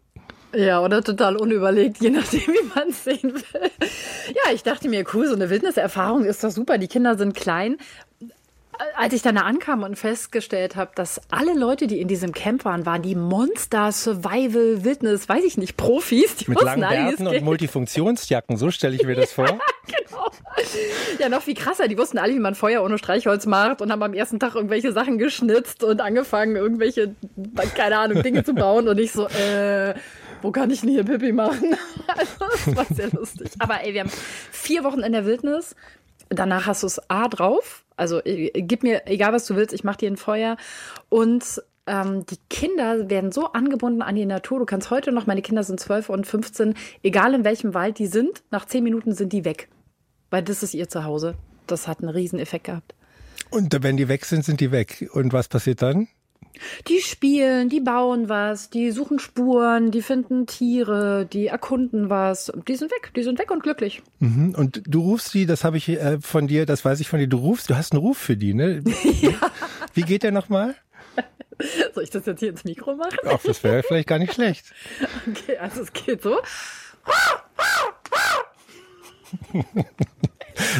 Ja, 0.53 0.81
oder 0.81 1.03
total 1.03 1.35
unüberlegt, 1.35 2.01
je 2.01 2.09
nachdem, 2.09 2.41
wie 2.47 2.69
man 2.75 2.89
es 2.89 3.03
sehen 3.03 3.33
will. 3.33 3.71
Ja, 4.29 4.51
ich 4.53 4.63
dachte 4.63 4.89
mir, 4.89 5.05
cool, 5.13 5.27
so 5.27 5.35
eine 5.35 5.49
Wildniserfahrung 5.49 6.25
ist 6.25 6.43
doch 6.43 6.51
super. 6.51 6.77
Die 6.77 6.87
Kinder 6.87 7.17
sind 7.17 7.35
klein. 7.35 7.77
Als 8.95 9.13
ich 9.13 9.21
dann 9.21 9.35
da 9.35 9.41
ankam 9.41 9.83
und 9.83 9.97
festgestellt 9.97 10.77
habe, 10.77 10.91
dass 10.95 11.19
alle 11.31 11.53
Leute, 11.53 11.85
die 11.85 11.99
in 11.99 12.07
diesem 12.07 12.31
Camp 12.31 12.63
waren, 12.63 12.85
waren 12.85 13.01
die 13.01 13.13
Monster, 13.13 13.91
Survival, 13.91 14.85
Wildnis, 14.85 15.27
weiß 15.27 15.43
ich 15.43 15.57
nicht, 15.57 15.75
Profis. 15.75 16.37
Die 16.37 16.49
Mit 16.49 16.61
langen 16.61 16.87
Bärten 16.87 17.27
und 17.27 17.41
Multifunktionsjacken, 17.43 18.55
so 18.55 18.71
stelle 18.71 18.95
ich 18.95 19.03
mir 19.03 19.15
das 19.15 19.33
vor. 19.33 19.47
ja, 19.47 19.57
genau. 19.85 20.31
Ja, 21.19 21.27
noch 21.27 21.41
viel 21.41 21.55
krasser. 21.55 21.89
Die 21.89 21.97
wussten 21.97 22.17
alle, 22.17 22.33
wie 22.33 22.39
man 22.39 22.55
Feuer 22.55 22.81
ohne 22.81 22.97
Streichholz 22.97 23.45
macht 23.45 23.81
und 23.81 23.91
haben 23.91 24.01
am 24.01 24.13
ersten 24.13 24.39
Tag 24.39 24.55
irgendwelche 24.55 24.93
Sachen 24.93 25.17
geschnitzt 25.17 25.83
und 25.83 25.99
angefangen, 25.99 26.55
irgendwelche, 26.55 27.15
keine 27.75 27.97
Ahnung, 27.97 28.23
Dinge 28.23 28.45
zu 28.45 28.53
bauen. 28.53 28.87
Und 28.87 28.97
ich 28.97 29.11
so, 29.11 29.27
äh, 29.27 29.93
wo 30.41 30.51
kann 30.51 30.69
ich 30.71 30.81
denn 30.81 30.89
hier 30.89 31.03
Pipi 31.03 31.31
machen? 31.31 31.75
also, 32.07 32.33
das 32.39 32.75
war 32.75 32.85
sehr 32.85 33.09
lustig. 33.11 33.51
Aber 33.59 33.83
ey, 33.83 33.93
wir 33.93 34.01
haben 34.01 34.11
vier 34.51 34.83
Wochen 34.83 35.01
in 35.01 35.11
der 35.11 35.25
Wildnis. 35.25 35.75
Danach 36.29 36.67
hast 36.67 36.83
du 36.83 36.87
es 36.87 37.09
A 37.09 37.27
drauf. 37.27 37.85
Also 37.97 38.23
äh, 38.23 38.51
gib 38.61 38.83
mir, 38.83 39.07
egal 39.07 39.33
was 39.33 39.45
du 39.45 39.55
willst, 39.55 39.73
ich 39.73 39.83
mach 39.83 39.95
dir 39.95 40.09
ein 40.09 40.17
Feuer. 40.17 40.57
Und 41.09 41.61
ähm, 41.87 42.25
die 42.27 42.37
Kinder 42.49 43.09
werden 43.09 43.31
so 43.31 43.51
angebunden 43.51 44.01
an 44.01 44.15
die 44.15 44.25
Natur. 44.25 44.59
Du 44.59 44.65
kannst 44.65 44.91
heute 44.91 45.11
noch, 45.11 45.25
meine 45.25 45.41
Kinder 45.41 45.63
sind 45.63 45.79
12 45.79 46.09
und 46.09 46.27
15, 46.27 46.75
egal 47.03 47.33
in 47.33 47.43
welchem 47.43 47.73
Wald 47.73 47.97
die 47.99 48.07
sind, 48.07 48.43
nach 48.51 48.65
zehn 48.65 48.83
Minuten 48.83 49.13
sind 49.13 49.33
die 49.33 49.43
weg. 49.43 49.69
Weil 50.29 50.43
das 50.43 50.61
ist 50.61 50.73
ihr 50.75 50.87
Zuhause. 50.87 51.35
Das 51.65 51.87
hat 51.87 51.99
einen 51.99 52.09
riesen 52.09 52.39
Effekt 52.39 52.65
gehabt. 52.65 52.93
Und 53.49 53.75
wenn 53.81 53.97
die 53.97 54.07
weg 54.07 54.25
sind, 54.25 54.45
sind 54.45 54.61
die 54.61 54.71
weg. 54.71 55.09
Und 55.13 55.33
was 55.33 55.47
passiert 55.47 55.81
dann? 55.81 56.07
Die 56.87 56.99
spielen, 56.99 57.69
die 57.69 57.79
bauen 57.79 58.29
was, 58.29 58.69
die 58.69 58.91
suchen 58.91 59.19
Spuren, 59.19 59.91
die 59.91 60.01
finden 60.01 60.45
Tiere, 60.45 61.25
die 61.25 61.47
erkunden 61.47 62.09
was. 62.09 62.51
Die 62.67 62.75
sind 62.75 62.91
weg, 62.91 63.11
die 63.15 63.23
sind 63.23 63.39
weg 63.39 63.51
und 63.51 63.63
glücklich. 63.63 64.01
Mhm. 64.19 64.55
Und 64.55 64.81
du 64.85 65.01
rufst 65.01 65.33
die, 65.33 65.45
das 65.45 65.63
habe 65.63 65.77
ich 65.77 65.89
äh, 65.89 66.19
von 66.19 66.47
dir, 66.47 66.65
das 66.65 66.83
weiß 66.83 66.99
ich 66.99 67.07
von 67.07 67.19
dir, 67.19 67.27
du 67.27 67.37
rufst, 67.37 67.69
du 67.69 67.75
hast 67.75 67.93
einen 67.93 68.01
Ruf 68.01 68.17
für 68.17 68.35
die, 68.35 68.53
ne? 68.53 68.83
ja. 69.21 69.51
Wie 69.93 70.01
geht 70.01 70.23
der 70.23 70.31
nochmal? 70.31 70.75
Soll 71.93 72.03
ich 72.03 72.09
das 72.09 72.25
jetzt 72.25 72.39
hier 72.39 72.49
ins 72.49 72.63
Mikro 72.63 72.95
machen? 72.95 73.17
Ach, 73.25 73.39
das 73.43 73.63
wäre 73.63 73.83
vielleicht 73.83 74.07
gar 74.07 74.19
nicht 74.19 74.33
schlecht. 74.33 74.65
Okay, 75.29 75.57
also 75.57 75.81
es 75.81 75.93
geht 75.93 76.21
so. 76.21 76.39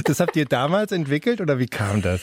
Das 0.06 0.20
habt 0.20 0.36
ihr 0.36 0.46
damals 0.46 0.92
entwickelt 0.92 1.42
oder 1.42 1.60
wie 1.60 1.68
kam 1.68 2.02
das? 2.02 2.22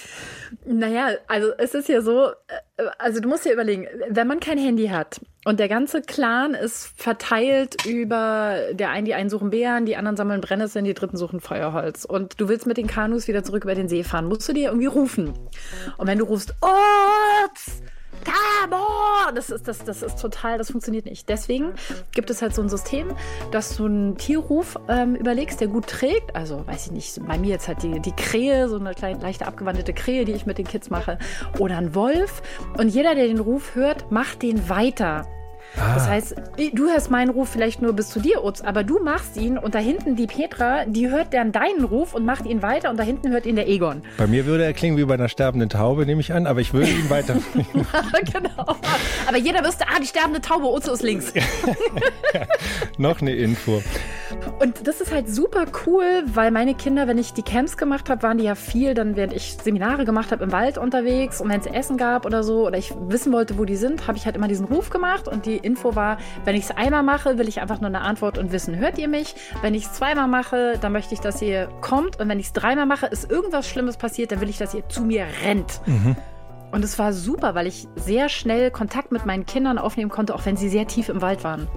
Naja, 0.65 1.11
also 1.27 1.49
es 1.59 1.75
ist 1.75 1.89
ja 1.89 2.01
so, 2.01 2.31
äh, 2.77 2.85
also 2.99 3.21
du 3.21 3.29
musst 3.29 3.45
dir 3.45 3.53
überlegen, 3.53 3.87
wenn 4.09 4.27
man 4.27 4.41
kein 4.41 4.59
Handy 4.59 4.89
hat 4.89 5.21
und 5.45 5.61
der 5.61 5.69
ganze 5.69 6.03
Clan 6.03 6.55
ist 6.55 6.93
verteilt 6.97 7.85
über, 7.87 8.59
der 8.73 8.91
einen, 8.91 9.05
die 9.05 9.15
einen 9.15 9.31
suchen 9.31 9.51
Bären, 9.51 9.87
die 9.87 9.97
anderen 9.97 10.17
sammeln 10.17 10.41
Brennnesseln, 10.41 10.85
die 10.85 10.95
dritten 10.95 11.17
suchen 11.17 11.41
Feuerholz 11.41 12.05
und 12.05 12.41
du 12.41 12.49
willst 12.49 12.67
mit 12.67 12.77
den 12.77 12.87
Kanus 12.87 13.29
wieder 13.29 13.45
zurück 13.45 13.65
über 13.65 13.75
den 13.75 13.89
See 13.89 14.05
fahren, 14.05 14.27
musst 14.27 14.49
du 14.49 14.53
dir 14.53 14.69
irgendwie 14.69 14.87
rufen. 14.87 15.33
Und 15.97 16.07
wenn 16.07 16.19
du 16.19 16.25
rufst, 16.25 16.55
Orts! 16.61 17.83
Tabor! 18.25 19.33
Das 19.35 19.51
ist, 19.51 19.69
das, 19.69 19.79
das 19.85 20.03
ist 20.03 20.21
total, 20.21 20.59
das 20.59 20.71
funktioniert 20.71 21.07
nicht. 21.07 21.29
Deswegen 21.29 21.73
gibt 22.13 22.31
es 22.31 22.43
halt 22.43 22.55
so 22.55 22.63
ein 22.63 22.69
System, 22.69 23.09
dass 23.51 23.77
du 23.77 23.87
einen 23.87 24.17
Tierruf 24.17 24.77
ähm, 24.89 25.15
überlegst, 25.15 25.61
der 25.61 25.69
gut 25.69 25.87
trägt. 25.87 26.35
Also, 26.35 26.67
weiß 26.67 26.87
ich 26.87 26.93
nicht, 26.93 27.27
bei 27.27 27.39
mir 27.39 27.51
jetzt 27.51 27.69
halt 27.69 27.83
die, 27.83 28.01
die 28.01 28.13
Krähe, 28.13 28.69
so 28.69 28.77
eine 28.77 28.95
kleine, 28.95 29.21
leichte 29.21 29.47
abgewandelte 29.47 29.93
Krähe, 29.93 30.25
die 30.25 30.33
ich 30.33 30.47
mit 30.47 30.59
den 30.59 30.67
Kids 30.67 30.91
mache. 30.91 31.19
Oder 31.59 31.79
ein 31.79 31.95
Wolf. 31.95 32.43
Und 32.77 32.89
jeder, 32.89 33.15
der 33.15 33.27
den 33.27 33.41
Ruf 33.41 33.75
hört, 33.75 34.11
macht 34.11 34.43
den 34.43 34.69
weiter. 34.69 35.27
Ah. 35.79 35.95
Das 35.95 36.09
heißt, 36.09 36.35
du 36.73 36.89
hörst 36.89 37.11
meinen 37.11 37.31
Ruf 37.31 37.49
vielleicht 37.51 37.83
nur 37.83 37.93
bis 37.93 38.09
zu 38.09 38.21
dir, 38.21 38.45
Utz, 38.45 38.61
aber 38.63 38.85
du 38.85 38.99
machst 39.03 39.37
ihn 39.37 39.59
und 39.59 39.75
da 39.75 39.79
hinten 39.79 40.17
die 40.17 40.27
Petra, 40.27 40.85
die 40.87 41.11
hört 41.11 41.35
dann 41.35 41.53
deinen 41.53 41.85
Ruf 41.85 42.15
und 42.15 42.25
macht 42.25 42.47
ihn 42.47 42.63
weiter 42.63 42.91
und 42.91 42.97
da 42.97 43.03
hinten 43.03 43.31
hört 43.31 43.47
ihn 43.47 43.57
der 43.57 43.69
Egon. 43.69 44.03
Bei 44.17 44.27
mir 44.27 44.47
würde 44.47 44.65
er 44.65 44.73
klingen 44.73 44.97
wie 44.97 45.05
bei 45.05 45.15
einer 45.15 45.29
sterbenden 45.29 45.69
Taube, 45.69 46.07
nehme 46.07 46.21
ich 46.21 46.33
an, 46.33 46.47
aber 46.47 46.61
ich 46.61 46.73
würde 46.73 46.91
ihn 46.91 47.11
weiter. 47.11 47.37
genau. 48.33 48.77
Aber 49.27 49.37
jeder 49.37 49.65
wüsste, 49.65 49.85
ah, 49.89 50.01
die 50.01 50.07
sterbende 50.07 50.41
Taube, 50.41 50.67
Utz 50.67 50.89
ist 50.89 51.03
links. 51.03 51.33
Noch 52.99 53.21
eine 53.21 53.35
Info. 53.35 53.83
Und 54.59 54.87
das 54.87 55.03
ist 55.03 55.13
halt 55.13 55.29
super 55.29 55.67
cool, 55.87 56.23
weil 56.27 56.51
meine 56.51 56.75
Kinder, 56.75 57.07
wenn 57.07 57.19
ich 57.19 57.35
die 57.35 57.43
Camps 57.43 57.77
gemacht 57.77 58.09
habe, 58.09 58.23
waren 58.23 58.39
die 58.39 58.45
ja 58.45 58.55
viel, 58.55 58.95
dann 58.95 59.15
während 59.15 59.35
ich 59.35 59.59
Seminare 59.63 60.07
gemacht 60.07 60.33
habe, 60.33 60.43
im 60.45 60.51
Wald 60.51 60.79
unterwegs 60.79 61.43
und 61.43 61.51
wenn 61.51 61.61
es 61.61 61.67
Essen 61.67 61.99
gab 61.99 62.25
oder 62.25 62.43
so 62.43 62.67
oder 62.67 62.79
ich 62.79 62.95
wissen 63.09 63.35
wollte, 63.35 63.59
wo 63.59 63.67
die 63.67 63.77
sind, 63.77 64.07
habe 64.07 64.17
ich 64.17 64.25
halt 64.25 64.35
immer 64.35 64.49
diesen 64.49 64.65
Ruf 64.65 64.89
gemacht 64.89 65.29
und 65.29 65.45
die 65.45 65.59
Info 65.59 65.95
war, 65.95 66.17
wenn 66.47 66.57
ich 66.57 66.65
es 66.65 66.71
einmal 66.71 67.03
mache, 67.03 67.37
will 67.37 67.49
ich 67.49 67.61
einfach 67.61 67.81
nur 67.81 67.89
eine 67.89 68.01
Antwort 68.01 68.39
und 68.39 68.51
wissen, 68.51 68.77
hört 68.77 68.97
ihr 68.97 69.09
mich? 69.09 69.35
Wenn 69.61 69.75
ich 69.75 69.85
es 69.85 69.93
zweimal 69.93 70.27
mache, 70.27 70.79
dann 70.81 70.93
möchte 70.93 71.13
ich, 71.13 71.21
dass 71.21 71.43
ihr 71.43 71.69
kommt 71.83 72.19
und 72.19 72.29
wenn 72.31 72.41
ich 72.41 72.47
es 72.47 72.53
dreimal 72.55 72.87
mache, 72.87 73.07
ist 73.07 73.31
irgendwas 73.31 73.69
Schlimmes 73.69 73.99
passiert, 73.99 74.33
dann 74.33 74.41
will 74.41 74.49
ich, 74.49 74.57
dass 74.57 74.73
ihr 74.73 74.89
zu 74.89 75.03
mir 75.03 75.27
rennt. 75.45 75.83
Mhm. 75.85 76.17
Und 76.73 76.83
es 76.83 76.99
war 76.99 77.13
super, 77.13 77.55
weil 77.55 77.67
ich 77.67 77.89
sehr 77.97 78.31
schnell 78.31 78.71
Kontakt 78.71 79.13
mit 79.13 79.27
meinen 79.27 79.45
Kindern 79.45 79.77
aufnehmen 79.77 80.11
konnte, 80.11 80.35
auch 80.35 80.47
wenn 80.47 80.57
sie 80.57 80.71
sehr 80.71 80.87
tief 80.87 81.11
im 81.11 81.21
Wald 81.21 81.45
waren. 81.45 81.69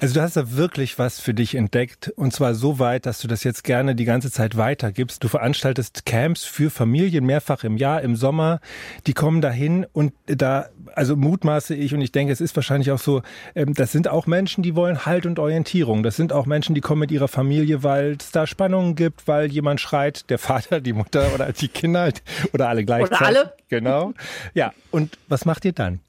Also 0.00 0.14
du 0.14 0.22
hast 0.22 0.36
da 0.36 0.52
wirklich 0.52 0.98
was 0.98 1.20
für 1.20 1.34
dich 1.34 1.54
entdeckt 1.54 2.12
und 2.16 2.32
zwar 2.32 2.54
so 2.54 2.78
weit, 2.78 3.06
dass 3.06 3.20
du 3.20 3.28
das 3.28 3.44
jetzt 3.44 3.64
gerne 3.64 3.94
die 3.94 4.04
ganze 4.04 4.30
Zeit 4.30 4.56
weitergibst. 4.56 5.22
Du 5.22 5.28
veranstaltest 5.28 6.04
Camps 6.04 6.44
für 6.44 6.70
Familien 6.70 7.24
mehrfach 7.24 7.64
im 7.64 7.76
Jahr, 7.76 8.02
im 8.02 8.16
Sommer. 8.16 8.60
Die 9.06 9.14
kommen 9.14 9.40
dahin 9.40 9.86
und 9.92 10.12
da, 10.26 10.68
also 10.94 11.16
mutmaße 11.16 11.74
ich 11.74 11.94
und 11.94 12.00
ich 12.00 12.12
denke, 12.12 12.32
es 12.32 12.40
ist 12.40 12.54
wahrscheinlich 12.56 12.90
auch 12.90 12.98
so, 12.98 13.22
ähm, 13.54 13.74
das 13.74 13.92
sind 13.92 14.08
auch 14.08 14.26
Menschen, 14.26 14.62
die 14.62 14.74
wollen 14.74 15.06
Halt 15.06 15.26
und 15.26 15.38
Orientierung. 15.38 16.02
Das 16.02 16.16
sind 16.16 16.32
auch 16.32 16.46
Menschen, 16.46 16.74
die 16.74 16.80
kommen 16.80 17.00
mit 17.00 17.10
ihrer 17.10 17.28
Familie, 17.28 17.82
weil 17.82 18.16
es 18.20 18.30
da 18.30 18.46
Spannungen 18.46 18.94
gibt, 18.94 19.26
weil 19.26 19.50
jemand 19.50 19.80
schreit, 19.80 20.28
der 20.30 20.38
Vater, 20.38 20.80
die 20.80 20.92
Mutter 20.92 21.32
oder 21.34 21.52
die 21.52 21.68
Kinder 21.68 22.10
oder 22.52 22.68
alle 22.68 22.84
gleichzeitig. 22.84 23.20
Oder 23.20 23.26
alle. 23.26 23.52
Genau. 23.68 24.12
Ja. 24.54 24.72
Und 24.90 25.18
was 25.28 25.44
macht 25.44 25.64
ihr 25.64 25.72
dann? 25.72 26.00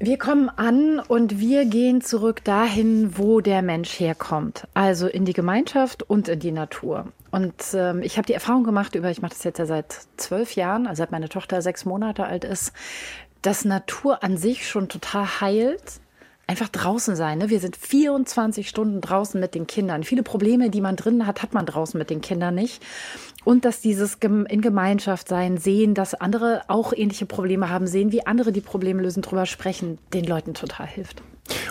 Wir 0.00 0.16
kommen 0.16 0.48
an 0.48 1.00
und 1.00 1.40
wir 1.40 1.64
gehen 1.64 2.00
zurück 2.02 2.44
dahin, 2.44 3.18
wo 3.18 3.40
der 3.40 3.62
Mensch 3.62 3.98
herkommt. 3.98 4.68
Also 4.72 5.08
in 5.08 5.24
die 5.24 5.32
Gemeinschaft 5.32 6.04
und 6.04 6.28
in 6.28 6.38
die 6.38 6.52
Natur. 6.52 7.12
Und 7.32 7.54
ähm, 7.74 8.02
ich 8.02 8.16
habe 8.16 8.26
die 8.26 8.32
Erfahrung 8.32 8.62
gemacht 8.62 8.94
über, 8.94 9.10
ich 9.10 9.22
mache 9.22 9.32
das 9.34 9.42
jetzt 9.42 9.58
ja 9.58 9.66
seit 9.66 10.06
zwölf 10.16 10.54
Jahren, 10.54 10.86
also 10.86 11.00
seit 11.00 11.10
meine 11.10 11.28
Tochter 11.28 11.62
sechs 11.62 11.84
Monate 11.84 12.26
alt 12.26 12.44
ist, 12.44 12.72
dass 13.42 13.64
Natur 13.64 14.22
an 14.22 14.36
sich 14.36 14.68
schon 14.68 14.88
total 14.88 15.40
heilt 15.40 16.00
einfach 16.48 16.68
draußen 16.68 17.14
sein. 17.14 17.38
Ne? 17.38 17.50
Wir 17.50 17.60
sind 17.60 17.76
24 17.76 18.68
Stunden 18.68 19.00
draußen 19.00 19.38
mit 19.38 19.54
den 19.54 19.66
Kindern. 19.66 20.02
Viele 20.02 20.22
Probleme, 20.22 20.70
die 20.70 20.80
man 20.80 20.96
drin 20.96 21.26
hat, 21.26 21.42
hat 21.42 21.54
man 21.54 21.66
draußen 21.66 21.96
mit 21.96 22.10
den 22.10 22.20
Kindern 22.20 22.54
nicht. 22.54 22.82
Und 23.44 23.64
dass 23.64 23.80
dieses 23.80 24.14
in 24.14 24.60
Gemeinschaft 24.60 25.28
sein, 25.28 25.58
sehen, 25.58 25.94
dass 25.94 26.14
andere 26.14 26.62
auch 26.68 26.92
ähnliche 26.92 27.26
Probleme 27.26 27.68
haben, 27.68 27.86
sehen, 27.86 28.12
wie 28.12 28.26
andere 28.26 28.50
die 28.50 28.60
Probleme 28.60 29.02
lösen, 29.02 29.22
drüber 29.22 29.46
sprechen, 29.46 29.98
den 30.12 30.24
Leuten 30.24 30.54
total 30.54 30.86
hilft. 30.86 31.22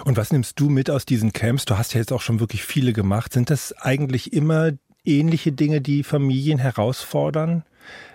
Und 0.05 0.15
was 0.15 0.31
nimmst 0.31 0.59
du 0.59 0.69
mit 0.69 0.89
aus 0.89 1.05
diesen 1.05 1.33
Camps? 1.33 1.65
Du 1.65 1.77
hast 1.77 1.93
ja 1.93 1.99
jetzt 1.99 2.13
auch 2.13 2.21
schon 2.21 2.39
wirklich 2.39 2.63
viele 2.63 2.93
gemacht. 2.93 3.33
Sind 3.33 3.49
das 3.49 3.73
eigentlich 3.73 4.31
immer 4.31 4.71
ähnliche 5.05 5.51
Dinge, 5.51 5.81
die 5.81 6.03
Familien 6.03 6.59
herausfordern? 6.59 7.63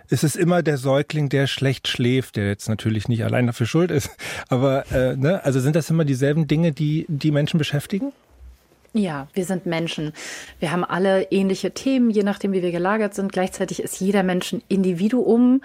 Ist 0.09 0.25
es 0.25 0.37
immer 0.37 0.63
der 0.63 0.79
Säugling, 0.79 1.29
der 1.29 1.47
schlecht 1.47 1.89
schläft, 1.89 2.37
der 2.37 2.49
jetzt 2.49 2.69
natürlich 2.69 3.09
nicht 3.09 3.25
allein 3.25 3.47
dafür 3.47 3.67
schuld 3.67 3.91
ist. 3.91 4.11
Aber 4.49 4.91
äh, 4.93 5.17
ne, 5.17 5.45
also 5.45 5.61
sind 5.61 5.77
das 5.77 5.91
immer 5.91 6.05
dieselben 6.05 6.47
Dinge, 6.47 6.73
die 6.73 7.07
die 7.09 7.31
Menschen 7.31 7.59
beschäftigen? 7.59 8.13
Ja, 8.95 9.27
wir 9.33 9.47
sind 9.47 9.65
Menschen. 9.65 10.13
Wir 10.61 10.71
haben 10.71 10.85
alle 10.85 11.23
ähnliche 11.31 11.71
Themen, 11.71 12.11
je 12.11 12.23
nachdem, 12.23 12.53
wie 12.53 12.63
wir 12.63 12.73
gelagert 12.73 13.15
sind. 13.15 13.33
Gleichzeitig 13.33 13.83
ist 13.83 13.99
jeder 14.01 14.23
Mensch 14.23 14.53
ein 14.53 14.63
Individuum 14.69 15.63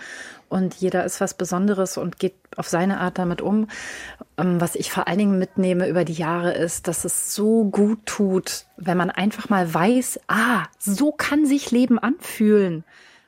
und 0.47 0.76
jeder 0.76 1.04
ist 1.04 1.19
was 1.19 1.34
Besonderes 1.34 1.97
und 1.97 2.19
geht 2.19 2.36
auf 2.56 2.69
seine 2.69 3.02
Art 3.02 3.17
damit 3.17 3.41
um. 3.41 3.67
Ähm, 4.38 4.62
was 4.62 4.76
ich 4.76 4.91
vor 4.91 5.10
allen 5.10 5.17
Dingen 5.17 5.39
mitnehme 5.39 5.89
über 5.89 6.06
die 6.06 6.13
Jahre 6.13 6.54
ist, 6.54 6.88
dass 6.88 7.04
es 7.04 7.36
so 7.36 7.65
gut 7.65 8.06
tut, 8.06 8.65
wenn 8.78 8.95
man 8.95 9.10
einfach 9.10 9.50
mal 9.50 9.73
weiß, 9.73 10.21
ah, 10.28 10.63
so 10.80 11.12
kann 11.12 11.45
sich 11.45 11.71
Leben 11.71 12.00
anfühlen. 12.00 12.86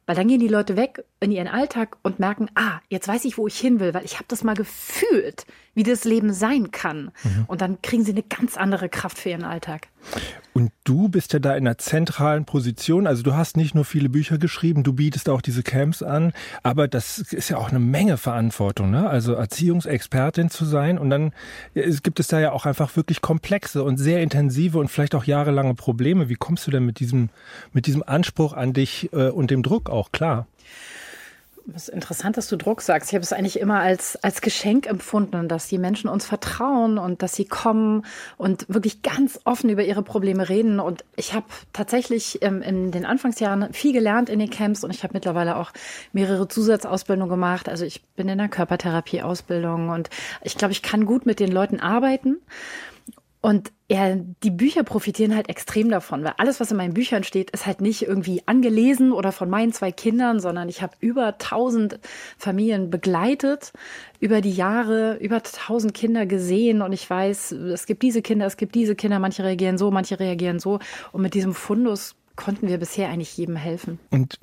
Weil 0.09 0.15
dann 0.15 0.27
gehen 0.27 0.39
die 0.39 0.47
Leute 0.47 0.75
weg 0.75 1.05
in 1.21 1.31
ihren 1.31 1.47
Alltag 1.47 1.97
und 2.01 2.19
merken, 2.19 2.49
ah, 2.55 2.79
jetzt 2.87 3.07
weiß 3.07 3.25
ich, 3.25 3.37
wo 3.37 3.45
ich 3.47 3.59
hin 3.59 3.79
will, 3.79 3.93
weil 3.93 4.05
ich 4.05 4.15
habe 4.15 4.25
das 4.29 4.43
mal 4.43 4.55
gefühlt, 4.55 5.45
wie 5.73 5.83
das 5.83 6.05
Leben 6.05 6.33
sein 6.33 6.71
kann. 6.71 7.11
Mhm. 7.23 7.45
Und 7.47 7.61
dann 7.61 7.81
kriegen 7.81 8.05
sie 8.05 8.11
eine 8.11 8.23
ganz 8.23 8.55
andere 8.55 8.87
Kraft 8.87 9.17
für 9.17 9.29
ihren 9.29 9.43
Alltag. 9.43 9.89
Und 10.53 10.71
du 10.85 11.09
bist 11.09 11.33
ja 11.33 11.39
da 11.39 11.55
in 11.55 11.67
einer 11.67 11.77
zentralen 11.77 12.45
Position. 12.45 13.05
Also 13.05 13.21
du 13.23 13.35
hast 13.35 13.57
nicht 13.57 13.75
nur 13.75 13.83
viele 13.83 14.07
Bücher 14.07 14.37
geschrieben, 14.37 14.83
du 14.83 14.93
bietest 14.93 15.27
auch 15.27 15.41
diese 15.41 15.61
Camps 15.61 16.01
an, 16.01 16.31
aber 16.63 16.87
das 16.87 17.19
ist 17.19 17.49
ja 17.49 17.57
auch 17.57 17.69
eine 17.69 17.79
Menge 17.79 18.17
Verantwortung, 18.17 18.89
ne? 18.89 19.09
Also 19.09 19.33
Erziehungsexpertin 19.33 20.49
zu 20.49 20.63
sein 20.63 20.97
und 20.97 21.09
dann 21.09 21.33
gibt 21.73 22.19
es 22.21 22.27
da 22.27 22.39
ja 22.39 22.53
auch 22.53 22.65
einfach 22.65 22.95
wirklich 22.95 23.21
komplexe 23.21 23.83
und 23.83 23.97
sehr 23.97 24.23
intensive 24.23 24.79
und 24.79 24.87
vielleicht 24.87 25.15
auch 25.15 25.25
jahrelange 25.25 25.75
Probleme. 25.75 26.29
Wie 26.29 26.35
kommst 26.35 26.65
du 26.65 26.71
denn 26.71 26.85
mit 26.85 26.99
diesem 26.99 27.29
mit 27.73 27.87
diesem 27.87 28.03
Anspruch 28.03 28.53
an 28.53 28.71
dich 28.73 29.09
äh, 29.11 29.29
und 29.29 29.51
dem 29.51 29.63
Druck 29.63 29.89
auch 29.89 30.11
klar? 30.11 30.47
Es 31.75 31.87
ist 31.87 31.93
interessant, 31.93 32.37
dass 32.37 32.47
du 32.47 32.55
Druck 32.55 32.81
sagst. 32.81 33.09
Ich 33.09 33.15
habe 33.15 33.23
es 33.23 33.33
eigentlich 33.33 33.59
immer 33.59 33.79
als, 33.79 34.15
als 34.17 34.41
Geschenk 34.41 34.87
empfunden, 34.87 35.47
dass 35.47 35.67
die 35.67 35.77
Menschen 35.77 36.09
uns 36.09 36.25
vertrauen 36.25 36.97
und 36.97 37.21
dass 37.21 37.35
sie 37.35 37.45
kommen 37.45 38.05
und 38.37 38.65
wirklich 38.69 39.01
ganz 39.01 39.39
offen 39.43 39.69
über 39.69 39.83
ihre 39.83 40.03
Probleme 40.03 40.49
reden. 40.49 40.79
Und 40.79 41.03
ich 41.15 41.33
habe 41.33 41.45
tatsächlich 41.73 42.41
ähm, 42.41 42.61
in 42.61 42.91
den 42.91 43.05
Anfangsjahren 43.05 43.73
viel 43.73 43.93
gelernt 43.93 44.29
in 44.29 44.39
den 44.39 44.49
Camps 44.49 44.83
und 44.83 44.91
ich 44.91 45.03
habe 45.03 45.13
mittlerweile 45.13 45.57
auch 45.57 45.71
mehrere 46.13 46.47
Zusatzausbildungen 46.47 47.29
gemacht. 47.29 47.69
Also 47.69 47.85
ich 47.85 48.03
bin 48.15 48.29
in 48.29 48.37
der 48.37 48.49
Körpertherapieausbildung 48.49 49.89
und 49.89 50.09
ich 50.43 50.57
glaube, 50.57 50.71
ich 50.71 50.81
kann 50.81 51.05
gut 51.05 51.25
mit 51.25 51.39
den 51.39 51.51
Leuten 51.51 51.79
arbeiten. 51.79 52.37
Und 53.41 53.71
ja, 53.89 54.15
die 54.43 54.51
Bücher 54.51 54.83
profitieren 54.83 55.33
halt 55.33 55.47
extrem 55.47 55.89
davon, 55.89 56.25
weil 56.25 56.33
alles, 56.37 56.59
was 56.59 56.71
in 56.71 56.77
meinen 56.77 56.93
Büchern 56.93 57.23
steht, 57.23 57.51
ist 57.51 57.65
halt 57.65 57.79
nicht 57.79 58.01
irgendwie 58.01 58.43
angelesen 58.45 59.13
oder 59.13 59.31
von 59.31 59.49
meinen 59.49 59.71
zwei 59.71 59.93
Kindern, 59.93 60.41
sondern 60.41 60.67
ich 60.67 60.81
habe 60.81 60.93
über 60.99 61.37
tausend 61.37 61.99
Familien 62.37 62.89
begleitet, 62.89 63.71
über 64.19 64.41
die 64.41 64.51
Jahre, 64.51 65.17
über 65.21 65.41
tausend 65.41 65.93
Kinder 65.93 66.25
gesehen 66.25 66.81
und 66.81 66.91
ich 66.91 67.09
weiß, 67.09 67.53
es 67.53 67.85
gibt 67.85 68.03
diese 68.03 68.21
Kinder, 68.21 68.45
es 68.45 68.57
gibt 68.57 68.75
diese 68.75 68.95
Kinder, 68.95 69.19
manche 69.19 69.43
reagieren 69.43 69.77
so, 69.77 69.89
manche 69.89 70.19
reagieren 70.19 70.59
so 70.59 70.79
und 71.13 71.21
mit 71.21 71.33
diesem 71.33 71.53
Fundus 71.53 72.15
konnten 72.35 72.67
wir 72.67 72.77
bisher 72.77 73.09
eigentlich 73.09 73.37
jedem 73.37 73.55
helfen. 73.55 73.99
Und 74.11 74.37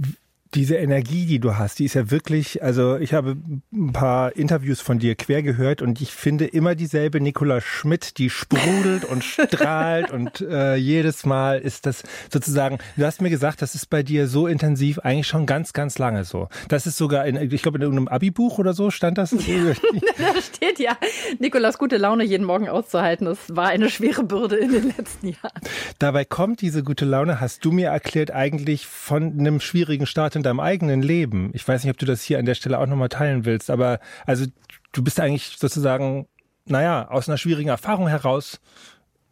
diese 0.57 0.77
Energie, 0.77 1.27
die 1.27 1.39
du 1.39 1.57
hast, 1.57 1.79
die 1.79 1.85
ist 1.85 1.95
ja 1.95 2.11
wirklich, 2.11 2.63
also 2.63 2.97
ich 2.97 3.13
habe 3.13 3.37
ein 3.73 3.93
paar 3.93 4.35
Interviews 4.37 4.81
von 4.81 4.99
dir 4.99 5.15
quer 5.15 5.43
gehört 5.43 5.83
und 5.83 6.01
ich 6.01 6.13
finde 6.13 6.47
immer 6.47 6.75
dieselbe 6.75 7.21
Nicola 7.21 7.61
Schmidt, 7.61 8.17
die 8.17 8.31
sprudelt 8.31 9.05
und 9.05 9.23
strahlt 9.25 10.11
und 10.11 10.41
äh, 10.41 10.77
jedes 10.77 11.27
Mal 11.27 11.59
ist 11.59 11.85
das 11.85 12.05
sozusagen, 12.33 12.79
du 12.97 13.05
hast 13.05 13.21
mir 13.21 13.29
gesagt, 13.29 13.61
das 13.61 13.75
ist 13.75 13.91
bei 13.91 14.03
dir 14.03 14.29
so 14.29 14.47
intensiv 14.47 14.99
eigentlich 15.01 15.27
schon 15.27 15.45
ganz, 15.45 15.75
ganz 15.75 15.99
lange 15.99 16.25
so. 16.25 16.49
Das 16.69 16.87
ist 16.87 16.97
sogar 16.97 17.27
in, 17.27 17.37
ich 17.53 17.61
glaube 17.61 17.77
in 17.77 17.83
irgendeinem 17.83 18.09
Abi-Buch 18.09 18.59
oder 18.59 18.73
so 18.73 18.91
stand 18.91 19.19
das. 19.19 19.33
Ja, 19.33 19.39
da 20.19 20.41
steht 20.41 20.79
ja, 20.79 20.97
Nikolas 21.39 21.77
gute 21.77 21.99
Laune 21.99 22.25
jeden 22.25 22.47
Morgen 22.47 22.71
auszuhalten, 22.71 23.27
das 23.27 23.55
war 23.55 23.69
eine 23.69 23.91
schwere 23.91 24.25
Bürde 24.25 24.57
in 24.57 24.73
den 24.73 24.95
letzten 24.97 25.29
Jahren. 25.29 25.61
Dabei 25.99 26.25
kommt 26.25 26.63
diese 26.63 26.83
gute 26.83 27.05
Laune, 27.05 27.43
hast 27.43 27.63
du 27.63 27.73
mir 27.73 27.89
erklärt, 27.89 28.31
eigentlich 28.31 28.87
von 28.87 29.39
einem 29.39 29.61
schwierigen 29.61 30.07
Start 30.07 30.35
in 30.35 30.46
deinem 30.47 30.61
eigenen 30.61 31.03
Leben. 31.03 31.51
Ich 31.53 31.67
weiß 31.67 31.85
nicht, 31.85 31.91
ob 31.91 31.99
du 31.99 32.07
das 32.07 32.23
hier 32.23 32.39
an 32.39 32.47
der 32.47 32.55
Stelle 32.55 32.79
auch 32.79 32.87
nochmal 32.87 33.09
teilen 33.09 33.45
willst, 33.45 33.71
aber 33.71 34.01
also 34.25 34.47
du 34.93 35.05
bist 35.05 35.21
eigentlich 35.21 35.57
sozusagen, 35.59 36.27
naja, 36.65 37.09
aus 37.09 37.29
einer 37.29 37.39
schwierigen 37.39 37.69
Erfahrung 37.69 38.09
heraus 38.09 38.61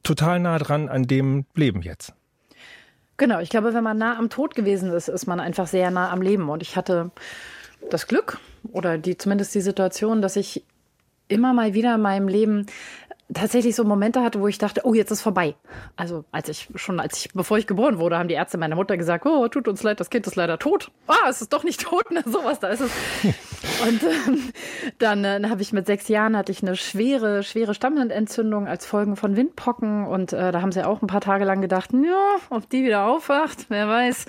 total 0.02 0.40
nah 0.40 0.58
dran 0.58 0.88
an 0.88 1.04
dem 1.04 1.46
Leben 1.54 1.82
jetzt. 1.82 2.12
Genau, 3.16 3.38
ich 3.38 3.48
glaube, 3.48 3.74
wenn 3.74 3.84
man 3.84 3.96
nah 3.96 4.18
am 4.18 4.28
Tod 4.28 4.54
gewesen 4.54 4.92
ist, 4.92 5.08
ist 5.08 5.26
man 5.26 5.40
einfach 5.40 5.66
sehr 5.66 5.90
nah 5.90 6.10
am 6.10 6.20
Leben. 6.20 6.48
Und 6.48 6.62
ich 6.62 6.76
hatte 6.76 7.10
das 7.90 8.06
Glück 8.06 8.38
oder 8.72 8.98
die, 8.98 9.16
zumindest 9.16 9.54
die 9.54 9.60
Situation, 9.60 10.20
dass 10.20 10.36
ich 10.36 10.64
immer 11.28 11.52
mal 11.54 11.74
wieder 11.74 11.94
in 11.94 12.02
meinem 12.02 12.28
Leben 12.28 12.66
tatsächlich 13.32 13.74
so 13.74 13.84
Momente 13.84 14.22
hatte, 14.22 14.40
wo 14.40 14.48
ich 14.48 14.58
dachte, 14.58 14.82
oh, 14.84 14.92
jetzt 14.92 15.10
ist 15.10 15.22
vorbei. 15.22 15.54
Also 15.96 16.24
als 16.30 16.48
ich 16.50 16.68
schon, 16.74 17.00
als 17.00 17.18
ich, 17.18 17.32
bevor 17.32 17.56
ich 17.56 17.66
geboren 17.66 17.98
wurde, 17.98 18.18
haben 18.18 18.28
die 18.28 18.34
Ärzte 18.34 18.58
meiner 18.58 18.76
Mutter 18.76 18.96
gesagt, 18.98 19.24
oh, 19.24 19.48
tut 19.48 19.66
uns 19.66 19.82
leid, 19.82 19.98
das 19.98 20.10
Kind 20.10 20.26
ist 20.26 20.36
leider 20.36 20.58
tot. 20.58 20.90
Ah, 21.06 21.28
es 21.28 21.40
ist 21.40 21.52
doch 21.52 21.64
nicht 21.64 21.80
tot, 21.80 22.10
ne, 22.10 22.22
sowas, 22.26 22.60
da 22.60 22.68
ist 22.68 22.80
es. 22.80 22.90
Und 23.88 24.02
ähm, 24.02 24.52
dann 24.98 25.24
äh, 25.24 25.40
habe 25.48 25.62
ich 25.62 25.72
mit 25.72 25.86
sechs 25.86 26.08
Jahren 26.08 26.36
hatte 26.36 26.52
ich 26.52 26.62
eine 26.62 26.76
schwere, 26.76 27.42
schwere 27.42 27.74
Stammhirnentzündung 27.74 28.68
als 28.68 28.84
Folgen 28.84 29.16
von 29.16 29.36
Windpocken 29.36 30.06
und 30.06 30.32
äh, 30.32 30.52
da 30.52 30.60
haben 30.60 30.72
sie 30.72 30.86
auch 30.86 31.02
ein 31.02 31.06
paar 31.06 31.20
Tage 31.20 31.44
lang 31.44 31.60
gedacht, 31.60 31.90
ja, 31.92 32.36
ob 32.50 32.68
die 32.68 32.84
wieder 32.84 33.06
aufwacht, 33.06 33.66
wer 33.68 33.88
weiß. 33.88 34.26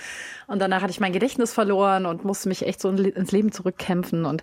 Und 0.48 0.60
danach 0.60 0.82
hatte 0.82 0.92
ich 0.92 1.00
mein 1.00 1.14
Gedächtnis 1.14 1.54
verloren 1.54 2.06
und 2.06 2.24
musste 2.24 2.50
mich 2.50 2.66
echt 2.66 2.82
so 2.82 2.90
ins 2.90 3.32
Leben 3.32 3.52
zurückkämpfen 3.52 4.26
und 4.26 4.42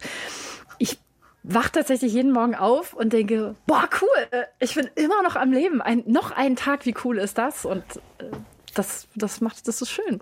ich 0.78 0.98
wach 1.42 1.70
tatsächlich 1.70 2.12
jeden 2.12 2.32
Morgen 2.32 2.54
auf 2.54 2.94
und 2.94 3.12
denke, 3.12 3.54
boah, 3.66 3.88
cool, 4.00 4.08
äh, 4.30 4.44
ich 4.60 4.74
bin 4.74 4.88
immer 4.94 5.22
noch 5.22 5.36
am 5.36 5.52
Leben. 5.52 5.80
Ein, 5.80 6.04
noch 6.06 6.30
einen 6.30 6.56
Tag, 6.56 6.86
wie 6.86 6.94
cool 7.04 7.18
ist 7.18 7.38
das? 7.38 7.64
Und 7.64 7.84
äh, 8.18 8.24
das, 8.74 9.06
das 9.14 9.40
macht, 9.40 9.68
das 9.68 9.82
ist 9.82 9.90
schön. 9.90 10.20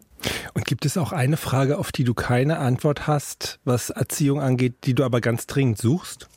Und 0.55 0.65
gibt 0.65 0.85
es 0.85 0.97
auch 0.97 1.13
eine 1.13 1.37
Frage, 1.37 1.79
auf 1.79 1.93
die 1.93 2.05
du 2.05 2.15
keine 2.15 2.59
Antwort 2.59 3.07
hast, 3.07 3.61
was 3.65 3.91
Erziehung 3.91 4.41
angeht, 4.41 4.75
die 4.85 4.95
du 4.95 5.05
aber 5.05 5.21
ganz 5.21 5.47
dringend 5.47 5.79
suchst? 5.79 6.29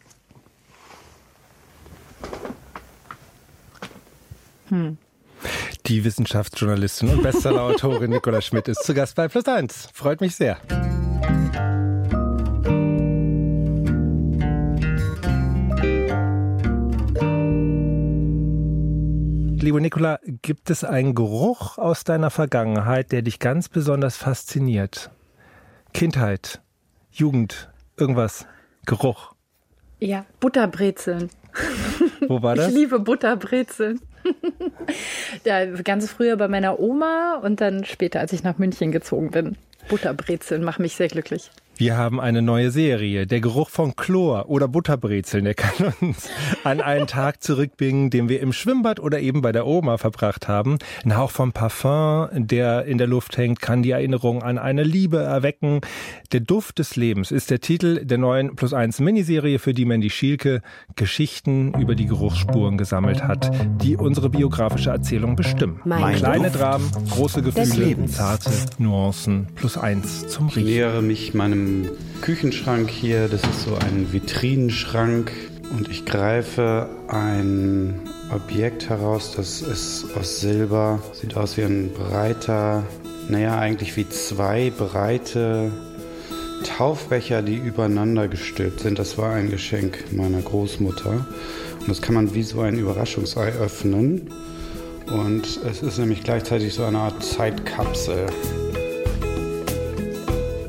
Hm. 4.69 4.97
Die 5.87 6.05
Wissenschaftsjournalistin 6.05 7.09
und 7.09 7.23
Bestsellerautorin 7.23 8.09
Nicola 8.11 8.41
Schmidt 8.41 8.67
ist 8.67 8.83
zu 8.83 8.93
Gast 8.93 9.15
bei 9.15 9.27
Plus 9.27 9.45
1. 9.45 9.89
Freut 9.93 10.21
mich 10.21 10.35
sehr. 10.35 10.57
Liebe 19.63 19.79
Nicola, 19.79 20.19
gibt 20.41 20.69
es 20.69 20.83
einen 20.83 21.15
Geruch 21.15 21.77
aus 21.77 22.03
deiner 22.03 22.29
Vergangenheit, 22.29 23.11
der 23.11 23.21
dich 23.21 23.39
ganz 23.39 23.69
besonders 23.69 24.17
fasziniert? 24.17 25.09
Kindheit, 25.93 26.61
Jugend, 27.11 27.69
irgendwas, 27.97 28.45
Geruch? 28.85 29.33
Ja, 29.99 30.25
Butterbrezeln. 30.41 31.29
Wo 32.27 32.41
war 32.41 32.55
das? 32.57 32.69
Ich 32.69 32.75
liebe 32.75 32.99
Butterbrezeln. 32.99 34.01
ja, 35.45 35.65
ganz 35.65 36.11
früher 36.11 36.35
bei 36.35 36.49
meiner 36.49 36.79
Oma 36.79 37.39
und 37.41 37.61
dann 37.61 37.85
später, 37.85 38.19
als 38.19 38.33
ich 38.33 38.43
nach 38.43 38.57
München 38.57 38.91
gezogen 38.91 39.31
bin. 39.31 39.57
Butterbrezeln 39.87 40.63
machen 40.63 40.81
mich 40.81 40.95
sehr 40.95 41.07
glücklich. 41.07 41.51
Wir 41.83 41.97
haben 41.97 42.21
eine 42.21 42.41
neue 42.41 42.71
Serie. 42.71 43.27
Der 43.27 43.41
Geruch 43.41 43.69
von 43.69 43.97
Chlor 43.97 44.47
oder 44.47 44.69
Butterbrezeln, 44.69 45.43
der 45.43 45.53
kann 45.53 45.93
uns 45.99 46.29
an 46.63 46.79
einen 46.79 47.07
Tag 47.07 47.43
zurückbringen, 47.43 48.09
den 48.09 48.29
wir 48.29 48.39
im 48.39 48.53
Schwimmbad 48.53 49.01
oder 49.01 49.19
eben 49.19 49.41
bei 49.41 49.51
der 49.51 49.67
Oma 49.67 49.97
verbracht 49.97 50.47
haben. 50.47 50.77
Ein 51.03 51.17
Hauch 51.17 51.31
vom 51.31 51.51
Parfum, 51.51 52.29
der 52.31 52.85
in 52.85 52.99
der 52.99 53.07
Luft 53.07 53.35
hängt, 53.35 53.59
kann 53.59 53.83
die 53.83 53.91
Erinnerung 53.91 54.43
an 54.43 54.57
eine 54.59 54.83
Liebe 54.83 55.17
erwecken. 55.17 55.81
Der 56.31 56.39
Duft 56.39 56.79
des 56.79 56.95
Lebens 56.95 57.31
ist 57.31 57.51
der 57.51 57.59
Titel 57.59 58.05
der 58.05 58.17
neuen 58.17 58.55
Plus 58.55 58.73
1 58.73 59.01
Miniserie, 59.01 59.59
für 59.59 59.73
die 59.73 59.83
Mandy 59.83 60.09
Schielke 60.09 60.61
Geschichten 60.95 61.73
über 61.73 61.95
die 61.95 62.05
Geruchsspuren 62.05 62.77
gesammelt 62.77 63.23
hat, 63.25 63.51
die 63.81 63.97
unsere 63.97 64.29
biografische 64.29 64.91
Erzählung 64.91 65.35
bestimmen. 65.35 65.81
Mein 65.83 66.15
Kleine 66.15 66.47
Duft 66.47 66.61
Dramen, 66.61 66.89
große 67.09 67.41
Gefühle, 67.41 68.05
zarte 68.05 68.51
Nuancen. 68.77 69.47
Plus 69.55 69.77
1 69.77 70.29
zum 70.29 70.47
Ich 70.47 70.55
Riechen. 70.55 70.69
nähere 70.69 71.01
mich 71.01 71.33
meinem 71.33 71.72
Küchenschrank 72.21 72.89
hier. 72.89 73.27
Das 73.27 73.41
ist 73.43 73.63
so 73.63 73.75
ein 73.75 74.11
Vitrinenschrank. 74.11 75.31
Und 75.75 75.89
ich 75.89 76.05
greife 76.05 76.87
ein 77.07 77.99
Objekt 78.31 78.89
heraus, 78.89 79.33
das 79.35 79.61
ist 79.61 80.05
aus 80.15 80.39
Silber. 80.39 81.01
Sieht 81.13 81.35
aus 81.35 81.57
wie 81.57 81.63
ein 81.63 81.91
breiter, 81.91 82.83
naja, 83.27 83.57
eigentlich 83.57 83.95
wie 83.97 84.07
zwei 84.07 84.71
breite 84.71 85.71
Taufbecher, 86.63 87.41
die 87.41 87.57
übereinander 87.57 88.27
gestülpt 88.27 88.81
sind. 88.81 88.99
Das 88.99 89.17
war 89.17 89.33
ein 89.33 89.49
Geschenk 89.49 90.11
meiner 90.11 90.41
Großmutter. 90.41 91.25
Und 91.79 91.89
das 91.89 92.01
kann 92.01 92.15
man 92.15 92.33
wie 92.33 92.43
so 92.43 92.61
ein 92.61 92.77
Überraschungsei 92.77 93.49
öffnen. 93.53 94.29
Und 95.07 95.59
es 95.69 95.81
ist 95.81 95.97
nämlich 95.97 96.23
gleichzeitig 96.23 96.73
so 96.73 96.83
eine 96.83 96.99
Art 96.99 97.23
Zeitkapsel. 97.23 98.27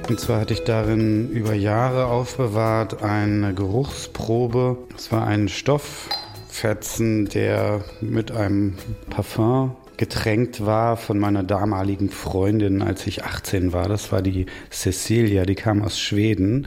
Und 0.08 0.20
zwar 0.20 0.40
hatte 0.40 0.52
ich 0.52 0.64
darin 0.64 1.30
über 1.30 1.54
Jahre 1.54 2.06
aufbewahrt 2.06 3.02
eine 3.02 3.54
Geruchsprobe. 3.54 4.76
Es 4.96 5.10
war 5.10 5.26
ein 5.26 5.48
Stofffetzen, 5.48 7.24
der 7.26 7.82
mit 8.02 8.30
einem 8.30 8.74
Parfum 9.08 9.76
getränkt 9.96 10.66
war 10.66 10.98
von 10.98 11.18
meiner 11.18 11.42
damaligen 11.42 12.10
Freundin, 12.10 12.82
als 12.82 13.06
ich 13.06 13.24
18 13.24 13.72
war. 13.72 13.88
Das 13.88 14.12
war 14.12 14.20
die 14.20 14.44
Cecilia, 14.70 15.46
die 15.46 15.54
kam 15.54 15.82
aus 15.82 15.98
Schweden. 15.98 16.66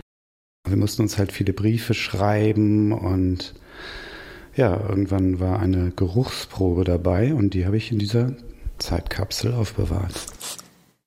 Wir 0.67 0.77
mussten 0.77 1.03
uns 1.03 1.19
halt 1.19 1.31
viele 1.31 1.53
Briefe 1.53 1.93
schreiben 1.93 2.91
und 2.91 3.53
ja, 4.55 4.79
irgendwann 4.89 5.39
war 5.39 5.59
eine 5.59 5.91
Geruchsprobe 5.95 6.83
dabei 6.83 7.35
und 7.35 7.53
die 7.53 7.67
habe 7.67 7.77
ich 7.77 7.91
in 7.91 7.99
dieser 7.99 8.33
Zeitkapsel 8.79 9.53
aufbewahrt. 9.53 10.25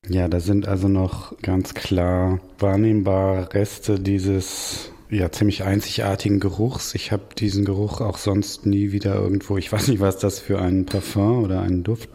Ja, 0.08 0.28
da 0.28 0.40
sind 0.40 0.66
also 0.66 0.88
noch 0.88 1.36
ganz 1.42 1.74
klar 1.74 2.40
wahrnehmbare 2.58 3.52
Reste 3.52 4.00
dieses 4.00 4.90
ja 5.10 5.30
ziemlich 5.30 5.64
einzigartigen 5.64 6.40
Geruchs. 6.40 6.94
Ich 6.94 7.12
habe 7.12 7.34
diesen 7.36 7.64
Geruch 7.64 8.00
auch 8.00 8.16
sonst 8.16 8.64
nie 8.66 8.92
wieder 8.92 9.14
irgendwo. 9.14 9.58
Ich 9.58 9.70
weiß 9.70 9.88
nicht, 9.88 10.00
was 10.00 10.18
das 10.18 10.38
für 10.38 10.60
ein 10.60 10.86
Parfum 10.86 11.44
oder 11.44 11.60
ein 11.60 11.82
Duft 11.82 12.08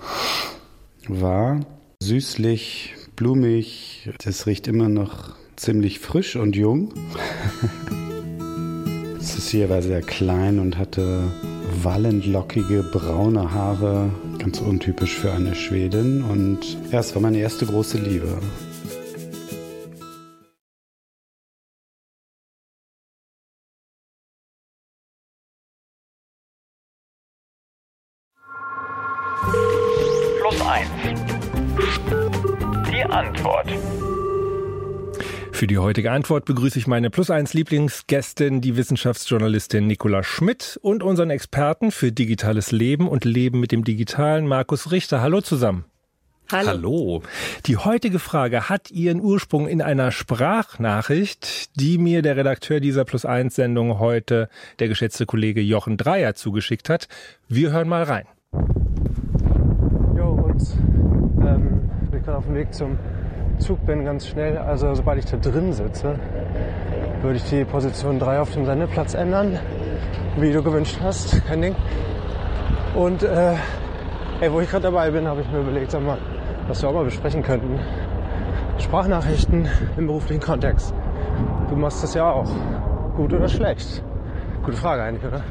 war. 1.08 1.60
Süßlich, 2.02 2.95
blumig. 3.15 4.10
Das 4.24 4.48
riecht 4.48 4.67
immer 4.67 4.89
noch 4.89 5.36
ziemlich 5.56 6.00
frisch 6.00 6.36
und 6.36 6.56
jung. 6.56 6.93
Cecilia 9.19 9.69
war 9.69 9.82
sehr 9.82 10.02
klein 10.02 10.60
und 10.60 10.78
hatte 10.78 11.32
wallend 11.82 12.26
lockige 12.26 12.84
braune 12.84 13.52
Haare, 13.52 14.10
ganz 14.45 14.62
untypisch 14.62 15.15
für 15.15 15.31
eine 15.31 15.55
Schwedin. 15.55 16.21
Und 16.21 16.77
ja, 16.91 16.99
es 16.99 17.15
war 17.15 17.21
meine 17.23 17.39
erste 17.39 17.65
große 17.65 17.97
Liebe. 17.97 18.38
Plus 30.41 30.62
eins. 30.62 30.89
Die 32.91 33.03
Antwort. 33.03 33.67
Für 35.56 35.68
die 35.68 35.78
heutige 35.78 36.12
Antwort 36.12 36.44
begrüße 36.44 36.78
ich 36.78 36.86
meine 36.86 37.10
Plus 37.10 37.30
1 37.30 37.54
Lieblingsgästin, 37.54 38.60
die 38.60 38.76
Wissenschaftsjournalistin 38.76 39.88
Nicola 39.88 40.22
Schmidt 40.22 40.78
und 40.82 41.02
unseren 41.02 41.30
Experten 41.30 41.91
für 41.91 42.12
digitales 42.12 42.74
Leben 42.74 43.08
und 43.08 43.24
Leben 43.24 43.62
mit 43.62 43.72
dem 43.72 43.86
Digitalen, 43.86 44.48
Markus 44.48 44.91
Richter. 44.91 45.22
Hallo 45.22 45.39
zusammen. 45.39 45.86
Hallo. 46.52 46.68
Hallo. 46.68 47.24
Die 47.68 47.78
heutige 47.78 48.20
Frage 48.20 48.68
hat 48.68 48.91
ihren 48.91 49.22
Ursprung 49.22 49.70
in 49.70 49.82
einer 49.82 50.12
Sprachnachricht, 50.12 51.70
die 51.80 52.00
mir 52.00 52.22
der 52.22 52.36
Redakteur 52.36 52.82
dieser 52.82 53.06
Plus 53.06 53.24
1 53.24 53.56
Sendung 53.56 53.98
heute, 53.98 54.50
der 54.80 54.89
geschätzte 54.89 55.26
Kollege 55.26 55.62
Jochen 55.62 55.96
Dreier, 55.96 56.36
zugeschickt 56.36 56.89
hat. 56.89 57.08
Wir 57.48 57.72
hören 57.72 57.88
mal 57.88 58.04
rein. 58.04 58.26
Jo, 60.18 60.32
und 60.32 60.62
ähm, 61.48 61.89
ich 62.13 62.24
gerade 62.24 62.39
auf 62.39 62.46
dem 62.46 62.56
Weg 62.56 62.74
zum 62.74 62.98
Zug 63.60 63.86
bin, 63.86 64.06
ganz 64.06 64.28
schnell. 64.28 64.58
Also 64.58 64.94
sobald 64.94 65.20
ich 65.20 65.26
da 65.26 65.38
drin 65.38 65.74
sitze, 65.74 66.20
würde 67.22 67.38
ich 67.38 67.44
die 67.50 67.65
Position 67.65 68.20
3 68.20 68.39
auf 68.39 68.52
dem 68.52 68.65
Sendeplatz 68.65 69.13
ändern, 69.13 69.60
wie 70.38 70.52
du 70.52 70.62
gewünscht 70.62 71.00
hast, 71.02 71.46
kein 71.46 71.62
Ding. 71.62 71.76
Und 72.96 73.24
äh, 73.24 73.56
ey, 74.41 74.52
wo 74.52 74.60
ich 74.60 74.70
gerade 74.70 74.84
dabei 74.84 75.12
bin, 75.12 75.28
habe 75.28 75.41
ich 75.41 75.52
mir 75.52 75.60
überlegt, 75.60 75.91
sag 75.91 76.04
mal, 76.04 76.18
was 76.68 76.82
wir 76.82 76.89
auch 76.89 76.94
mal 76.94 77.06
besprechen 77.06 77.44
könnten. 77.44 77.80
Sprachnachrichten 78.78 79.68
im 79.98 80.08
beruflichen 80.08 80.41
Kontext. 80.41 80.94
Du 81.70 81.76
machst 81.76 82.04
das 82.04 82.13
ja 82.13 82.30
auch. 82.30 82.50
Gut 83.15 83.34
oder 83.34 83.48
schlecht? 83.48 84.04
Gute 84.63 84.78
Frage 84.78 85.04
eigentlich, 85.04 85.26
oder? 85.26 85.44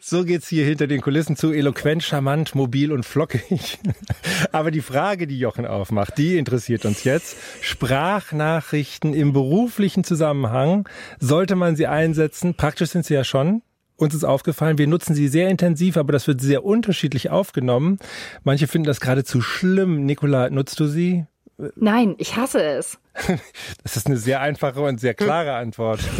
So 0.00 0.24
geht's 0.24 0.48
hier 0.48 0.64
hinter 0.64 0.86
den 0.86 1.00
Kulissen 1.00 1.36
zu, 1.36 1.52
eloquent, 1.52 2.02
charmant, 2.02 2.54
mobil 2.54 2.92
und 2.92 3.04
flockig. 3.04 3.78
Aber 4.52 4.70
die 4.70 4.80
Frage, 4.80 5.26
die 5.26 5.38
Jochen 5.38 5.66
aufmacht, 5.66 6.18
die 6.18 6.36
interessiert 6.36 6.84
uns 6.84 7.04
jetzt. 7.04 7.36
Sprachnachrichten 7.60 9.14
im 9.14 9.32
beruflichen 9.32 10.04
Zusammenhang, 10.04 10.88
sollte 11.18 11.56
man 11.56 11.76
sie 11.76 11.86
einsetzen? 11.86 12.54
Praktisch 12.54 12.90
sind 12.90 13.04
sie 13.04 13.14
ja 13.14 13.24
schon. 13.24 13.62
Uns 13.96 14.14
ist 14.14 14.24
aufgefallen, 14.24 14.78
wir 14.78 14.86
nutzen 14.86 15.14
sie 15.14 15.26
sehr 15.26 15.48
intensiv, 15.48 15.96
aber 15.96 16.12
das 16.12 16.28
wird 16.28 16.40
sehr 16.40 16.64
unterschiedlich 16.64 17.30
aufgenommen. 17.30 17.98
Manche 18.44 18.68
finden 18.68 18.86
das 18.86 19.00
geradezu 19.00 19.40
schlimm. 19.40 20.06
Nicola, 20.06 20.50
nutzt 20.50 20.78
du 20.78 20.86
sie? 20.86 21.26
Nein, 21.74 22.14
ich 22.18 22.36
hasse 22.36 22.62
es. 22.62 22.98
Das 23.82 23.96
ist 23.96 24.06
eine 24.06 24.16
sehr 24.16 24.40
einfache 24.40 24.80
und 24.80 25.00
sehr 25.00 25.14
klare 25.14 25.54
Antwort. 25.54 26.00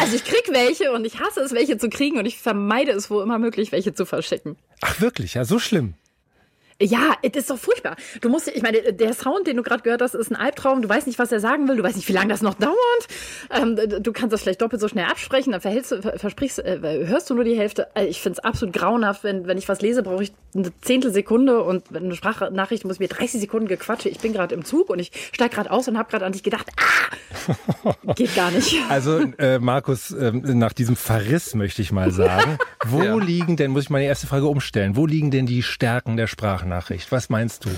Also 0.00 0.16
ich 0.16 0.24
krieg 0.24 0.48
welche 0.50 0.92
und 0.92 1.04
ich 1.04 1.20
hasse 1.20 1.40
es, 1.40 1.52
welche 1.52 1.76
zu 1.78 1.88
kriegen 1.88 2.18
und 2.18 2.26
ich 2.26 2.38
vermeide 2.38 2.90
es, 2.92 3.10
wo 3.10 3.20
immer 3.20 3.38
möglich, 3.38 3.70
welche 3.70 3.92
zu 3.92 4.06
verschicken. 4.06 4.56
Ach 4.80 5.00
wirklich, 5.00 5.34
ja, 5.34 5.44
so 5.44 5.58
schlimm. 5.58 5.94
Ja, 6.80 7.14
es 7.22 7.36
ist 7.36 7.50
doch 7.50 7.58
furchtbar. 7.58 7.96
Du 8.20 8.28
musst, 8.30 8.48
ich 8.48 8.62
meine, 8.62 8.92
der 8.94 9.12
Sound, 9.12 9.46
den 9.46 9.56
du 9.56 9.62
gerade 9.62 9.82
gehört 9.82 10.00
hast, 10.00 10.14
ist 10.14 10.30
ein 10.30 10.36
Albtraum. 10.36 10.80
Du 10.80 10.88
weißt 10.88 11.06
nicht, 11.06 11.18
was 11.18 11.30
er 11.30 11.40
sagen 11.40 11.68
will. 11.68 11.76
Du 11.76 11.82
weißt 11.82 11.96
nicht, 11.96 12.08
wie 12.08 12.12
lange 12.12 12.28
das 12.28 12.40
noch 12.40 12.54
dauert. 12.54 12.76
Ähm, 13.50 13.76
du 14.02 14.12
kannst 14.12 14.32
das 14.32 14.42
vielleicht 14.42 14.62
doppelt 14.62 14.80
so 14.80 14.88
schnell 14.88 15.04
absprechen. 15.04 15.52
Dann 15.52 15.60
verhältst 15.60 15.92
du, 15.92 16.00
versprichst, 16.00 16.58
äh, 16.60 16.78
hörst 17.06 17.28
du 17.28 17.34
nur 17.34 17.44
die 17.44 17.56
Hälfte. 17.58 17.88
Äh, 17.94 18.06
Ich 18.06 18.20
finde 18.22 18.38
es 18.38 18.44
absolut 18.44 18.74
grauenhaft. 18.74 19.24
Wenn, 19.24 19.46
wenn 19.46 19.58
ich 19.58 19.68
was 19.68 19.82
lese, 19.82 20.02
brauche 20.02 20.22
ich 20.22 20.32
eine 20.54 20.72
Zehntelsekunde 20.80 21.62
und 21.62 21.84
wenn 21.90 22.04
eine 22.04 22.14
Sprachnachricht 22.14 22.84
muss 22.84 22.98
mir 22.98 23.08
30 23.08 23.40
Sekunden 23.40 23.68
gequatsche. 23.68 24.08
Ich 24.08 24.18
bin 24.20 24.32
gerade 24.32 24.54
im 24.54 24.64
Zug 24.64 24.90
und 24.90 24.98
ich 24.98 25.12
steige 25.32 25.54
gerade 25.54 25.70
aus 25.70 25.86
und 25.86 25.98
habe 25.98 26.10
gerade 26.10 26.24
an 26.24 26.32
dich 26.32 26.42
gedacht, 26.42 26.66
ah, 26.76 27.92
geht 28.14 28.34
gar 28.34 28.50
nicht. 28.50 28.74
Also 28.88 29.20
äh, 29.38 29.58
Markus, 29.58 30.10
ähm, 30.10 30.42
nach 30.58 30.72
diesem 30.72 30.96
Verriss 30.96 31.54
möchte 31.54 31.82
ich 31.82 31.92
mal 31.92 32.10
sagen, 32.10 32.58
wo 32.86 33.18
liegen 33.18 33.56
denn, 33.56 33.70
muss 33.70 33.84
ich 33.84 33.90
meine 33.90 34.06
erste 34.06 34.26
Frage 34.26 34.46
umstellen, 34.46 34.96
wo 34.96 35.06
liegen 35.06 35.30
denn 35.30 35.46
die 35.46 35.62
Stärken 35.62 36.16
der 36.16 36.26
Sprachnachricht? 36.70 37.12
Was 37.12 37.28
meinst 37.28 37.64
du? 37.64 37.70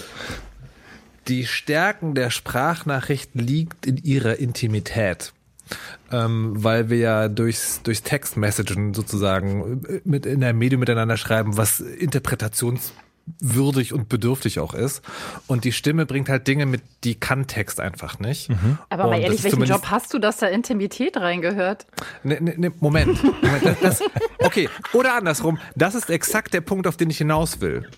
Die 1.28 1.46
Stärken 1.46 2.14
der 2.14 2.30
Sprachnachricht 2.30 3.30
liegt 3.34 3.86
in 3.86 3.96
ihrer 3.96 4.36
Intimität. 4.36 5.32
Ähm, 6.10 6.52
weil 6.54 6.90
wir 6.90 6.98
ja 6.98 7.28
durchs, 7.28 7.82
durchs 7.82 8.02
Textmessagen 8.02 8.92
sozusagen 8.92 9.82
äh, 9.84 10.00
mit 10.04 10.26
in 10.26 10.44
einem 10.44 10.58
Medium 10.58 10.80
miteinander 10.80 11.16
schreiben, 11.16 11.56
was 11.56 11.80
interpretationswürdig 11.80 13.94
und 13.94 14.10
bedürftig 14.10 14.58
auch 14.58 14.74
ist. 14.74 15.00
Und 15.46 15.64
die 15.64 15.72
Stimme 15.72 16.04
bringt 16.04 16.28
halt 16.28 16.46
Dinge 16.46 16.66
mit, 16.66 16.82
die 17.04 17.14
kann 17.14 17.46
Text 17.46 17.80
einfach 17.80 18.18
nicht. 18.18 18.50
Aber 18.90 19.04
mal 19.04 19.06
Und 19.06 19.12
das 19.12 19.20
ehrlich, 19.22 19.44
welchen 19.44 19.64
Job 19.64 19.86
hast 19.86 20.12
du, 20.12 20.18
dass 20.18 20.36
da 20.36 20.48
Intimität 20.48 21.16
reingehört? 21.16 21.86
Ne, 22.22 22.38
ne, 22.42 22.54
ne, 22.58 22.72
Moment. 22.80 23.22
Moment 23.22 23.64
das, 23.64 23.80
das, 23.80 24.02
okay, 24.40 24.68
oder 24.92 25.14
andersrum. 25.14 25.58
Das 25.74 25.94
ist 25.94 26.10
exakt 26.10 26.52
der 26.52 26.60
Punkt, 26.60 26.86
auf 26.86 26.98
den 26.98 27.08
ich 27.08 27.18
hinaus 27.18 27.62
will. 27.62 27.88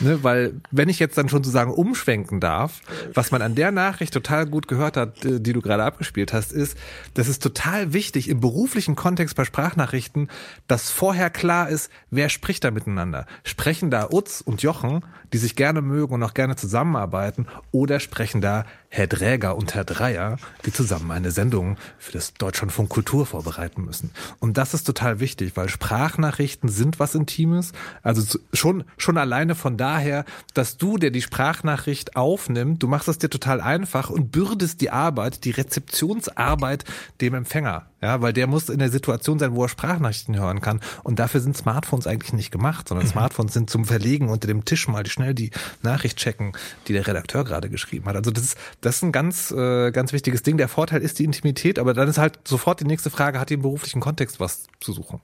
Ne, 0.00 0.24
weil 0.24 0.54
wenn 0.70 0.88
ich 0.88 0.98
jetzt 0.98 1.16
dann 1.16 1.28
schon 1.28 1.44
sozusagen 1.44 1.72
umschwenken 1.72 2.40
darf, 2.40 2.80
was 3.14 3.30
man 3.30 3.40
an 3.40 3.54
der 3.54 3.70
Nachricht 3.70 4.12
total 4.12 4.46
gut 4.46 4.66
gehört 4.66 4.96
hat, 4.96 5.24
äh, 5.24 5.40
die 5.40 5.52
du 5.52 5.60
gerade 5.60 5.84
abgespielt 5.84 6.32
hast, 6.32 6.52
ist, 6.52 6.76
das 7.14 7.28
ist 7.28 7.42
total 7.42 7.92
wichtig 7.92 8.28
im 8.28 8.40
beruflichen 8.40 8.96
Kontext 8.96 9.36
bei 9.36 9.44
Sprachnachrichten, 9.44 10.28
dass 10.66 10.90
vorher 10.90 11.30
klar 11.30 11.68
ist, 11.68 11.90
wer 12.10 12.28
spricht 12.28 12.64
da 12.64 12.70
miteinander. 12.70 13.26
Sprechen 13.44 13.90
da 13.90 14.08
Utz 14.10 14.40
und 14.40 14.62
Jochen, 14.62 15.04
die 15.32 15.38
sich 15.38 15.56
gerne 15.56 15.82
mögen 15.82 16.14
und 16.14 16.22
auch 16.22 16.34
gerne 16.34 16.56
zusammenarbeiten, 16.56 17.46
oder 17.70 18.00
sprechen 18.00 18.40
da 18.40 18.64
Herr 18.94 19.06
Dräger 19.06 19.56
und 19.56 19.74
Herr 19.74 19.84
Dreier, 19.84 20.36
die 20.66 20.72
zusammen 20.72 21.10
eine 21.12 21.30
Sendung 21.30 21.78
für 21.98 22.12
das 22.12 22.34
Deutschlandfunk 22.34 22.90
Kultur 22.90 23.24
vorbereiten 23.24 23.86
müssen. 23.86 24.10
Und 24.38 24.58
das 24.58 24.74
ist 24.74 24.84
total 24.84 25.18
wichtig, 25.18 25.52
weil 25.54 25.70
Sprachnachrichten 25.70 26.68
sind 26.68 27.00
was 27.00 27.14
Intimes. 27.14 27.72
Also 28.02 28.38
schon, 28.52 28.84
schon 28.98 29.16
alleine 29.16 29.54
von 29.54 29.78
daher, 29.78 30.26
dass 30.52 30.76
du, 30.76 30.98
der 30.98 31.10
die 31.10 31.22
Sprachnachricht 31.22 32.16
aufnimmt, 32.16 32.82
du 32.82 32.86
machst 32.86 33.08
es 33.08 33.16
dir 33.16 33.30
total 33.30 33.62
einfach 33.62 34.10
und 34.10 34.30
bürdest 34.30 34.82
die 34.82 34.90
Arbeit, 34.90 35.44
die 35.44 35.52
Rezeptionsarbeit 35.52 36.84
dem 37.22 37.32
Empfänger. 37.32 37.86
Ja, 38.02 38.20
weil 38.20 38.32
der 38.32 38.48
muss 38.48 38.68
in 38.68 38.80
der 38.80 38.90
Situation 38.90 39.38
sein, 39.38 39.54
wo 39.54 39.62
er 39.62 39.68
Sprachnachrichten 39.68 40.36
hören 40.36 40.60
kann. 40.60 40.80
Und 41.04 41.20
dafür 41.20 41.40
sind 41.40 41.56
Smartphones 41.56 42.08
eigentlich 42.08 42.32
nicht 42.32 42.50
gemacht, 42.50 42.88
sondern 42.88 43.06
mhm. 43.06 43.12
Smartphones 43.12 43.54
sind 43.54 43.70
zum 43.70 43.84
Verlegen 43.84 44.28
unter 44.28 44.48
dem 44.48 44.64
Tisch 44.64 44.88
mal 44.88 45.06
schnell 45.06 45.34
die 45.34 45.52
Nachricht 45.82 46.18
checken, 46.18 46.52
die 46.88 46.94
der 46.94 47.06
Redakteur 47.06 47.44
gerade 47.44 47.70
geschrieben 47.70 48.06
hat. 48.06 48.16
Also 48.16 48.32
das 48.32 48.42
ist, 48.42 48.58
das 48.80 48.96
ist 48.96 49.02
ein 49.02 49.12
ganz, 49.12 49.52
äh, 49.52 49.92
ganz 49.92 50.12
wichtiges 50.12 50.42
Ding. 50.42 50.56
Der 50.56 50.68
Vorteil 50.68 51.00
ist 51.00 51.20
die 51.20 51.24
Intimität, 51.24 51.78
aber 51.78 51.94
dann 51.94 52.08
ist 52.08 52.18
halt 52.18 52.40
sofort 52.44 52.80
die 52.80 52.86
nächste 52.86 53.10
Frage, 53.10 53.38
hat 53.38 53.50
die 53.50 53.54
im 53.54 53.62
beruflichen 53.62 54.00
Kontext 54.00 54.40
was 54.40 54.64
zu 54.80 54.92
suchen? 54.92 55.20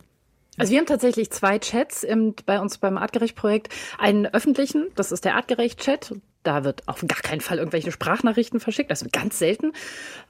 Also 0.56 0.72
wir 0.72 0.78
haben 0.78 0.86
tatsächlich 0.86 1.30
zwei 1.30 1.58
Chats 1.58 2.04
im, 2.04 2.34
bei 2.46 2.60
uns 2.60 2.78
beim 2.78 2.98
Artgerecht-Projekt. 2.98 3.72
Einen 3.98 4.26
öffentlichen, 4.26 4.86
das 4.94 5.10
ist 5.10 5.24
der 5.24 5.36
Artgerecht-Chat. 5.36 6.14
Da 6.42 6.64
wird 6.64 6.82
auf 6.86 7.04
gar 7.06 7.20
keinen 7.20 7.40
Fall 7.40 7.58
irgendwelche 7.58 7.92
Sprachnachrichten 7.92 8.60
verschickt. 8.60 8.90
Das 8.90 9.02
wird 9.02 9.12
ganz 9.12 9.38
selten, 9.38 9.72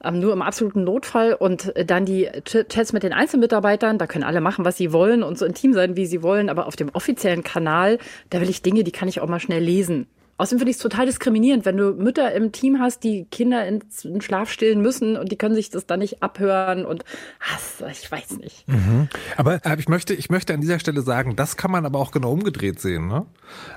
ähm, 0.03 0.19
nur 0.19 0.33
im 0.33 0.41
absoluten 0.41 0.83
Notfall. 0.83 1.33
Und 1.33 1.73
dann 1.85 2.05
die 2.05 2.29
Chats 2.45 2.93
mit 2.93 3.03
den 3.03 3.13
Einzelmitarbeitern. 3.13 3.97
Da 3.97 4.07
können 4.07 4.23
alle 4.23 4.41
machen, 4.41 4.65
was 4.65 4.77
sie 4.77 4.91
wollen 4.91 5.23
und 5.23 5.37
so 5.37 5.45
intim 5.45 5.73
sein, 5.73 5.95
wie 5.95 6.05
sie 6.05 6.23
wollen. 6.23 6.49
Aber 6.49 6.67
auf 6.67 6.75
dem 6.75 6.89
offiziellen 6.89 7.43
Kanal, 7.43 7.99
da 8.29 8.41
will 8.41 8.49
ich 8.49 8.61
Dinge, 8.61 8.83
die 8.83 8.91
kann 8.91 9.07
ich 9.07 9.21
auch 9.21 9.27
mal 9.27 9.39
schnell 9.39 9.63
lesen. 9.63 10.07
Außerdem 10.39 10.59
finde 10.59 10.71
ich 10.71 10.77
es 10.77 10.81
total 10.81 11.05
diskriminierend, 11.05 11.65
wenn 11.65 11.75
du 11.75 11.91
Mütter 11.91 12.31
im 12.33 12.53
Team 12.53 12.79
hast, 12.79 13.03
die 13.03 13.25
Kinder 13.25 13.67
in 13.67 13.83
den 14.05 14.21
Schlaf 14.21 14.49
stillen 14.49 14.81
müssen 14.81 15.17
und 15.17 15.33
die 15.33 15.35
können 15.35 15.53
sich 15.53 15.69
das 15.69 15.85
dann 15.85 15.99
nicht 15.99 16.23
abhören 16.23 16.85
und 16.85 17.03
ach, 17.41 17.59
ich 17.91 18.09
weiß 18.09 18.37
nicht. 18.37 18.65
Mhm. 18.65 19.09
Aber 19.35 19.59
ich 19.77 19.89
möchte, 19.89 20.13
ich 20.13 20.29
möchte 20.29 20.53
an 20.53 20.61
dieser 20.61 20.79
Stelle 20.79 21.01
sagen, 21.01 21.35
das 21.35 21.57
kann 21.57 21.71
man 21.71 21.85
aber 21.85 21.99
auch 21.99 22.11
genau 22.11 22.31
umgedreht 22.31 22.79
sehen, 22.79 23.07
ne? 23.07 23.25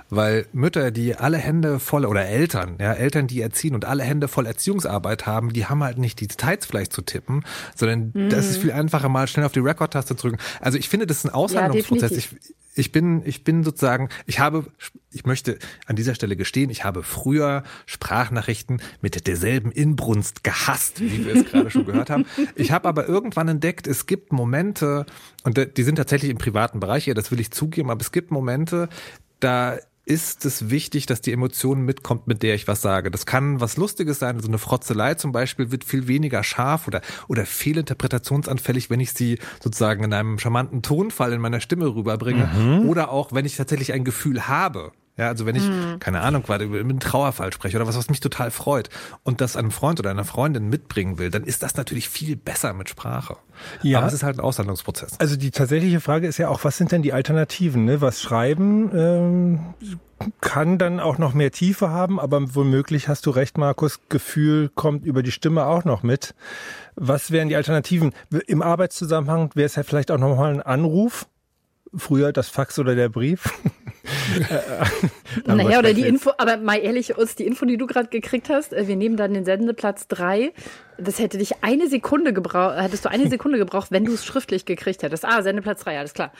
Weil 0.08 0.46
Mütter, 0.52 0.92
die 0.92 1.16
alle 1.16 1.38
Hände 1.38 1.80
voll 1.80 2.06
oder 2.06 2.26
Eltern, 2.26 2.76
ja, 2.80 2.92
Eltern, 2.92 3.26
die 3.26 3.40
erziehen 3.40 3.74
und 3.74 3.84
alle 3.84 4.04
Hände 4.04 4.28
voll 4.28 4.46
Erziehungsarbeit 4.46 5.26
haben, 5.26 5.52
die 5.52 5.66
haben 5.66 5.82
halt 5.82 5.98
nicht 5.98 6.20
die 6.20 6.28
Details 6.28 6.64
vielleicht 6.64 6.92
zu 6.92 7.02
tippen, 7.02 7.44
sondern 7.74 8.12
mhm. 8.14 8.28
das 8.28 8.48
ist 8.48 8.58
viel 8.58 8.70
einfacher, 8.70 9.08
mal 9.08 9.26
schnell 9.26 9.46
auf 9.46 9.52
die 9.52 9.58
Record-Taste 9.58 10.14
zu 10.14 10.28
drücken. 10.28 10.38
Also 10.60 10.78
ich 10.78 10.88
finde, 10.88 11.08
das 11.08 11.18
ist 11.18 11.24
ein 11.24 11.34
Aushandlungsprozess. 11.34 12.12
Ja, 12.12 12.16
ich, 12.18 12.28
ich 12.74 12.92
bin, 12.92 13.22
ich 13.24 13.44
bin 13.44 13.64
sozusagen, 13.64 14.08
ich 14.26 14.40
habe, 14.40 14.66
ich 15.10 15.26
möchte 15.26 15.58
an 15.86 15.96
dieser 15.96 16.14
Stelle 16.14 16.36
gestehen, 16.36 16.70
ich 16.70 16.84
habe 16.84 17.02
früher 17.02 17.64
Sprachnachrichten 17.86 18.80
mit 19.00 19.26
derselben 19.26 19.70
Inbrunst 19.72 20.42
gehasst, 20.42 21.00
wie 21.00 21.24
wir 21.24 21.36
es 21.36 21.44
gerade 21.44 21.70
schon 21.70 21.84
gehört 21.84 22.10
haben. 22.10 22.24
Ich 22.54 22.72
habe 22.72 22.88
aber 22.88 23.06
irgendwann 23.06 23.48
entdeckt, 23.48 23.86
es 23.86 24.06
gibt 24.06 24.32
Momente, 24.32 25.04
und 25.44 25.76
die 25.76 25.82
sind 25.82 25.96
tatsächlich 25.96 26.30
im 26.30 26.38
privaten 26.38 26.80
Bereich, 26.80 27.06
ja, 27.06 27.14
das 27.14 27.30
will 27.30 27.40
ich 27.40 27.50
zugeben, 27.50 27.90
aber 27.90 28.00
es 28.00 28.12
gibt 28.12 28.30
Momente, 28.30 28.88
da 29.40 29.78
ist 30.04 30.44
es 30.44 30.70
wichtig, 30.70 31.06
dass 31.06 31.20
die 31.20 31.32
Emotion 31.32 31.82
mitkommt, 31.82 32.26
mit 32.26 32.42
der 32.42 32.54
ich 32.54 32.66
was 32.66 32.82
sage. 32.82 33.10
Das 33.10 33.24
kann 33.24 33.60
was 33.60 33.76
Lustiges 33.76 34.18
sein. 34.18 34.40
So 34.40 34.48
eine 34.48 34.58
Frotzelei 34.58 35.14
zum 35.14 35.30
Beispiel 35.30 35.70
wird 35.70 35.84
viel 35.84 36.08
weniger 36.08 36.42
scharf 36.42 36.88
oder, 36.88 37.02
oder 37.28 37.46
fehlinterpretationsanfällig, 37.46 38.90
wenn 38.90 39.00
ich 39.00 39.12
sie 39.12 39.38
sozusagen 39.62 40.02
in 40.02 40.12
einem 40.12 40.38
charmanten 40.38 40.82
Tonfall 40.82 41.32
in 41.32 41.40
meiner 41.40 41.60
Stimme 41.60 41.86
rüberbringe. 41.86 42.46
Mhm. 42.46 42.88
Oder 42.88 43.10
auch, 43.10 43.32
wenn 43.32 43.44
ich 43.44 43.56
tatsächlich 43.56 43.92
ein 43.92 44.04
Gefühl 44.04 44.48
habe. 44.48 44.92
Ja, 45.16 45.28
also 45.28 45.44
wenn 45.44 45.56
ich, 45.56 45.66
hm. 45.66 45.98
keine 46.00 46.20
Ahnung, 46.20 46.42
gerade 46.42 46.64
über 46.64 46.80
einen 46.80 46.98
Trauerfall 46.98 47.52
spreche 47.52 47.76
oder 47.76 47.86
was, 47.86 47.96
was 47.96 48.08
mich 48.08 48.20
total 48.20 48.50
freut 48.50 48.88
und 49.24 49.42
das 49.42 49.56
einem 49.56 49.70
Freund 49.70 50.00
oder 50.00 50.10
einer 50.10 50.24
Freundin 50.24 50.68
mitbringen 50.68 51.18
will, 51.18 51.30
dann 51.30 51.44
ist 51.44 51.62
das 51.62 51.76
natürlich 51.76 52.08
viel 52.08 52.34
besser 52.36 52.72
mit 52.72 52.88
Sprache. 52.88 53.36
Ja. 53.82 53.98
Aber 53.98 54.06
es 54.06 54.14
ist 54.14 54.22
halt 54.22 54.38
ein 54.38 54.40
Aushandlungsprozess. 54.40 55.20
Also 55.20 55.36
die 55.36 55.50
tatsächliche 55.50 56.00
Frage 56.00 56.26
ist 56.26 56.38
ja 56.38 56.48
auch, 56.48 56.64
was 56.64 56.78
sind 56.78 56.92
denn 56.92 57.02
die 57.02 57.12
Alternativen? 57.12 57.84
Ne? 57.84 58.00
Was 58.00 58.22
schreiben 58.22 58.90
ähm, 58.94 59.74
kann 60.40 60.78
dann 60.78 61.00
auch 61.00 61.18
noch 61.18 61.34
mehr 61.34 61.50
Tiefe 61.50 61.90
haben, 61.90 62.18
aber 62.18 62.54
womöglich 62.54 63.08
hast 63.08 63.26
du 63.26 63.30
recht, 63.30 63.58
Markus, 63.58 64.00
Gefühl 64.08 64.70
kommt 64.74 65.04
über 65.04 65.22
die 65.22 65.32
Stimme 65.32 65.66
auch 65.66 65.84
noch 65.84 66.02
mit. 66.02 66.34
Was 66.94 67.30
wären 67.30 67.48
die 67.48 67.56
Alternativen? 67.56 68.12
Im 68.46 68.62
Arbeitszusammenhang 68.62 69.50
wäre 69.54 69.66
es 69.66 69.76
ja 69.76 69.82
vielleicht 69.82 70.10
auch 70.10 70.18
nochmal 70.18 70.52
ein 70.52 70.62
Anruf, 70.62 71.26
früher 71.96 72.32
das 72.32 72.48
Fax 72.48 72.78
oder 72.78 72.94
der 72.94 73.08
Brief. 73.08 73.44
naja, 75.46 75.78
oder 75.78 75.94
die 75.94 76.06
Info, 76.06 76.32
aber 76.38 76.56
mal 76.56 76.76
ehrlich, 76.76 77.16
uns 77.16 77.36
die 77.36 77.46
Info, 77.46 77.64
die 77.64 77.76
du 77.76 77.86
gerade 77.86 78.08
gekriegt 78.08 78.48
hast, 78.48 78.72
äh, 78.72 78.88
wir 78.88 78.96
nehmen 78.96 79.16
dann 79.16 79.34
den 79.34 79.44
Sendeplatz 79.44 80.08
drei. 80.08 80.52
Das 80.98 81.18
hätte 81.18 81.38
dich 81.38 81.62
eine 81.62 81.88
Sekunde 81.88 82.32
gebraucht, 82.32 82.76
hättest 82.76 83.04
du 83.04 83.10
eine 83.10 83.26
Sekunde 83.30 83.58
gebraucht, 83.58 83.90
wenn 83.90 84.04
du 84.04 84.12
es 84.12 84.24
schriftlich 84.24 84.64
gekriegt 84.64 85.02
hättest. 85.02 85.24
Ah, 85.24 85.42
Sendeplatz 85.42 85.84
drei, 85.84 85.98
alles 85.98 86.14
klar. 86.14 86.32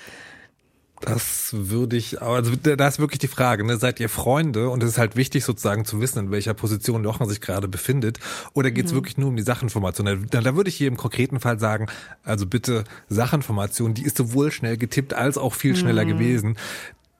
Das 1.03 1.51
würde 1.53 1.97
ich, 1.97 2.23
also 2.23 2.53
da 2.55 2.87
ist 2.87 2.99
wirklich 2.99 3.19
die 3.19 3.29
Frage, 3.29 3.65
ne? 3.65 3.77
seid 3.77 3.99
ihr 4.01 4.09
Freunde 4.09 4.71
und 4.71 4.83
es 4.83 4.91
ist 4.91 4.99
halt 4.99 5.17
wichtig 5.17 5.45
sozusagen 5.45 5.85
zu 5.85 6.01
wissen, 6.01 6.19
in 6.19 6.31
welcher 6.31 6.55
Position 6.55 7.05
Jochen 7.05 7.29
sich 7.29 7.41
gerade 7.41 7.69
befindet 7.69 8.21
oder 8.55 8.71
geht 8.71 8.87
es 8.87 8.93
mhm. 8.93 8.97
wirklich 8.97 9.19
nur 9.19 9.29
um 9.29 9.37
die 9.37 9.43
Sachinformation? 9.43 10.29
Da, 10.31 10.41
da 10.41 10.57
würde 10.57 10.71
ich 10.71 10.77
hier 10.77 10.89
im 10.89 10.97
konkreten 10.97 11.41
Fall 11.41 11.59
sagen, 11.59 11.87
also 12.23 12.47
bitte 12.47 12.85
Sachinformation, 13.09 13.95
die 13.95 14.05
ist 14.05 14.17
sowohl 14.17 14.53
schnell 14.53 14.77
getippt 14.77 15.13
als 15.13 15.39
auch 15.39 15.55
viel 15.55 15.77
schneller 15.77 16.05
mhm. 16.05 16.09
gewesen 16.09 16.57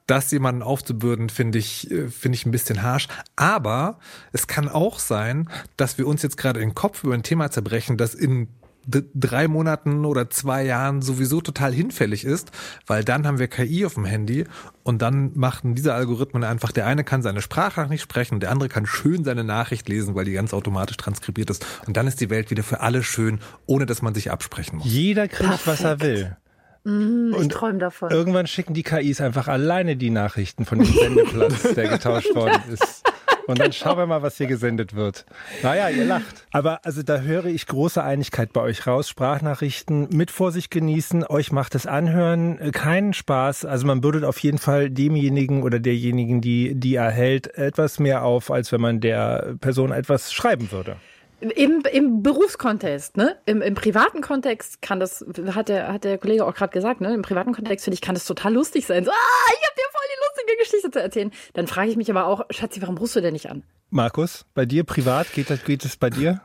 das 0.07 0.31
jemanden 0.31 0.63
aufzubürden, 0.63 1.29
finde 1.29 1.59
ich, 1.59 1.89
äh, 1.89 2.09
finde 2.09 2.35
ich 2.35 2.45
ein 2.45 2.51
bisschen 2.51 2.83
harsh. 2.83 3.07
Aber 3.35 3.99
es 4.31 4.47
kann 4.47 4.67
auch 4.67 4.99
sein, 4.99 5.49
dass 5.77 5.97
wir 5.97 6.07
uns 6.07 6.21
jetzt 6.21 6.37
gerade 6.37 6.59
den 6.59 6.75
Kopf 6.75 7.03
über 7.03 7.13
ein 7.13 7.23
Thema 7.23 7.51
zerbrechen, 7.51 7.97
das 7.97 8.13
in 8.13 8.47
drei 8.85 9.47
Monaten 9.47 10.05
oder 10.05 10.29
zwei 10.29 10.65
Jahren 10.65 11.01
sowieso 11.01 11.41
total 11.41 11.73
hinfällig 11.73 12.25
ist, 12.25 12.51
weil 12.87 13.03
dann 13.03 13.25
haben 13.25 13.39
wir 13.39 13.47
KI 13.47 13.85
auf 13.85 13.95
dem 13.95 14.05
Handy 14.05 14.45
und 14.83 15.01
dann 15.01 15.31
machten 15.35 15.75
diese 15.75 15.93
Algorithmen 15.93 16.43
einfach, 16.43 16.71
der 16.71 16.85
eine 16.85 17.03
kann 17.03 17.21
seine 17.21 17.41
Sprache 17.41 17.87
nicht 17.87 18.01
sprechen, 18.01 18.39
der 18.39 18.51
andere 18.51 18.69
kann 18.69 18.85
schön 18.85 19.23
seine 19.23 19.43
Nachricht 19.43 19.87
lesen, 19.89 20.15
weil 20.15 20.25
die 20.25 20.33
ganz 20.33 20.53
automatisch 20.53 20.97
transkribiert 20.97 21.49
ist 21.49 21.65
und 21.87 21.97
dann 21.97 22.07
ist 22.07 22.21
die 22.21 22.29
Welt 22.29 22.51
wieder 22.51 22.63
für 22.63 22.81
alle 22.81 23.03
schön, 23.03 23.39
ohne 23.65 23.85
dass 23.85 24.01
man 24.01 24.13
sich 24.13 24.31
absprechen 24.31 24.79
muss. 24.79 24.87
Jeder 24.87 25.27
kriegt, 25.27 25.49
Perfekt. 25.49 25.67
was 25.67 25.81
er 25.81 26.01
will. 26.01 26.37
Mm, 26.83 27.33
ich 27.39 27.47
träume 27.47 27.79
davon. 27.79 28.11
Irgendwann 28.11 28.47
schicken 28.47 28.73
die 28.73 28.83
KIs 28.83 29.21
einfach 29.21 29.47
alleine 29.47 29.95
die 29.95 30.09
Nachrichten 30.09 30.65
von 30.65 30.79
dem 30.79 30.93
Sendeplatz, 30.93 31.73
der 31.75 31.87
getauscht 31.87 32.35
worden 32.35 32.61
ist. 32.73 33.03
Und 33.47 33.59
dann 33.59 33.73
schauen 33.73 33.97
wir 33.97 34.05
mal, 34.05 34.21
was 34.21 34.37
hier 34.37 34.47
gesendet 34.47 34.95
wird. 34.95 35.25
Naja, 35.61 35.89
ihr 35.89 36.05
lacht. 36.05 36.45
Aber 36.51 36.79
also 36.83 37.03
da 37.03 37.19
höre 37.19 37.45
ich 37.45 37.67
große 37.67 38.03
Einigkeit 38.03 38.53
bei 38.53 38.61
euch 38.61 38.87
raus. 38.87 39.09
Sprachnachrichten 39.09 40.07
mit 40.11 40.31
Vorsicht 40.31 40.71
genießen. 40.71 41.25
Euch 41.27 41.51
macht 41.51 41.75
das 41.75 41.85
Anhören 41.85 42.59
äh, 42.59 42.71
keinen 42.71 43.13
Spaß. 43.13 43.65
Also 43.65 43.85
man 43.85 44.01
bürdet 44.01 44.23
auf 44.23 44.39
jeden 44.39 44.57
Fall 44.57 44.89
demjenigen 44.89 45.63
oder 45.63 45.79
derjenigen, 45.79 46.41
die, 46.41 46.75
die 46.75 46.95
erhält, 46.95 47.55
etwas 47.57 47.99
mehr 47.99 48.23
auf, 48.23 48.51
als 48.51 48.71
wenn 48.71 48.81
man 48.81 48.99
der 49.01 49.55
Person 49.59 49.91
etwas 49.91 50.33
schreiben 50.33 50.71
würde. 50.71 50.97
Im, 51.41 51.83
im 51.91 52.23
Berufskontext, 52.23 53.17
ne? 53.17 53.35
Im, 53.45 53.61
Im 53.61 53.75
privaten 53.75 54.21
Kontext 54.21 54.81
kann 54.81 55.01
das, 55.01 55.25
hat 55.53 55.67
der, 55.67 55.91
hat 55.91 56.05
der 56.05 56.17
Kollege 56.17 56.45
auch 56.45 56.55
gerade 56.55 56.71
gesagt, 56.71 57.01
ne? 57.01 57.13
Im 57.13 57.21
privaten 57.21 57.51
Kontext 57.51 57.83
finde 57.83 57.95
ich, 57.95 58.01
kann 58.01 58.15
das 58.15 58.23
total 58.23 58.53
lustig 58.53 58.85
sein. 58.85 59.03
So, 59.03 59.11
ah, 59.11 59.51
ich 59.51 59.67
hab 59.67 59.75
dir 59.75 59.83
voll 59.91 60.01
die 60.02 60.02
lustige 60.43 60.57
Geschichte 60.57 60.91
zu 60.91 61.01
erzählen. 61.01 61.31
Dann 61.53 61.67
frage 61.67 61.89
ich 61.89 61.97
mich 61.97 62.09
aber 62.09 62.27
auch, 62.27 62.45
Schatzi, 62.49 62.81
warum 62.81 62.97
rufst 62.97 63.15
du 63.15 63.21
denn 63.21 63.33
nicht 63.33 63.49
an? 63.49 63.63
Markus, 63.89 64.45
bei 64.53 64.65
dir 64.65 64.83
privat, 64.83 65.31
geht 65.33 65.49
das, 65.49 65.63
geht 65.63 65.85
es 65.85 65.97
bei 65.97 66.09
dir? 66.09 66.41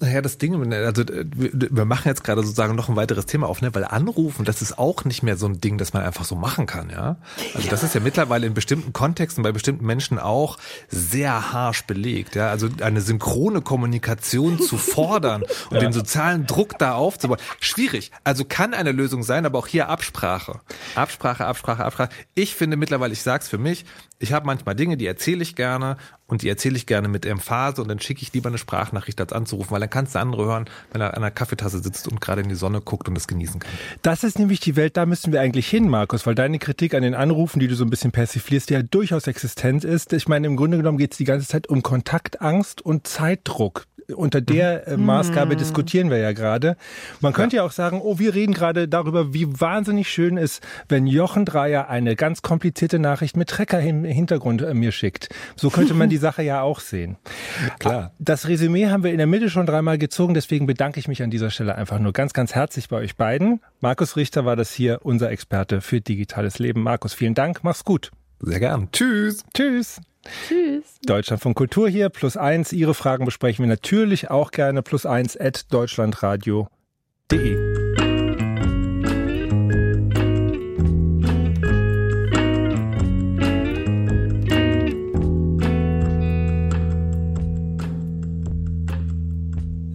Naja, 0.00 0.20
das 0.20 0.38
Ding, 0.38 0.72
also 0.72 1.02
äh, 1.02 1.24
wir 1.30 1.84
machen 1.84 2.08
jetzt 2.08 2.24
gerade 2.24 2.42
sozusagen 2.42 2.74
noch 2.74 2.88
ein 2.88 2.96
weiteres 2.96 3.26
Thema 3.26 3.48
auf, 3.48 3.62
ne? 3.62 3.74
weil 3.74 3.84
anrufen, 3.84 4.44
das 4.44 4.62
ist 4.62 4.78
auch 4.78 5.04
nicht 5.04 5.22
mehr 5.22 5.36
so 5.36 5.46
ein 5.46 5.60
Ding, 5.60 5.78
das 5.78 5.92
man 5.92 6.02
einfach 6.02 6.24
so 6.24 6.34
machen 6.34 6.66
kann, 6.66 6.90
ja. 6.90 7.16
Also 7.54 7.68
das 7.68 7.82
ist 7.82 7.94
ja 7.94 8.00
mittlerweile 8.00 8.46
in 8.46 8.54
bestimmten 8.54 8.92
Kontexten 8.92 9.42
bei 9.42 9.52
bestimmten 9.52 9.86
Menschen 9.86 10.18
auch 10.18 10.58
sehr 10.88 11.52
harsch 11.52 11.84
belegt, 11.84 12.34
ja. 12.34 12.48
Also 12.48 12.68
eine 12.80 13.00
synchrone 13.00 13.60
Kommunikation 13.60 14.58
zu 14.60 14.76
fordern 14.78 15.42
und 15.70 15.74
ja. 15.74 15.80
den 15.80 15.92
sozialen 15.92 16.46
Druck 16.46 16.78
da 16.78 16.94
aufzubauen, 16.94 17.38
schwierig. 17.60 18.10
Also 18.24 18.44
kann 18.44 18.74
eine 18.74 18.92
Lösung 18.92 19.22
sein, 19.22 19.46
aber 19.46 19.58
auch 19.58 19.66
hier 19.66 19.88
Absprache, 19.88 20.60
Absprache, 20.94 21.46
Absprache, 21.46 21.84
Absprache. 21.84 22.10
Ich 22.34 22.54
finde 22.54 22.76
mittlerweile, 22.76 23.12
ich 23.12 23.22
sag's 23.22 23.48
für 23.48 23.58
mich, 23.58 23.84
ich 24.18 24.32
habe 24.32 24.46
manchmal 24.46 24.74
Dinge, 24.74 24.96
die 24.96 25.06
erzähle 25.06 25.42
ich 25.42 25.54
gerne 25.54 25.96
und 26.26 26.42
die 26.42 26.48
erzähle 26.48 26.76
ich 26.76 26.86
gerne 26.86 27.08
mit 27.08 27.26
Emphase 27.26 27.82
und 27.82 27.88
dann 27.88 28.00
schicke 28.00 28.22
ich 28.22 28.32
lieber 28.32 28.48
eine 28.48 28.58
Sprachnachricht 28.58 29.20
als 29.20 29.32
anzurufen, 29.32 29.70
weil 29.70 29.80
dann 29.80 29.90
kannst 29.90 30.14
du 30.14 30.20
andere 30.20 30.46
hören, 30.46 30.64
wenn 30.92 31.00
er 31.00 31.10
an 31.10 31.22
einer 31.22 31.30
Kaffeetasse 31.30 31.82
sitzt 31.82 32.08
und 32.08 32.20
gerade 32.20 32.40
in 32.40 32.48
die 32.48 32.54
Sonne 32.54 32.80
guckt 32.80 33.08
und 33.08 33.16
es 33.16 33.26
genießen 33.26 33.60
kann. 33.60 33.70
Das 34.02 34.24
ist 34.24 34.38
nämlich 34.38 34.60
die 34.60 34.76
Welt, 34.76 34.96
da 34.96 35.06
müssen 35.06 35.32
wir 35.32 35.40
eigentlich 35.40 35.68
hin, 35.68 35.88
Markus, 35.88 36.26
weil 36.26 36.34
deine 36.34 36.58
Kritik 36.58 36.94
an 36.94 37.02
den 37.02 37.14
Anrufen, 37.14 37.60
die 37.60 37.68
du 37.68 37.74
so 37.74 37.84
ein 37.84 37.90
bisschen 37.90 38.12
persiflierst, 38.12 38.70
ja 38.70 38.82
durchaus 38.82 39.26
existent 39.26 39.84
ist. 39.84 40.12
Ich 40.12 40.28
meine, 40.28 40.46
im 40.46 40.56
Grunde 40.56 40.78
genommen 40.78 40.98
geht 40.98 41.12
es 41.12 41.18
die 41.18 41.24
ganze 41.24 41.46
Zeit 41.46 41.68
um 41.68 41.82
Kontaktangst 41.82 42.80
und 42.80 43.06
Zeitdruck 43.06 43.86
unter 44.14 44.40
der 44.40 44.88
äh, 44.88 44.96
Maßgabe 44.96 45.56
diskutieren 45.56 46.10
wir 46.10 46.18
ja 46.18 46.32
gerade. 46.32 46.76
Man 47.20 47.32
könnte 47.32 47.56
ja. 47.56 47.62
ja 47.62 47.66
auch 47.66 47.72
sagen, 47.72 48.00
oh, 48.02 48.18
wir 48.18 48.34
reden 48.34 48.54
gerade 48.54 48.88
darüber, 48.88 49.32
wie 49.34 49.60
wahnsinnig 49.60 50.08
schön 50.08 50.36
ist, 50.36 50.62
wenn 50.88 51.06
Jochen 51.06 51.44
Dreier 51.44 51.88
eine 51.88 52.16
ganz 52.16 52.42
komplizierte 52.42 52.98
Nachricht 52.98 53.36
mit 53.36 53.48
Trecker 53.48 53.80
im 53.80 54.04
Hintergrund 54.04 54.62
äh, 54.62 54.74
mir 54.74 54.92
schickt. 54.92 55.28
So 55.56 55.70
könnte 55.70 55.94
man 55.94 56.08
die 56.08 56.16
Sache 56.24 56.42
ja 56.42 56.62
auch 56.62 56.80
sehen. 56.80 57.16
Klar. 57.78 58.12
Das 58.18 58.48
Resümee 58.48 58.86
haben 58.86 59.04
wir 59.04 59.12
in 59.12 59.18
der 59.18 59.26
Mitte 59.26 59.50
schon 59.50 59.66
dreimal 59.66 59.98
gezogen, 59.98 60.34
deswegen 60.34 60.66
bedanke 60.66 60.98
ich 61.00 61.08
mich 61.08 61.22
an 61.22 61.30
dieser 61.30 61.50
Stelle 61.50 61.74
einfach 61.74 61.98
nur 61.98 62.12
ganz, 62.12 62.32
ganz 62.32 62.54
herzlich 62.54 62.88
bei 62.88 62.96
euch 62.96 63.16
beiden. 63.16 63.60
Markus 63.80 64.16
Richter 64.16 64.44
war 64.44 64.56
das 64.56 64.72
hier, 64.72 65.00
unser 65.02 65.30
Experte 65.30 65.80
für 65.80 66.00
digitales 66.00 66.58
Leben. 66.58 66.82
Markus, 66.82 67.14
vielen 67.14 67.34
Dank, 67.34 67.60
mach's 67.62 67.84
gut. 67.84 68.10
Sehr 68.40 68.60
gern. 68.60 68.88
Tschüss. 68.92 69.44
Tschüss. 69.54 70.00
Tschüss. 70.24 70.98
Deutschland 71.04 71.42
von 71.42 71.54
Kultur 71.54 71.88
hier, 71.88 72.08
plus 72.08 72.36
eins. 72.36 72.72
Ihre 72.72 72.94
Fragen 72.94 73.24
besprechen 73.24 73.64
wir 73.64 73.68
natürlich 73.68 74.30
auch 74.30 74.50
gerne, 74.50 74.82
plus 74.82 75.06
eins 75.06 75.38
at 75.38 75.72
deutschlandradio.de. 75.72 77.84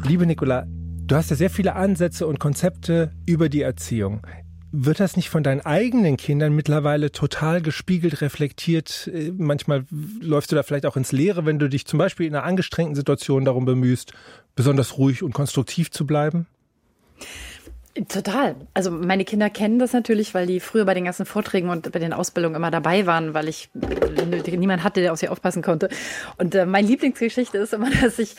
Liebe 0.09 0.25
Nicola, 0.25 0.65
du 1.05 1.15
hast 1.15 1.29
ja 1.29 1.35
sehr 1.35 1.51
viele 1.51 1.75
Ansätze 1.75 2.25
und 2.25 2.39
Konzepte 2.39 3.11
über 3.27 3.47
die 3.47 3.61
Erziehung 3.61 4.25
wird 4.71 4.99
das 4.99 5.15
nicht 5.15 5.29
von 5.29 5.43
deinen 5.43 5.61
eigenen 5.61 6.17
Kindern 6.17 6.53
mittlerweile 6.53 7.11
total 7.11 7.61
gespiegelt, 7.61 8.21
reflektiert? 8.21 9.09
Äh, 9.13 9.31
manchmal 9.37 9.85
läufst 10.21 10.51
du 10.51 10.55
da 10.55 10.63
vielleicht 10.63 10.85
auch 10.85 10.97
ins 10.97 11.11
Leere, 11.11 11.45
wenn 11.45 11.59
du 11.59 11.69
dich 11.69 11.85
zum 11.85 11.99
Beispiel 11.99 12.27
in 12.27 12.35
einer 12.35 12.45
angestrengten 12.45 12.95
Situation 12.95 13.45
darum 13.45 13.65
bemühst, 13.65 14.13
besonders 14.55 14.97
ruhig 14.97 15.23
und 15.23 15.33
konstruktiv 15.33 15.91
zu 15.91 16.05
bleiben? 16.05 16.47
Total. 18.07 18.55
Also 18.75 18.91
meine 18.91 19.25
Kinder 19.25 19.49
kennen 19.49 19.79
das 19.79 19.93
natürlich, 19.93 20.33
weil 20.33 20.45
die 20.45 20.59
früher 20.59 20.85
bei 20.85 20.93
den 20.93 21.05
ganzen 21.05 21.25
Vorträgen 21.25 21.69
und 21.69 21.91
bei 21.91 21.99
den 21.99 22.13
Ausbildungen 22.13 22.55
immer 22.55 22.69
dabei 22.69 23.07
waren, 23.07 23.33
weil 23.33 23.49
ich 23.49 23.69
niemand 23.73 24.83
hatte, 24.83 25.01
der 25.01 25.11
auf 25.11 25.19
sie 25.19 25.27
aufpassen 25.27 25.63
konnte. 25.63 25.89
Und 26.37 26.53
äh, 26.53 26.65
meine 26.65 26.87
Lieblingsgeschichte 26.87 27.57
ist 27.57 27.73
immer, 27.73 27.89
dass 28.01 28.19
ich 28.19 28.35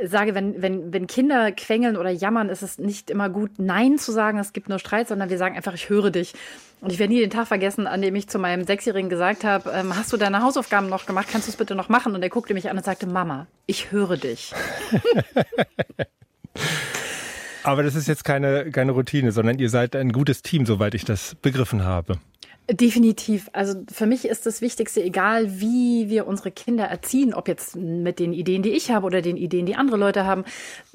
äh, 0.00 0.06
sage, 0.06 0.34
wenn, 0.34 0.60
wenn, 0.60 0.92
wenn 0.92 1.06
Kinder 1.06 1.52
quengeln 1.52 1.96
oder 1.96 2.10
jammern, 2.10 2.48
ist 2.48 2.62
es 2.62 2.78
nicht 2.78 3.08
immer 3.08 3.30
gut, 3.30 3.52
Nein 3.58 3.98
zu 3.98 4.10
sagen, 4.10 4.38
es 4.38 4.52
gibt 4.52 4.68
nur 4.68 4.80
Streit, 4.80 5.08
sondern 5.08 5.30
wir 5.30 5.38
sagen 5.38 5.56
einfach, 5.56 5.74
ich 5.74 5.88
höre 5.88 6.10
dich. 6.10 6.34
Und 6.80 6.92
ich 6.92 6.98
werde 6.98 7.12
nie 7.12 7.20
den 7.20 7.30
Tag 7.30 7.46
vergessen, 7.46 7.86
an 7.86 8.02
dem 8.02 8.14
ich 8.16 8.28
zu 8.28 8.38
meinem 8.38 8.64
Sechsjährigen 8.64 9.08
gesagt 9.08 9.44
habe, 9.44 9.70
ähm, 9.70 9.96
hast 9.96 10.12
du 10.12 10.16
deine 10.16 10.42
Hausaufgaben 10.42 10.88
noch 10.88 11.06
gemacht? 11.06 11.28
Kannst 11.30 11.46
du 11.46 11.52
es 11.52 11.56
bitte 11.56 11.76
noch 11.76 11.88
machen? 11.88 12.14
Und 12.14 12.22
er 12.22 12.30
guckte 12.30 12.52
mich 12.52 12.68
an 12.68 12.76
und 12.76 12.84
sagte, 12.84 13.06
Mama, 13.06 13.46
ich 13.66 13.92
höre 13.92 14.16
dich. 14.16 14.52
Aber 17.68 17.82
das 17.82 17.94
ist 17.94 18.08
jetzt 18.08 18.24
keine, 18.24 18.70
keine 18.70 18.92
Routine, 18.92 19.30
sondern 19.30 19.58
ihr 19.58 19.68
seid 19.68 19.94
ein 19.94 20.10
gutes 20.10 20.40
Team, 20.40 20.64
soweit 20.64 20.94
ich 20.94 21.04
das 21.04 21.34
begriffen 21.34 21.84
habe. 21.84 22.18
Definitiv. 22.70 23.50
Also 23.52 23.84
für 23.92 24.06
mich 24.06 24.26
ist 24.26 24.46
das 24.46 24.62
Wichtigste, 24.62 25.02
egal 25.02 25.60
wie 25.60 26.08
wir 26.08 26.26
unsere 26.26 26.50
Kinder 26.50 26.84
erziehen, 26.84 27.34
ob 27.34 27.46
jetzt 27.46 27.76
mit 27.76 28.20
den 28.20 28.32
Ideen, 28.32 28.62
die 28.62 28.70
ich 28.70 28.90
habe 28.90 29.04
oder 29.04 29.20
den 29.20 29.36
Ideen, 29.36 29.66
die 29.66 29.76
andere 29.76 29.98
Leute 29.98 30.24
haben, 30.24 30.44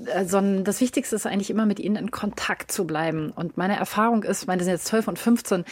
äh, 0.03 0.25
sondern 0.25 0.63
das 0.63 0.81
Wichtigste 0.81 1.15
ist 1.15 1.27
eigentlich 1.27 1.51
immer 1.51 1.67
mit 1.67 1.79
ihnen 1.79 1.95
in 1.95 2.09
Kontakt 2.09 2.71
zu 2.71 2.87
bleiben. 2.87 3.29
Und 3.29 3.55
meine 3.55 3.77
Erfahrung 3.77 4.23
ist, 4.23 4.47
meine 4.47 4.63
sind 4.63 4.73
jetzt 4.73 4.87
12 4.87 5.09
und 5.09 5.19
15, 5.19 5.65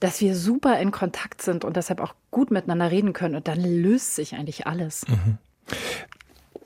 dass 0.00 0.20
wir 0.20 0.36
super 0.36 0.78
in 0.80 0.90
Kontakt 0.90 1.40
sind 1.40 1.64
und 1.64 1.78
deshalb 1.78 2.02
auch 2.02 2.14
gut 2.30 2.50
miteinander 2.50 2.90
reden 2.90 3.14
können. 3.14 3.36
Und 3.36 3.48
dann 3.48 3.60
löst 3.62 4.16
sich 4.16 4.34
eigentlich 4.34 4.66
alles. 4.66 5.06
Mhm. 5.08 5.38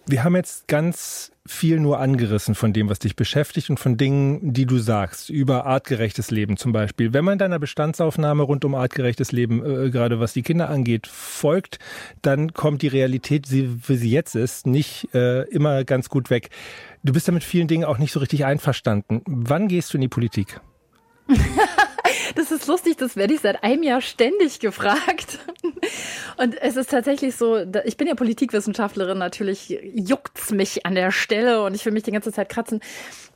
Wir 0.09 0.23
haben 0.23 0.37
jetzt 0.37 0.69
ganz 0.69 1.33
viel 1.47 1.81
nur 1.81 1.99
angerissen 1.99 2.55
von 2.55 2.73
dem, 2.73 2.89
was 2.89 3.01
dich 3.01 3.17
beschäftigt 3.17 3.71
und 3.71 3.81
von 3.81 3.97
Dingen, 3.97 4.53
die 4.53 4.65
du 4.65 4.79
sagst, 4.79 5.31
über 5.31 5.67
artgerechtes 5.67 6.31
Leben 6.31 6.57
zum 6.57 6.73
Beispiel. 6.73 7.13
Wenn 7.13 7.25
man 7.25 7.39
deiner 7.39 7.59
Bestandsaufnahme 7.59 8.45
rund 8.45 8.65
um 8.65 8.77
artgerechtes 8.77 9.33
Leben, 9.33 9.65
äh, 9.65 9.91
gerade 9.91 10.21
was 10.21 10.33
die 10.33 10.43
Kinder 10.43 10.69
angeht, 10.69 11.09
folgt, 11.09 11.81
dann 12.23 12.53
kommt 12.53 12.83
die 12.83 12.89
Realität, 12.89 13.51
wie 13.51 13.97
sie 13.97 14.11
jetzt 14.11 14.37
ist, 14.37 14.67
nicht 14.67 15.13
äh, 15.13 15.43
immer 15.49 15.83
ganz 15.83 16.09
gut 16.09 16.31
weg. 16.31 16.51
Du 17.03 17.13
bist 17.13 17.27
ja 17.27 17.33
mit 17.33 17.45
vielen 17.45 17.67
Dingen 17.67 17.85
auch 17.85 17.99
nicht 17.99 18.13
so 18.13 18.21
richtig 18.21 18.45
einverstanden. 18.45 19.23
Wann 19.27 19.67
gehst 19.67 19.93
du 19.93 19.99
in 19.99 20.03
die 20.03 20.09
Politik? 20.09 20.61
Das 22.37 22.53
ist 22.53 22.67
lustig, 22.67 22.99
das 22.99 23.17
werde 23.17 23.33
ich 23.33 23.41
seit 23.41 23.65
einem 23.65 23.83
Jahr 23.83 24.03
ständig 24.03 24.61
gefragt. 24.61 25.39
Und 26.37 26.55
es 26.61 26.77
ist 26.77 26.91
tatsächlich 26.91 27.35
so, 27.35 27.57
ich 27.85 27.97
bin 27.97 28.07
ja 28.07 28.15
Politikwissenschaftlerin, 28.15 29.17
natürlich 29.17 29.81
juckt's 29.95 30.51
mich 30.51 30.85
an 30.85 30.95
der 30.95 31.11
Stelle 31.11 31.63
und 31.63 31.75
ich 31.75 31.85
will 31.87 31.95
mich 31.95 32.03
die 32.03 32.13
ganze 32.13 32.33
Zeit 32.33 32.51
kratzen. 32.51 32.81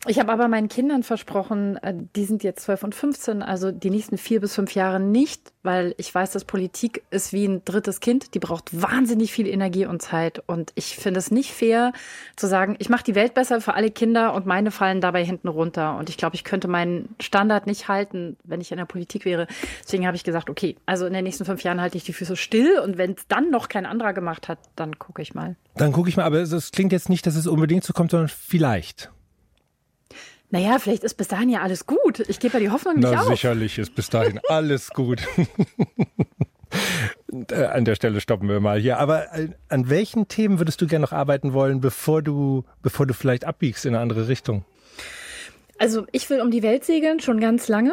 Ich 0.07 0.19
habe 0.19 0.33
aber 0.33 0.49
meinen 0.49 0.69
Kindern 0.69 1.03
versprochen, 1.03 1.77
äh, 1.77 1.93
die 2.17 2.25
sind 2.25 2.43
jetzt 2.43 2.63
12 2.63 2.85
und 2.85 2.95
15, 2.95 3.43
also 3.43 3.71
die 3.71 3.91
nächsten 3.91 4.17
vier 4.17 4.41
bis 4.41 4.55
fünf 4.55 4.75
Jahre 4.75 4.99
nicht, 4.99 5.53
weil 5.63 5.95
ich 5.99 6.15
weiß, 6.15 6.31
dass 6.31 6.47
Politik 6.47 7.03
ist 7.11 7.35
wie 7.35 7.45
ein 7.45 7.63
drittes 7.67 8.01
Kind. 8.01 8.35
Die 8.35 8.39
braucht 8.39 8.81
wahnsinnig 8.81 9.31
viel 9.31 9.47
Energie 9.47 9.85
und 9.85 10.01
Zeit. 10.01 10.43
Und 10.47 10.73
ich 10.75 10.97
finde 10.97 11.19
es 11.19 11.31
nicht 11.31 11.53
fair 11.53 11.93
zu 12.35 12.47
sagen, 12.47 12.77
ich 12.79 12.89
mache 12.89 13.05
die 13.05 13.15
Welt 13.15 13.35
besser 13.35 13.61
für 13.61 13.75
alle 13.75 13.91
Kinder 13.91 14.33
und 14.33 14.47
meine 14.47 14.71
fallen 14.71 15.03
dabei 15.03 15.23
hinten 15.23 15.49
runter. 15.49 15.99
Und 15.99 16.09
ich 16.09 16.17
glaube, 16.17 16.35
ich 16.35 16.45
könnte 16.45 16.67
meinen 16.67 17.15
Standard 17.21 17.67
nicht 17.67 17.89
halten, 17.89 18.39
wenn 18.43 18.63
ich 18.63 18.73
in 18.73 18.79
der 18.79 18.87
Politik 18.87 19.27
wäre. 19.27 19.47
Deswegen 19.85 20.07
habe 20.07 20.17
ich 20.17 20.25
gesagt, 20.25 20.49
okay, 20.49 20.77
also 20.87 21.05
in 21.05 21.13
den 21.13 21.25
nächsten 21.25 21.45
fünf 21.45 21.63
Jahren 21.63 21.81
halte 21.81 21.99
ich 21.99 22.05
die 22.05 22.15
Füße 22.15 22.37
still 22.37 22.79
und 22.79 22.97
wenn 22.97 23.13
es 23.13 23.29
dann 23.29 23.51
noch 23.51 23.69
kein 23.69 23.85
anderer 23.85 24.15
gemacht 24.15 24.49
hat, 24.49 24.61
dann 24.77 24.99
gucke 24.99 25.21
ich 25.21 25.35
mal. 25.35 25.57
Dann 25.75 25.93
gucke 25.93 26.09
ich 26.09 26.17
mal, 26.17 26.25
aber 26.25 26.39
es 26.39 26.73
klingt 26.73 26.93
jetzt 26.93 27.11
nicht, 27.11 27.27
dass 27.27 27.37
es 27.37 27.47
unbedingt 27.47 27.85
so 27.85 27.93
kommt, 27.93 28.13
sondern 28.13 28.29
vielleicht. 28.29 29.11
Naja, 30.51 30.79
vielleicht 30.79 31.05
ist 31.05 31.15
bis 31.15 31.29
dahin 31.29 31.49
ja 31.49 31.61
alles 31.61 31.87
gut. 31.87 32.21
Ich 32.29 32.41
gebe 32.41 32.55
ja 32.55 32.61
die 32.61 32.71
Hoffnung 32.71 32.97
nicht 32.97 33.11
Na, 33.11 33.21
auf. 33.23 33.29
sicherlich 33.29 33.79
ist 33.79 33.95
bis 33.95 34.11
dahin 34.11 34.41
alles 34.49 34.91
gut. 34.91 35.23
Äh, 37.51 37.65
an 37.65 37.85
der 37.85 37.97
Stelle 37.97 38.21
stoppen 38.21 38.49
wir 38.49 38.61
mal 38.61 38.79
hier. 38.79 38.99
Aber 38.99 39.35
äh, 39.35 39.49
an 39.69 39.91
welchen 39.91 40.29
Themen 40.29 40.59
würdest 40.61 40.81
du 40.81 40.87
gerne 40.87 41.03
noch 41.05 41.13
arbeiten 41.13 41.53
wollen, 41.53 41.81
bevor 41.81 42.23
du, 42.23 42.65
bevor 42.83 43.07
du 43.07 43.15
vielleicht 43.15 43.45
abbiegst 43.45 43.85
in 43.87 43.95
eine 43.95 44.03
andere 44.03 44.29
Richtung? 44.29 44.65
Also 45.79 46.07
ich 46.13 46.31
will 46.31 46.41
um 46.41 46.51
die 46.53 46.63
Welt 46.63 46.85
segeln, 46.85 47.19
schon 47.21 47.41
ganz 47.41 47.67
lange 47.67 47.93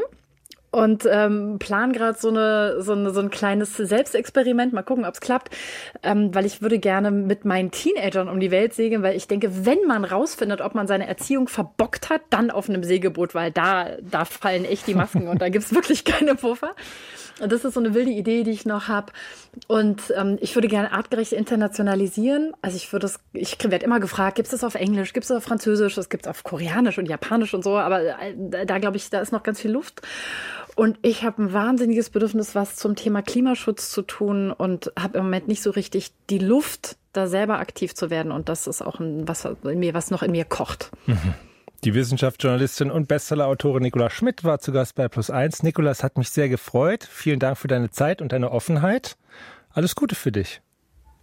und 0.71 1.07
ähm, 1.09 1.57
plan 1.59 1.93
gerade 1.93 2.17
so, 2.19 2.29
eine, 2.29 2.81
so, 2.81 2.91
eine, 2.91 3.11
so 3.11 3.21
ein 3.21 3.29
kleines 3.29 3.75
Selbstexperiment. 3.77 4.73
Mal 4.73 4.83
gucken, 4.83 5.05
ob 5.05 5.13
es 5.13 5.21
klappt, 5.21 5.55
ähm, 6.03 6.35
weil 6.35 6.45
ich 6.45 6.61
würde 6.61 6.77
gerne 6.77 7.09
mit 7.11 7.45
meinen 7.45 7.71
Teenagern 7.71 8.27
um 8.27 8.39
die 8.39 8.51
Welt 8.51 8.73
segeln, 8.73 9.01
weil 9.01 9.15
ich 9.15 9.27
denke, 9.27 9.65
wenn 9.65 9.85
man 9.87 10.03
rausfindet, 10.03 10.61
ob 10.61 10.75
man 10.75 10.87
seine 10.87 11.07
Erziehung 11.07 11.47
verbockt 11.47 12.09
hat, 12.09 12.21
dann 12.29 12.51
auf 12.51 12.69
einem 12.69 12.83
Segelboot, 12.83 13.33
weil 13.33 13.51
da, 13.51 13.97
da 14.01 14.25
fallen 14.25 14.65
echt 14.65 14.87
die 14.87 14.95
Masken 14.95 15.27
und 15.27 15.41
da 15.41 15.49
gibt's 15.49 15.73
wirklich 15.75 16.03
keine 16.03 16.35
Puffer. 16.35 16.75
Und 17.39 17.51
das 17.51 17.63
ist 17.63 17.73
so 17.73 17.79
eine 17.79 17.93
wilde 17.93 18.11
Idee, 18.11 18.43
die 18.43 18.51
ich 18.51 18.65
noch 18.65 18.87
habe. 18.87 19.13
Und 19.67 20.13
ähm, 20.15 20.37
ich 20.41 20.55
würde 20.55 20.67
gerne 20.67 20.91
artgerecht 20.91 21.33
internationalisieren. 21.33 22.53
Also 22.61 22.77
ich 22.77 22.91
würde 22.91 23.05
es, 23.05 23.19
ich 23.33 23.57
werde 23.63 23.85
immer 23.85 23.99
gefragt, 23.99 24.35
gibt 24.35 24.47
es 24.47 24.51
das 24.51 24.63
auf 24.63 24.75
Englisch, 24.75 25.13
gibt 25.13 25.23
es 25.23 25.27
das 25.29 25.37
auf 25.37 25.43
Französisch, 25.43 25.95
das 25.95 26.09
gibt 26.09 26.25
es 26.25 26.29
auf 26.29 26.43
Koreanisch 26.43 26.97
und 26.97 27.07
Japanisch 27.07 27.53
und 27.53 27.63
so, 27.63 27.77
aber 27.77 28.01
äh, 28.01 28.65
da 28.65 28.77
glaube 28.79 28.97
ich, 28.97 29.09
da 29.09 29.19
ist 29.19 29.31
noch 29.31 29.43
ganz 29.43 29.61
viel 29.61 29.71
Luft. 29.71 30.01
Und 30.75 30.99
ich 31.01 31.23
habe 31.23 31.41
ein 31.41 31.53
wahnsinniges 31.53 32.11
Bedürfnis, 32.11 32.53
was 32.53 32.75
zum 32.75 32.95
Thema 32.95 33.23
Klimaschutz 33.23 33.89
zu 33.89 34.03
tun 34.03 34.51
und 34.51 34.91
habe 34.97 35.17
im 35.17 35.23
Moment 35.25 35.47
nicht 35.47 35.63
so 35.63 35.71
richtig 35.71 36.11
die 36.29 36.37
Luft, 36.37 36.97
da 37.13 37.27
selber 37.27 37.57
aktiv 37.57 37.95
zu 37.95 38.11
werden. 38.11 38.31
Und 38.31 38.47
das 38.47 38.67
ist 38.67 38.83
auch 38.83 38.99
ein, 38.99 39.27
was 39.27 39.45
in 39.45 39.79
mir, 39.79 39.95
was 39.95 40.11
noch 40.11 40.21
in 40.21 40.31
mir 40.31 40.45
kocht. 40.45 40.91
Mhm. 41.07 41.33
Die 41.83 41.93
Wissenschaftsjournalistin 41.93 42.89
und 42.89 43.07
Bestsellerautorin 43.07 43.83
Nicola 43.83 44.09
Schmidt 44.09 44.43
war 44.43 44.59
zu 44.59 44.71
Gast 44.71 44.95
bei 44.95 45.07
Plus 45.07 45.29
Eins. 45.29 45.61
Nikolas 45.61 46.03
hat 46.03 46.17
mich 46.17 46.31
sehr 46.31 46.49
gefreut. 46.49 47.03
Vielen 47.03 47.39
Dank 47.39 47.57
für 47.57 47.67
deine 47.67 47.91
Zeit 47.91 48.21
und 48.21 48.31
deine 48.31 48.51
Offenheit. 48.51 49.15
Alles 49.69 49.95
Gute 49.95 50.15
für 50.15 50.31
dich. 50.31 50.61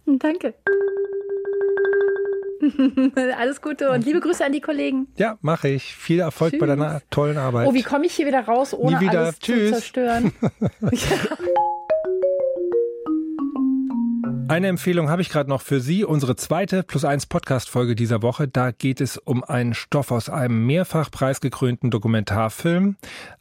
Danke. 0.05 0.53
Alles 3.37 3.61
Gute 3.61 3.91
und 3.91 4.05
liebe 4.05 4.21
Grüße 4.21 4.45
an 4.45 4.53
die 4.53 4.61
Kollegen. 4.61 5.07
Ja, 5.17 5.37
mache 5.41 5.67
ich. 5.67 5.95
Viel 5.95 6.21
Erfolg 6.21 6.51
Tschüss. 6.51 6.59
bei 6.61 6.67
deiner 6.67 7.01
tollen 7.09 7.37
Arbeit. 7.37 7.67
Oh, 7.67 7.73
wie 7.73 7.83
komme 7.83 8.05
ich 8.05 8.13
hier 8.13 8.25
wieder 8.25 8.45
raus, 8.45 8.73
ohne 8.73 8.97
alles 9.09 9.39
Tschüss. 9.39 9.71
zu 9.71 9.73
zerstören? 9.73 10.31
Eine 14.47 14.67
Empfehlung 14.67 15.09
habe 15.09 15.23
ich 15.23 15.29
gerade 15.29 15.49
noch 15.49 15.61
für 15.61 15.79
Sie, 15.79 16.05
unsere 16.05 16.35
zweite 16.35 16.83
Plus 16.83 17.03
eins 17.03 17.25
Podcast-Folge 17.25 17.95
dieser 17.95 18.21
Woche. 18.21 18.47
Da 18.47 18.69
geht 18.69 19.01
es 19.01 19.17
um 19.17 19.43
einen 19.43 19.73
Stoff 19.73 20.11
aus 20.11 20.29
einem 20.29 20.67
mehrfach 20.67 21.09
preisgekrönten 21.09 21.89
Dokumentarfilm. 21.89 22.95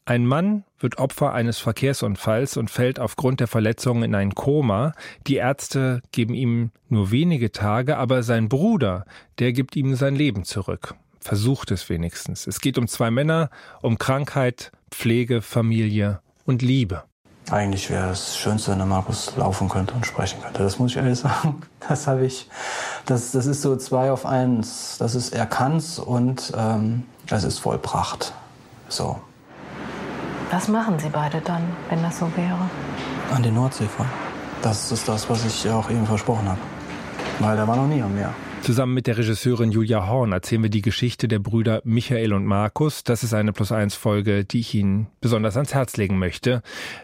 Ein 0.06 0.24
Mann 0.24 0.64
wird 0.78 0.96
Opfer 0.96 1.34
eines 1.34 1.58
Verkehrsunfalls 1.58 2.56
und 2.56 2.70
fällt 2.70 3.00
aufgrund 3.00 3.40
der 3.40 3.48
Verletzungen 3.48 4.02
in 4.02 4.14
ein 4.14 4.34
Koma. 4.34 4.92
Die 5.26 5.36
Ärzte 5.36 6.00
geben 6.10 6.32
ihm 6.32 6.70
nur 6.88 7.10
wenige 7.10 7.52
Tage, 7.52 7.98
aber 7.98 8.22
sein 8.22 8.48
Bruder, 8.48 9.04
der 9.40 9.52
gibt 9.52 9.76
ihm 9.76 9.96
sein 9.96 10.14
Leben 10.14 10.44
zurück. 10.44 10.94
Versucht 11.20 11.70
es 11.70 11.90
wenigstens. 11.90 12.46
Es 12.46 12.60
geht 12.60 12.78
um 12.78 12.88
zwei 12.88 13.10
Männer, 13.10 13.50
um 13.82 13.98
Krankheit, 13.98 14.72
Pflege, 14.90 15.42
Familie 15.42 16.20
und 16.46 16.62
Liebe. 16.62 17.04
Eigentlich 17.50 17.90
wäre 17.90 18.08
das 18.08 18.38
Schönste, 18.38 18.70
wenn 18.70 18.78
der 18.78 18.86
Markus 18.86 19.36
laufen 19.36 19.68
könnte 19.68 19.94
und 19.94 20.06
sprechen 20.06 20.40
könnte. 20.42 20.62
Das 20.62 20.78
muss 20.78 20.92
ich 20.92 20.96
ehrlich 20.96 21.18
sagen. 21.20 21.60
Das 21.86 22.06
habe 22.06 22.24
ich. 22.24 22.48
Das, 23.06 23.32
das 23.32 23.46
ist 23.46 23.60
so 23.60 23.76
zwei 23.76 24.10
auf 24.10 24.24
eins. 24.24 24.96
Das 24.98 25.14
ist 25.14 25.34
er 25.34 25.46
kann's 25.46 25.98
und 25.98 26.52
ähm, 26.56 27.04
es 27.30 27.44
ist 27.44 27.58
vollbracht. 27.58 28.32
So. 28.88 29.18
Was 30.50 30.68
machen 30.68 30.98
Sie 30.98 31.08
beide 31.08 31.40
dann, 31.40 31.62
wenn 31.90 32.02
das 32.02 32.18
so 32.18 32.30
wäre? 32.36 32.70
An 33.34 33.42
den 33.42 33.54
Nordsee 33.54 33.86
fahren. 33.86 34.10
Das 34.62 34.90
ist 34.92 35.06
das, 35.06 35.28
was 35.28 35.44
ich 35.44 35.68
auch 35.68 35.90
eben 35.90 36.06
versprochen 36.06 36.48
habe. 36.48 36.60
Weil 37.40 37.56
der 37.56 37.68
war 37.68 37.76
noch 37.76 37.86
nie 37.86 38.02
am 38.02 38.14
Meer. 38.14 38.32
Zusammen 38.64 38.94
mit 38.94 39.06
der 39.06 39.18
Regisseurin 39.18 39.72
Julia 39.72 40.08
Horn 40.08 40.32
erzählen 40.32 40.62
wir 40.62 40.70
die 40.70 40.80
Geschichte 40.80 41.28
der 41.28 41.38
Brüder 41.38 41.82
Michael 41.84 42.32
und 42.32 42.46
Markus. 42.46 43.04
Das 43.04 43.22
ist 43.22 43.34
eine 43.34 43.52
Plus-1-Folge, 43.52 44.46
die 44.46 44.60
ich 44.60 44.74
Ihnen 44.74 45.08
besonders 45.20 45.56
ans 45.56 45.74
Herz 45.74 45.98
legen 45.98 46.18
möchte. 46.18 46.62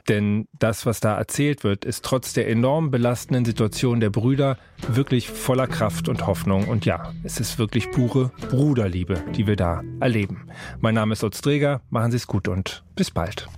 Denn 0.08 0.48
das, 0.58 0.86
was 0.86 1.00
da 1.00 1.18
erzählt 1.18 1.62
wird, 1.62 1.84
ist 1.84 2.02
trotz 2.02 2.32
der 2.32 2.48
enorm 2.48 2.90
belastenden 2.90 3.44
Situation 3.44 4.00
der 4.00 4.08
Brüder 4.08 4.56
wirklich 4.88 5.28
voller 5.28 5.66
Kraft 5.66 6.08
und 6.08 6.26
Hoffnung. 6.26 6.66
Und 6.66 6.86
ja, 6.86 7.12
es 7.24 7.38
ist 7.38 7.58
wirklich 7.58 7.90
pure 7.90 8.32
Bruderliebe, 8.48 9.22
die 9.36 9.46
wir 9.46 9.56
da 9.56 9.82
erleben. 10.00 10.46
Mein 10.80 10.94
Name 10.94 11.12
ist 11.12 11.22
Utz 11.22 11.42
Dreger. 11.42 11.82
Machen 11.90 12.10
Sie 12.10 12.16
es 12.16 12.26
gut 12.26 12.48
und 12.48 12.84
bis 12.96 13.10
bald. 13.10 13.50